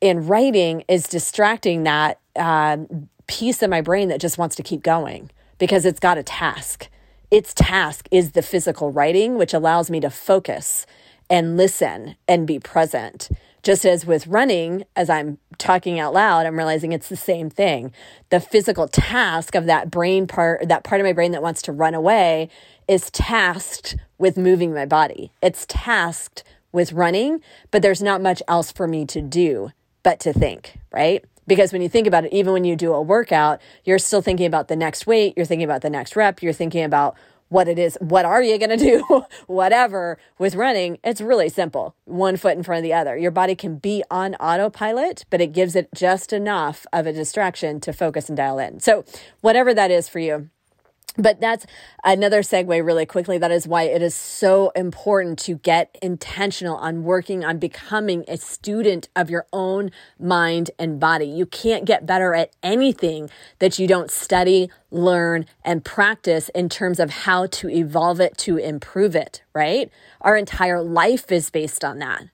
in 0.00 0.26
writing 0.26 0.84
is 0.88 1.04
distracting 1.04 1.82
that 1.82 2.20
uh, 2.36 2.78
piece 3.26 3.62
of 3.62 3.70
my 3.70 3.80
brain 3.80 4.08
that 4.08 4.20
just 4.20 4.38
wants 4.38 4.56
to 4.56 4.62
keep 4.62 4.82
going 4.82 5.30
because 5.58 5.84
it's 5.84 6.00
got 6.00 6.18
a 6.18 6.22
task. 6.22 6.88
Its 7.30 7.54
task 7.54 8.06
is 8.10 8.32
the 8.32 8.42
physical 8.42 8.90
writing, 8.90 9.36
which 9.36 9.54
allows 9.54 9.90
me 9.90 10.00
to 10.00 10.10
focus 10.10 10.86
and 11.30 11.56
listen 11.56 12.16
and 12.28 12.46
be 12.46 12.58
present. 12.58 13.28
Just 13.62 13.86
as 13.86 14.04
with 14.04 14.26
running, 14.26 14.84
as 14.94 15.08
I'm 15.08 15.38
talking 15.56 15.98
out 15.98 16.12
loud, 16.12 16.44
I'm 16.44 16.56
realizing 16.56 16.92
it's 16.92 17.08
the 17.08 17.16
same 17.16 17.48
thing. 17.48 17.92
The 18.28 18.40
physical 18.40 18.88
task 18.88 19.54
of 19.54 19.64
that 19.66 19.90
brain 19.90 20.26
part, 20.26 20.68
that 20.68 20.84
part 20.84 21.00
of 21.00 21.06
my 21.06 21.14
brain 21.14 21.32
that 21.32 21.42
wants 21.42 21.62
to 21.62 21.72
run 21.72 21.94
away, 21.94 22.50
is 22.86 23.10
tasked 23.10 23.96
with 24.18 24.36
moving 24.36 24.74
my 24.74 24.84
body. 24.84 25.32
It's 25.40 25.64
tasked 25.66 26.44
with 26.72 26.92
running, 26.92 27.40
but 27.70 27.80
there's 27.80 28.02
not 28.02 28.20
much 28.20 28.42
else 28.48 28.70
for 28.70 28.86
me 28.86 29.06
to 29.06 29.22
do 29.22 29.70
but 30.04 30.20
to 30.20 30.32
think, 30.32 30.78
right? 30.92 31.24
Because 31.46 31.72
when 31.72 31.82
you 31.82 31.88
think 31.88 32.06
about 32.06 32.24
it, 32.24 32.32
even 32.32 32.52
when 32.52 32.64
you 32.64 32.76
do 32.76 32.92
a 32.92 33.02
workout, 33.02 33.60
you're 33.84 33.98
still 33.98 34.22
thinking 34.22 34.46
about 34.46 34.68
the 34.68 34.76
next 34.76 35.06
weight, 35.06 35.34
you're 35.36 35.46
thinking 35.46 35.64
about 35.64 35.82
the 35.82 35.90
next 35.90 36.16
rep, 36.16 36.42
you're 36.42 36.52
thinking 36.52 36.84
about 36.84 37.16
what 37.48 37.68
it 37.68 37.78
is, 37.78 37.96
what 38.00 38.24
are 38.24 38.42
you 38.42 38.58
going 38.58 38.70
to 38.76 38.76
do, 38.76 39.24
whatever. 39.46 40.18
With 40.38 40.54
running, 40.54 40.98
it's 41.04 41.20
really 41.20 41.48
simple 41.48 41.94
one 42.04 42.36
foot 42.36 42.56
in 42.56 42.62
front 42.62 42.78
of 42.78 42.82
the 42.82 42.92
other. 42.92 43.16
Your 43.16 43.30
body 43.30 43.54
can 43.54 43.76
be 43.76 44.02
on 44.10 44.34
autopilot, 44.36 45.24
but 45.30 45.40
it 45.40 45.52
gives 45.52 45.76
it 45.76 45.88
just 45.94 46.32
enough 46.32 46.86
of 46.92 47.06
a 47.06 47.12
distraction 47.12 47.80
to 47.80 47.92
focus 47.92 48.28
and 48.28 48.36
dial 48.36 48.58
in. 48.58 48.80
So, 48.80 49.04
whatever 49.40 49.72
that 49.74 49.90
is 49.90 50.08
for 50.08 50.18
you, 50.18 50.50
but 51.16 51.40
that's 51.40 51.64
another 52.02 52.42
segue 52.42 52.84
really 52.84 53.06
quickly. 53.06 53.38
That 53.38 53.52
is 53.52 53.68
why 53.68 53.84
it 53.84 54.02
is 54.02 54.14
so 54.14 54.70
important 54.70 55.38
to 55.40 55.56
get 55.56 55.96
intentional 56.02 56.76
on 56.76 57.04
working 57.04 57.44
on 57.44 57.58
becoming 57.58 58.24
a 58.26 58.36
student 58.36 59.08
of 59.14 59.30
your 59.30 59.46
own 59.52 59.90
mind 60.18 60.72
and 60.78 60.98
body. 60.98 61.26
You 61.26 61.46
can't 61.46 61.84
get 61.84 62.04
better 62.04 62.34
at 62.34 62.50
anything 62.62 63.30
that 63.60 63.78
you 63.78 63.86
don't 63.86 64.10
study, 64.10 64.70
learn, 64.90 65.46
and 65.64 65.84
practice 65.84 66.48
in 66.48 66.68
terms 66.68 66.98
of 66.98 67.10
how 67.10 67.46
to 67.46 67.68
evolve 67.68 68.20
it 68.20 68.36
to 68.38 68.56
improve 68.56 69.14
it, 69.14 69.42
right? 69.54 69.90
Our 70.20 70.36
entire 70.36 70.82
life 70.82 71.30
is 71.30 71.50
based 71.50 71.84
on 71.84 71.98
that 72.00 72.24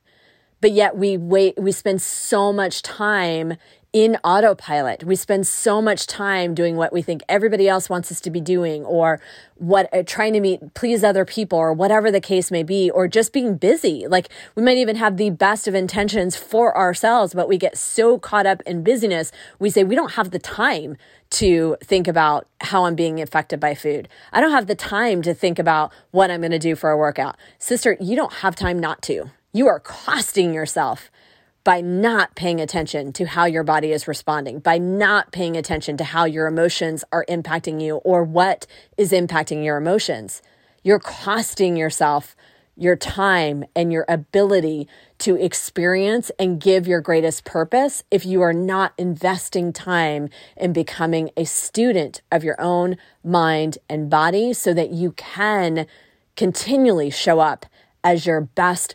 but 0.60 0.72
yet 0.72 0.96
we 0.96 1.16
wait 1.16 1.54
we 1.58 1.72
spend 1.72 2.02
so 2.02 2.52
much 2.52 2.82
time 2.82 3.56
in 3.92 4.16
autopilot. 4.22 5.02
We 5.02 5.16
spend 5.16 5.48
so 5.48 5.82
much 5.82 6.06
time 6.06 6.54
doing 6.54 6.76
what 6.76 6.92
we 6.92 7.02
think 7.02 7.22
everybody 7.28 7.68
else 7.68 7.88
wants 7.88 8.12
us 8.12 8.20
to 8.20 8.30
be 8.30 8.40
doing 8.40 8.84
or 8.84 9.20
what 9.56 9.92
uh, 9.92 10.04
trying 10.06 10.32
to 10.34 10.40
meet 10.40 10.74
please 10.74 11.02
other 11.02 11.24
people 11.24 11.58
or 11.58 11.72
whatever 11.72 12.10
the 12.10 12.20
case 12.20 12.52
may 12.52 12.62
be 12.62 12.88
or 12.90 13.08
just 13.08 13.32
being 13.32 13.56
busy. 13.56 14.06
Like 14.06 14.28
we 14.54 14.62
might 14.62 14.76
even 14.76 14.94
have 14.96 15.16
the 15.16 15.30
best 15.30 15.66
of 15.66 15.74
intentions 15.74 16.36
for 16.36 16.76
ourselves 16.76 17.34
but 17.34 17.48
we 17.48 17.58
get 17.58 17.76
so 17.76 18.16
caught 18.16 18.46
up 18.46 18.62
in 18.62 18.84
busyness, 18.84 19.32
we 19.58 19.70
say 19.70 19.82
we 19.82 19.96
don't 19.96 20.12
have 20.12 20.30
the 20.30 20.38
time 20.38 20.96
to 21.30 21.76
think 21.82 22.06
about 22.06 22.46
how 22.60 22.84
I'm 22.84 22.94
being 22.94 23.20
affected 23.20 23.58
by 23.58 23.74
food. 23.74 24.08
I 24.32 24.40
don't 24.40 24.52
have 24.52 24.66
the 24.66 24.74
time 24.74 25.22
to 25.22 25.34
think 25.34 25.58
about 25.58 25.92
what 26.12 26.30
I'm 26.30 26.40
going 26.40 26.50
to 26.52 26.58
do 26.58 26.76
for 26.76 26.90
a 26.90 26.96
workout. 26.96 27.36
Sister, 27.58 27.96
you 28.00 28.16
don't 28.16 28.34
have 28.34 28.54
time 28.54 28.78
not 28.78 29.02
to. 29.02 29.30
You 29.52 29.66
are 29.66 29.80
costing 29.80 30.54
yourself 30.54 31.10
by 31.62 31.80
not 31.80 32.34
paying 32.34 32.60
attention 32.60 33.12
to 33.12 33.26
how 33.26 33.44
your 33.44 33.62
body 33.62 33.92
is 33.92 34.08
responding, 34.08 34.60
by 34.60 34.78
not 34.78 35.32
paying 35.32 35.56
attention 35.56 35.96
to 35.98 36.04
how 36.04 36.24
your 36.24 36.46
emotions 36.46 37.04
are 37.12 37.24
impacting 37.28 37.82
you 37.82 37.96
or 37.96 38.24
what 38.24 38.66
is 38.96 39.12
impacting 39.12 39.64
your 39.64 39.76
emotions. 39.76 40.42
You're 40.82 40.98
costing 40.98 41.76
yourself 41.76 42.34
your 42.76 42.96
time 42.96 43.62
and 43.76 43.92
your 43.92 44.06
ability 44.08 44.88
to 45.18 45.36
experience 45.36 46.30
and 46.38 46.58
give 46.60 46.86
your 46.86 47.02
greatest 47.02 47.44
purpose 47.44 48.02
if 48.10 48.24
you 48.24 48.40
are 48.40 48.54
not 48.54 48.94
investing 48.96 49.70
time 49.70 50.30
in 50.56 50.72
becoming 50.72 51.30
a 51.36 51.44
student 51.44 52.22
of 52.32 52.42
your 52.42 52.58
own 52.58 52.96
mind 53.22 53.76
and 53.90 54.08
body 54.08 54.54
so 54.54 54.72
that 54.72 54.90
you 54.90 55.12
can 55.12 55.86
continually 56.36 57.10
show 57.10 57.38
up 57.38 57.66
as 58.02 58.24
your 58.24 58.40
best 58.40 58.94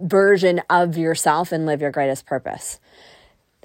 version 0.00 0.62
of 0.68 0.96
yourself 0.96 1.52
and 1.52 1.66
live 1.66 1.80
your 1.80 1.90
greatest 1.90 2.26
purpose. 2.26 2.80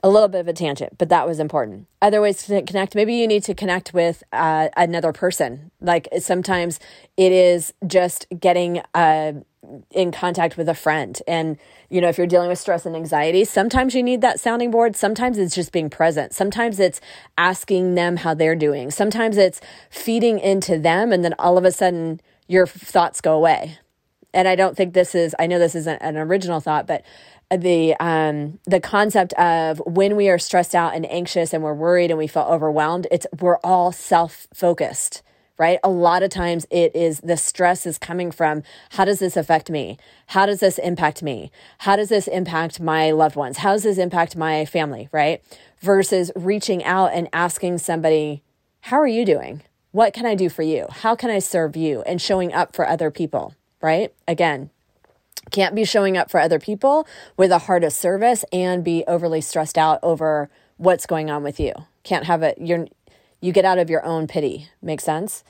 A 0.03 0.09
little 0.09 0.29
bit 0.29 0.39
of 0.39 0.47
a 0.47 0.53
tangent, 0.53 0.97
but 0.97 1.09
that 1.09 1.27
was 1.27 1.39
important. 1.39 1.87
Other 2.01 2.21
ways 2.21 2.47
to 2.47 2.61
connect, 2.63 2.95
maybe 2.95 3.13
you 3.13 3.27
need 3.27 3.43
to 3.43 3.53
connect 3.53 3.93
with 3.93 4.23
uh, 4.33 4.69
another 4.75 5.13
person. 5.13 5.69
Like 5.79 6.07
sometimes 6.19 6.79
it 7.17 7.31
is 7.31 7.71
just 7.85 8.25
getting 8.39 8.81
uh, 8.95 9.33
in 9.91 10.11
contact 10.11 10.57
with 10.57 10.67
a 10.67 10.73
friend. 10.73 11.21
And, 11.27 11.57
you 11.89 12.01
know, 12.01 12.09
if 12.09 12.17
you're 12.17 12.25
dealing 12.25 12.49
with 12.49 12.57
stress 12.57 12.87
and 12.87 12.95
anxiety, 12.95 13.45
sometimes 13.45 13.93
you 13.93 14.01
need 14.01 14.21
that 14.21 14.39
sounding 14.39 14.71
board. 14.71 14.95
Sometimes 14.95 15.37
it's 15.37 15.53
just 15.53 15.71
being 15.71 15.89
present. 15.89 16.33
Sometimes 16.33 16.79
it's 16.79 16.99
asking 17.37 17.93
them 17.93 18.17
how 18.17 18.33
they're 18.33 18.55
doing. 18.55 18.89
Sometimes 18.89 19.37
it's 19.37 19.61
feeding 19.91 20.39
into 20.39 20.79
them, 20.79 21.11
and 21.11 21.23
then 21.23 21.35
all 21.37 21.59
of 21.59 21.65
a 21.65 21.71
sudden 21.71 22.19
your 22.47 22.65
thoughts 22.65 23.21
go 23.21 23.33
away 23.33 23.77
and 24.33 24.47
I 24.47 24.55
don't 24.55 24.77
think 24.77 24.93
this 24.93 25.13
is, 25.15 25.35
I 25.39 25.47
know 25.47 25.59
this 25.59 25.75
isn't 25.75 26.01
an 26.01 26.17
original 26.17 26.59
thought, 26.59 26.87
but 26.87 27.03
the 27.57 27.93
um 27.99 28.59
the 28.65 28.79
concept 28.79 29.33
of 29.33 29.81
when 29.85 30.15
we 30.15 30.29
are 30.29 30.39
stressed 30.39 30.73
out 30.73 30.95
and 30.95 31.05
anxious 31.11 31.53
and 31.53 31.61
we're 31.61 31.73
worried 31.73 32.09
and 32.09 32.17
we 32.17 32.25
feel 32.25 32.43
overwhelmed 32.43 33.07
it's 33.11 33.27
we're 33.41 33.57
all 33.57 33.91
self-focused 33.91 35.21
right? 35.57 35.77
A 35.83 35.89
lot 35.89 36.23
of 36.23 36.31
times 36.31 36.65
it 36.71 36.95
is 36.95 37.19
the 37.19 37.37
stress 37.37 37.85
is 37.85 37.99
coming 37.99 38.31
from 38.31 38.63
how 38.91 39.05
does 39.05 39.19
this 39.19 39.37
affect 39.37 39.69
me? 39.69 39.95
How 40.27 40.47
does 40.47 40.59
this 40.59 40.79
impact 40.79 41.21
me? 41.21 41.51
How 41.77 41.95
does 41.95 42.09
this 42.09 42.27
impact 42.27 42.79
my 42.79 43.11
loved 43.11 43.35
ones? 43.35 43.57
How 43.57 43.73
does 43.73 43.83
this 43.83 43.99
impact 43.99 44.35
my 44.35 44.65
family 44.65 45.07
right? 45.11 45.43
Versus 45.79 46.31
reaching 46.35 46.83
out 46.83 47.11
and 47.13 47.29
asking 47.31 47.77
somebody 47.77 48.41
how 48.85 48.97
are 48.97 49.07
you 49.07 49.23
doing? 49.23 49.61
What 49.91 50.13
can 50.13 50.25
i 50.25 50.33
do 50.33 50.49
for 50.49 50.63
you? 50.63 50.87
How 50.89 51.15
can 51.15 51.29
i 51.29 51.37
serve 51.37 51.75
you? 51.75 52.01
and 52.07 52.19
showing 52.19 52.53
up 52.53 52.75
for 52.75 52.87
other 52.87 53.11
people 53.11 53.53
right 53.81 54.13
again 54.27 54.69
can't 55.49 55.75
be 55.75 55.83
showing 55.83 56.17
up 56.17 56.29
for 56.29 56.39
other 56.39 56.59
people 56.59 57.07
with 57.35 57.51
a 57.51 57.59
heart 57.59 57.83
of 57.83 57.91
service 57.93 58.45
and 58.53 58.83
be 58.83 59.03
overly 59.07 59.41
stressed 59.41 59.77
out 59.77 59.99
over 60.03 60.49
what's 60.77 61.05
going 61.05 61.29
on 61.29 61.43
with 61.43 61.59
you. 61.59 61.73
Can't 62.03 62.25
have 62.25 62.43
it. 62.43 62.57
You're 62.59 62.87
you 63.41 63.51
get 63.51 63.65
out 63.65 63.79
of 63.79 63.89
your 63.89 64.05
own 64.05 64.27
pity. 64.27 64.69
Makes 64.81 65.03
sense. 65.03 65.43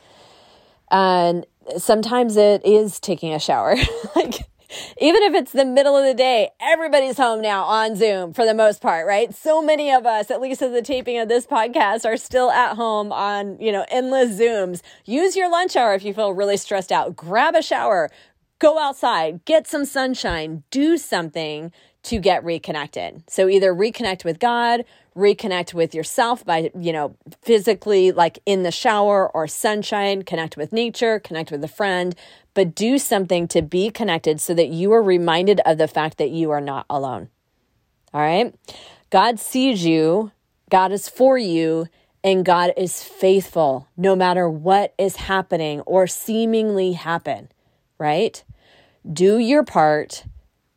And 0.89 1.45
sometimes 1.77 2.38
it 2.38 2.65
is 2.65 2.99
taking 2.99 3.34
a 3.34 3.39
shower. 3.39 3.75
like 4.15 4.47
even 4.99 5.24
if 5.24 5.34
it's 5.34 5.51
the 5.51 5.65
middle 5.65 5.97
of 5.97 6.05
the 6.05 6.13
day, 6.13 6.49
everybody's 6.59 7.17
home 7.17 7.41
now 7.41 7.63
on 7.63 7.95
Zoom 7.95 8.34
for 8.34 8.45
the 8.45 8.53
most 8.53 8.82
part, 8.82 9.07
right? 9.07 9.34
So 9.34 9.61
many 9.61 9.91
of 9.91 10.05
us, 10.05 10.32
at 10.32 10.41
least 10.41 10.61
at 10.61 10.72
the 10.72 10.82
taping 10.82 11.17
of 11.17 11.30
this 11.30 11.45
podcast, 11.45 12.05
are 12.05 12.17
still 12.17 12.51
at 12.51 12.76
home 12.76 13.11
on, 13.11 13.59
you 13.59 13.72
know, 13.72 13.86
endless 13.89 14.39
Zooms. 14.39 14.82
Use 15.05 15.36
your 15.36 15.49
lunch 15.49 15.76
hour 15.76 15.93
if 15.93 16.03
you 16.03 16.13
feel 16.13 16.34
really 16.34 16.57
stressed 16.57 16.91
out. 16.91 17.15
Grab 17.15 17.55
a 17.55 17.61
shower, 17.61 18.09
go 18.59 18.80
outside, 18.80 19.43
get 19.45 19.67
some 19.67 19.86
sunshine, 19.86 20.63
do 20.72 20.97
something 20.97 21.72
to 22.03 22.19
get 22.19 22.43
reconnected. 22.43 23.24
So 23.28 23.47
either 23.47 23.74
reconnect 23.74 24.26
with 24.26 24.39
God, 24.39 24.86
reconnect 25.16 25.74
with 25.74 25.93
yourself 25.93 26.45
by, 26.45 26.72
you 26.80 26.93
know, 26.93 27.16
physically 27.41 28.12
like 28.12 28.39
in 28.45 28.64
the 28.64 28.72
shower 28.72 29.30
or 29.30 29.47
sunshine, 29.47 30.24
connect 30.24 30.57
with 30.57 30.72
nature, 30.72 31.20
connect 31.20 31.51
with 31.51 31.64
a 31.64 31.68
friend, 31.68 32.16
but 32.53 32.76
do 32.76 32.97
something 32.97 33.47
to 33.49 33.62
be 33.62 33.89
connected 33.89 34.39
so 34.39 34.53
that 34.53 34.70
you 34.70 34.91
are 34.93 35.03
reminded 35.03 35.59
of 35.66 35.78
the 35.78 35.88
fact 35.88 36.18
that 36.18 36.30
you 36.30 36.51
are 36.51 36.62
not 36.62 36.86
alone. 36.89 37.30
All 38.14 38.22
right? 38.22 38.55
God 39.09 39.39
sees 39.39 39.86
you, 39.86 40.32
God 40.70 40.91
is 40.91 41.09
for 41.09 41.38
you, 41.38 41.88
and 42.24 42.45
God 42.45 42.72
is 42.78 43.03
faithful 43.03 43.88
no 43.97 44.16
matter 44.16 44.49
what 44.49 44.93
is 44.97 45.16
happening 45.16 45.82
or 45.82 46.07
seemingly 46.07 46.93
happen, 46.93 47.49
right? 47.97 48.43
do 49.12 49.39
your 49.39 49.64
part 49.64 50.24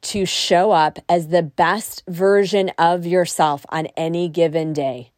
to 0.05 0.27
show 0.27 0.71
up 0.71 0.99
as 1.09 1.29
the 1.29 1.43
best 1.43 2.03
version 2.07 2.71
of 2.79 3.07
yourself 3.07 3.65
on 3.71 3.87
any 3.97 4.29
given 4.29 4.73
day 4.73 5.11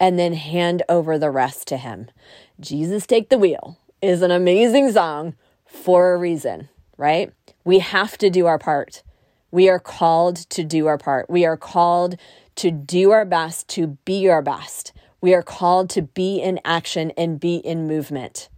and 0.00 0.18
then 0.18 0.32
hand 0.32 0.82
over 0.88 1.18
the 1.18 1.30
rest 1.30 1.68
to 1.68 1.76
Him. 1.76 2.10
Jesus 2.58 3.06
Take 3.06 3.28
the 3.28 3.38
Wheel 3.38 3.78
is 4.02 4.22
an 4.22 4.30
amazing 4.30 4.90
song 4.92 5.34
for 5.66 6.14
a 6.14 6.18
reason, 6.18 6.68
right? 6.96 7.32
We 7.64 7.78
have 7.78 8.18
to 8.18 8.30
do 8.30 8.46
our 8.46 8.58
part. 8.58 9.02
We 9.50 9.68
are 9.68 9.78
called 9.78 10.36
to 10.50 10.64
do 10.64 10.86
our 10.86 10.98
part. 10.98 11.30
We 11.30 11.44
are 11.44 11.56
called 11.56 12.16
to 12.56 12.70
do 12.70 13.10
our 13.10 13.24
best, 13.24 13.68
to 13.68 13.98
be 14.04 14.28
our 14.28 14.42
best. 14.42 14.92
We 15.20 15.34
are 15.34 15.42
called 15.42 15.90
to 15.90 16.02
be 16.02 16.40
in 16.40 16.60
action 16.64 17.12
and 17.16 17.40
be 17.40 17.56
in 17.56 17.86
movement. 17.86 18.48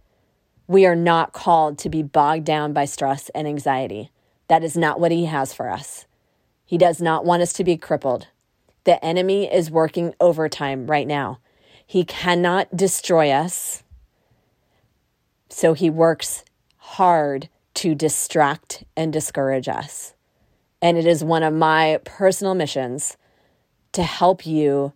We 0.67 0.85
are 0.85 0.95
not 0.95 1.33
called 1.33 1.77
to 1.79 1.89
be 1.89 2.03
bogged 2.03 2.45
down 2.45 2.73
by 2.73 2.85
stress 2.85 3.29
and 3.29 3.47
anxiety. 3.47 4.11
That 4.47 4.63
is 4.63 4.77
not 4.77 4.99
what 4.99 5.11
He 5.11 5.25
has 5.25 5.53
for 5.53 5.69
us. 5.69 6.05
He 6.65 6.77
does 6.77 7.01
not 7.01 7.25
want 7.25 7.41
us 7.41 7.53
to 7.53 7.63
be 7.63 7.77
crippled. 7.77 8.27
The 8.83 9.03
enemy 9.03 9.51
is 9.51 9.71
working 9.71 10.13
overtime 10.19 10.87
right 10.87 11.07
now. 11.07 11.39
He 11.85 12.03
cannot 12.03 12.75
destroy 12.75 13.31
us. 13.31 13.83
So 15.49 15.73
he 15.73 15.89
works 15.89 16.43
hard 16.77 17.49
to 17.75 17.95
distract 17.95 18.83
and 18.95 19.13
discourage 19.13 19.69
us. 19.69 20.13
And 20.81 20.97
it 20.97 21.05
is 21.05 21.23
one 21.23 21.43
of 21.43 21.53
my 21.53 21.99
personal 22.03 22.53
missions 22.53 23.17
to 23.93 24.03
help 24.03 24.45
you 24.45 24.93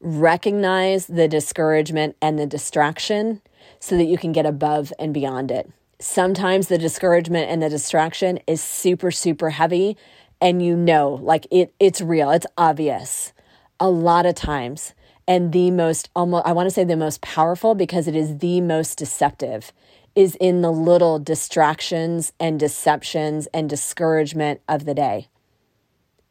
recognize 0.00 1.06
the 1.06 1.28
discouragement 1.28 2.16
and 2.22 2.38
the 2.38 2.46
distraction 2.46 3.42
so 3.78 3.96
that 3.96 4.04
you 4.04 4.16
can 4.16 4.32
get 4.32 4.46
above 4.46 4.92
and 4.98 5.12
beyond 5.12 5.50
it. 5.50 5.70
Sometimes 6.00 6.68
the 6.68 6.78
discouragement 6.78 7.50
and 7.50 7.62
the 7.62 7.68
distraction 7.68 8.38
is 8.46 8.62
super, 8.62 9.10
super 9.10 9.50
heavy, 9.50 9.98
and 10.40 10.62
you 10.62 10.74
know, 10.74 11.10
like 11.10 11.46
it, 11.50 11.74
it's 11.78 12.00
real, 12.00 12.30
it's 12.30 12.46
obvious. 12.56 13.34
A 13.78 13.90
lot 13.90 14.24
of 14.24 14.34
times, 14.34 14.94
and 15.28 15.52
the 15.52 15.70
most 15.70 16.08
almost, 16.16 16.46
I 16.46 16.52
want 16.52 16.68
to 16.68 16.74
say 16.74 16.84
the 16.84 16.96
most 16.96 17.20
powerful 17.20 17.74
because 17.74 18.08
it 18.08 18.16
is 18.16 18.38
the 18.38 18.62
most 18.62 18.96
deceptive, 18.96 19.72
is 20.14 20.36
in 20.40 20.62
the 20.62 20.72
little 20.72 21.18
distractions 21.18 22.32
and 22.40 22.58
deceptions 22.58 23.46
and 23.52 23.68
discouragement 23.68 24.62
of 24.68 24.86
the 24.86 24.94
day. 24.94 25.28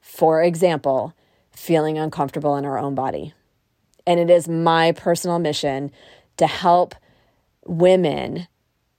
For 0.01 0.41
example, 0.41 1.13
feeling 1.51 1.99
uncomfortable 1.99 2.55
in 2.55 2.65
our 2.65 2.79
own 2.79 2.95
body. 2.95 3.33
And 4.07 4.19
it 4.19 4.31
is 4.31 4.49
my 4.49 4.93
personal 4.93 5.37
mission 5.37 5.91
to 6.37 6.47
help 6.47 6.95
women 7.65 8.47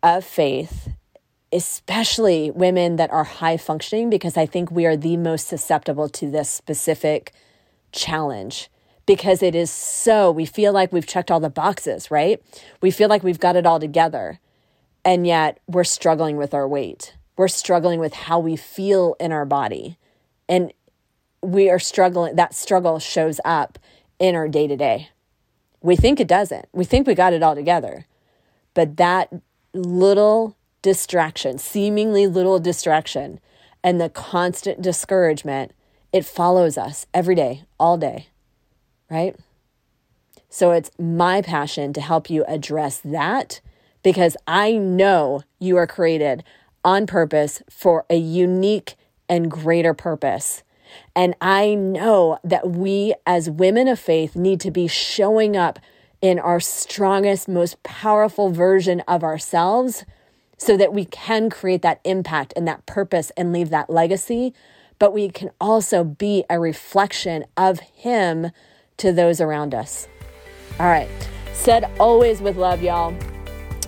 of 0.02 0.24
faith, 0.24 0.88
especially 1.52 2.50
women 2.50 2.96
that 2.96 3.10
are 3.10 3.24
high 3.24 3.56
functioning, 3.56 4.10
because 4.10 4.36
I 4.36 4.46
think 4.46 4.70
we 4.70 4.86
are 4.86 4.96
the 4.96 5.16
most 5.16 5.46
susceptible 5.46 6.08
to 6.10 6.30
this 6.30 6.48
specific 6.48 7.32
challenge 7.92 8.70
because 9.06 9.42
it 9.42 9.56
is 9.56 9.70
so, 9.70 10.30
we 10.30 10.46
feel 10.46 10.72
like 10.72 10.92
we've 10.92 11.06
checked 11.06 11.32
all 11.32 11.40
the 11.40 11.50
boxes, 11.50 12.12
right? 12.12 12.40
We 12.80 12.92
feel 12.92 13.08
like 13.08 13.24
we've 13.24 13.40
got 13.40 13.56
it 13.56 13.66
all 13.66 13.80
together. 13.80 14.38
And 15.04 15.26
yet 15.26 15.58
we're 15.66 15.82
struggling 15.82 16.36
with 16.36 16.54
our 16.54 16.68
weight. 16.68 17.16
We're 17.36 17.48
struggling 17.48 17.98
with 17.98 18.14
how 18.14 18.38
we 18.38 18.54
feel 18.54 19.16
in 19.18 19.32
our 19.32 19.46
body. 19.46 19.98
And 20.48 20.72
we 21.42 21.70
are 21.70 21.78
struggling, 21.78 22.36
that 22.36 22.54
struggle 22.54 22.98
shows 22.98 23.40
up 23.44 23.78
in 24.20 24.36
our 24.36 24.46
day 24.46 24.66
to 24.68 24.76
day. 24.76 25.08
We 25.80 25.96
think 25.96 26.20
it 26.20 26.28
doesn't. 26.28 26.68
We 26.72 26.84
think 26.84 27.06
we 27.06 27.14
got 27.14 27.32
it 27.32 27.42
all 27.42 27.54
together. 27.54 28.06
But 28.74 28.98
that 28.98 29.32
little 29.72 30.56
distraction, 30.82 31.58
seemingly 31.58 32.26
little 32.26 32.58
distraction, 32.58 33.40
and 33.82 34.00
the 34.00 34.08
constant 34.08 34.82
discouragement, 34.82 35.72
it 36.12 36.24
follows 36.24 36.76
us 36.76 37.06
every 37.14 37.34
day, 37.34 37.64
all 37.78 37.96
day, 37.96 38.28
right? 39.10 39.36
So 40.48 40.72
it's 40.72 40.90
my 40.98 41.42
passion 41.42 41.92
to 41.92 42.00
help 42.00 42.28
you 42.28 42.44
address 42.46 43.00
that 43.04 43.60
because 44.02 44.36
I 44.46 44.72
know 44.72 45.42
you 45.58 45.76
are 45.76 45.86
created 45.86 46.42
on 46.84 47.06
purpose 47.06 47.62
for 47.70 48.04
a 48.10 48.16
unique 48.16 48.96
and 49.28 49.50
greater 49.50 49.94
purpose. 49.94 50.62
And 51.14 51.36
I 51.40 51.74
know 51.74 52.38
that 52.42 52.70
we 52.70 53.14
as 53.26 53.48
women 53.48 53.86
of 53.86 54.00
faith 54.00 54.34
need 54.34 54.60
to 54.60 54.70
be 54.70 54.88
showing 54.88 55.56
up 55.56 55.78
in 56.22 56.38
our 56.38 56.60
strongest, 56.60 57.48
most 57.48 57.82
powerful 57.82 58.50
version 58.50 59.00
of 59.08 59.24
ourselves 59.24 60.04
so 60.58 60.76
that 60.76 60.92
we 60.92 61.06
can 61.06 61.48
create 61.48 61.82
that 61.82 62.00
impact 62.04 62.52
and 62.56 62.68
that 62.68 62.84
purpose 62.86 63.32
and 63.36 63.52
leave 63.52 63.70
that 63.70 63.88
legacy. 63.88 64.52
But 64.98 65.14
we 65.14 65.30
can 65.30 65.50
also 65.60 66.04
be 66.04 66.44
a 66.50 66.60
reflection 66.60 67.44
of 67.56 67.80
Him 67.80 68.50
to 68.98 69.12
those 69.12 69.40
around 69.40 69.74
us. 69.74 70.06
All 70.78 70.86
right. 70.86 71.08
Said 71.54 71.90
always 71.98 72.40
with 72.40 72.56
love, 72.56 72.82
y'all. 72.82 73.14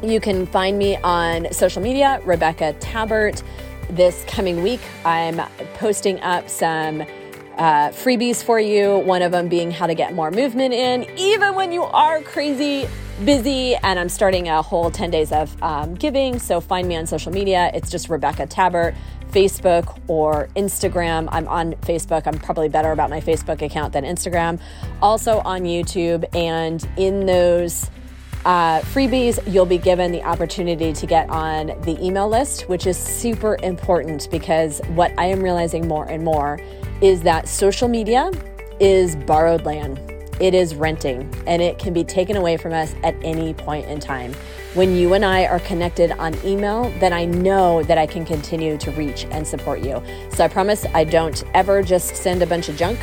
You 0.02 0.20
can 0.20 0.46
find 0.46 0.78
me 0.78 0.96
on 0.96 1.52
social 1.52 1.82
media, 1.82 2.20
Rebecca 2.24 2.74
Tabert. 2.80 3.42
This 3.90 4.24
coming 4.26 4.62
week, 4.62 4.80
I'm 5.04 5.38
posting 5.74 6.18
up 6.20 6.48
some 6.48 7.04
uh, 7.56 7.90
freebies 7.90 8.42
for 8.42 8.58
you. 8.58 8.98
One 8.98 9.22
of 9.22 9.32
them 9.32 9.48
being 9.48 9.70
how 9.70 9.86
to 9.86 9.94
get 9.94 10.14
more 10.14 10.30
movement 10.30 10.74
in, 10.74 11.06
even 11.18 11.54
when 11.54 11.72
you 11.72 11.82
are 11.82 12.20
crazy 12.22 12.88
busy. 13.24 13.74
And 13.76 13.98
I'm 13.98 14.08
starting 14.08 14.48
a 14.48 14.62
whole 14.62 14.90
10 14.90 15.10
days 15.10 15.32
of 15.32 15.60
um, 15.62 15.94
giving. 15.94 16.38
So 16.38 16.60
find 16.60 16.88
me 16.88 16.96
on 16.96 17.06
social 17.06 17.32
media. 17.32 17.70
It's 17.74 17.90
just 17.90 18.08
Rebecca 18.08 18.46
Tabert, 18.46 18.94
Facebook 19.30 19.98
or 20.08 20.48
Instagram. 20.56 21.28
I'm 21.30 21.48
on 21.48 21.74
Facebook. 21.74 22.26
I'm 22.26 22.38
probably 22.38 22.68
better 22.68 22.90
about 22.92 23.10
my 23.10 23.20
Facebook 23.20 23.62
account 23.62 23.92
than 23.92 24.04
Instagram. 24.04 24.60
Also 25.00 25.38
on 25.40 25.62
YouTube. 25.62 26.24
And 26.34 26.86
in 26.96 27.26
those 27.26 27.90
uh, 28.44 28.80
freebies, 28.80 29.40
you'll 29.52 29.66
be 29.66 29.78
given 29.78 30.10
the 30.10 30.22
opportunity 30.24 30.92
to 30.92 31.06
get 31.06 31.30
on 31.30 31.68
the 31.82 31.96
email 32.04 32.28
list, 32.28 32.68
which 32.68 32.86
is 32.86 32.98
super 32.98 33.56
important 33.62 34.28
because 34.30 34.80
what 34.94 35.12
I 35.16 35.26
am 35.26 35.40
realizing 35.40 35.86
more 35.86 36.06
and 36.06 36.24
more 36.24 36.58
is 37.02 37.20
that 37.22 37.48
social 37.48 37.88
media 37.88 38.30
is 38.80 39.16
borrowed 39.16 39.64
land. 39.64 40.00
it 40.40 40.54
is 40.54 40.74
renting 40.74 41.32
and 41.46 41.62
it 41.62 41.78
can 41.78 41.92
be 41.92 42.02
taken 42.02 42.36
away 42.36 42.56
from 42.56 42.72
us 42.72 42.94
at 43.04 43.14
any 43.22 43.54
point 43.54 43.86
in 43.86 44.00
time. 44.00 44.32
When 44.74 44.96
you 44.96 45.14
and 45.14 45.24
I 45.24 45.46
are 45.46 45.60
connected 45.60 46.10
on 46.12 46.34
email, 46.44 46.90
then 46.98 47.12
I 47.12 47.26
know 47.26 47.82
that 47.84 47.98
I 47.98 48.06
can 48.06 48.24
continue 48.24 48.76
to 48.78 48.90
reach 48.92 49.24
and 49.30 49.46
support 49.46 49.80
you. 49.80 50.02
So 50.30 50.44
I 50.44 50.48
promise 50.48 50.84
I 50.94 51.04
don't 51.04 51.44
ever 51.54 51.82
just 51.82 52.16
send 52.16 52.42
a 52.42 52.46
bunch 52.46 52.68
of 52.68 52.76
junk. 52.76 52.98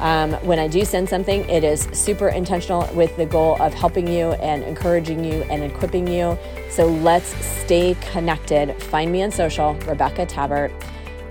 Um, 0.00 0.32
when 0.44 0.58
I 0.58 0.66
do 0.66 0.84
send 0.84 1.08
something, 1.08 1.46
it 1.48 1.62
is 1.62 1.82
super 1.92 2.28
intentional 2.28 2.88
with 2.94 3.14
the 3.16 3.26
goal 3.26 3.60
of 3.60 3.74
helping 3.74 4.08
you 4.08 4.32
and 4.32 4.64
encouraging 4.64 5.22
you 5.22 5.42
and 5.50 5.62
equipping 5.62 6.08
you. 6.08 6.38
So 6.70 6.86
let's 6.86 7.28
stay 7.44 7.94
connected. 8.10 8.74
Find 8.84 9.12
me 9.12 9.22
on 9.22 9.30
social, 9.30 9.74
Rebecca 9.86 10.24
Tabert. 10.24 10.72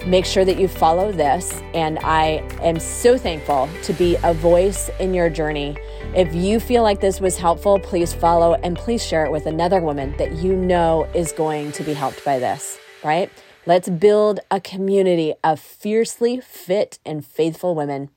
Make 0.09 0.25
sure 0.25 0.43
that 0.43 0.59
you 0.59 0.67
follow 0.67 1.11
this. 1.11 1.61
And 1.75 1.99
I 1.99 2.43
am 2.63 2.79
so 2.79 3.15
thankful 3.15 3.69
to 3.83 3.93
be 3.93 4.17
a 4.23 4.33
voice 4.33 4.89
in 4.99 5.13
your 5.13 5.29
journey. 5.29 5.77
If 6.15 6.33
you 6.33 6.59
feel 6.59 6.81
like 6.81 6.99
this 6.99 7.21
was 7.21 7.37
helpful, 7.37 7.77
please 7.77 8.11
follow 8.11 8.55
and 8.55 8.75
please 8.75 9.05
share 9.05 9.23
it 9.23 9.31
with 9.31 9.45
another 9.45 9.81
woman 9.81 10.17
that 10.17 10.31
you 10.31 10.55
know 10.55 11.07
is 11.13 11.31
going 11.31 11.71
to 11.73 11.83
be 11.83 11.93
helped 11.93 12.25
by 12.25 12.39
this, 12.39 12.79
right? 13.03 13.29
Let's 13.67 13.87
build 13.87 14.39
a 14.49 14.59
community 14.59 15.35
of 15.43 15.59
fiercely 15.59 16.41
fit 16.41 16.97
and 17.05 17.23
faithful 17.23 17.75
women. 17.75 18.09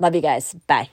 Love 0.00 0.16
you 0.16 0.20
guys. 0.20 0.54
Bye. 0.66 0.90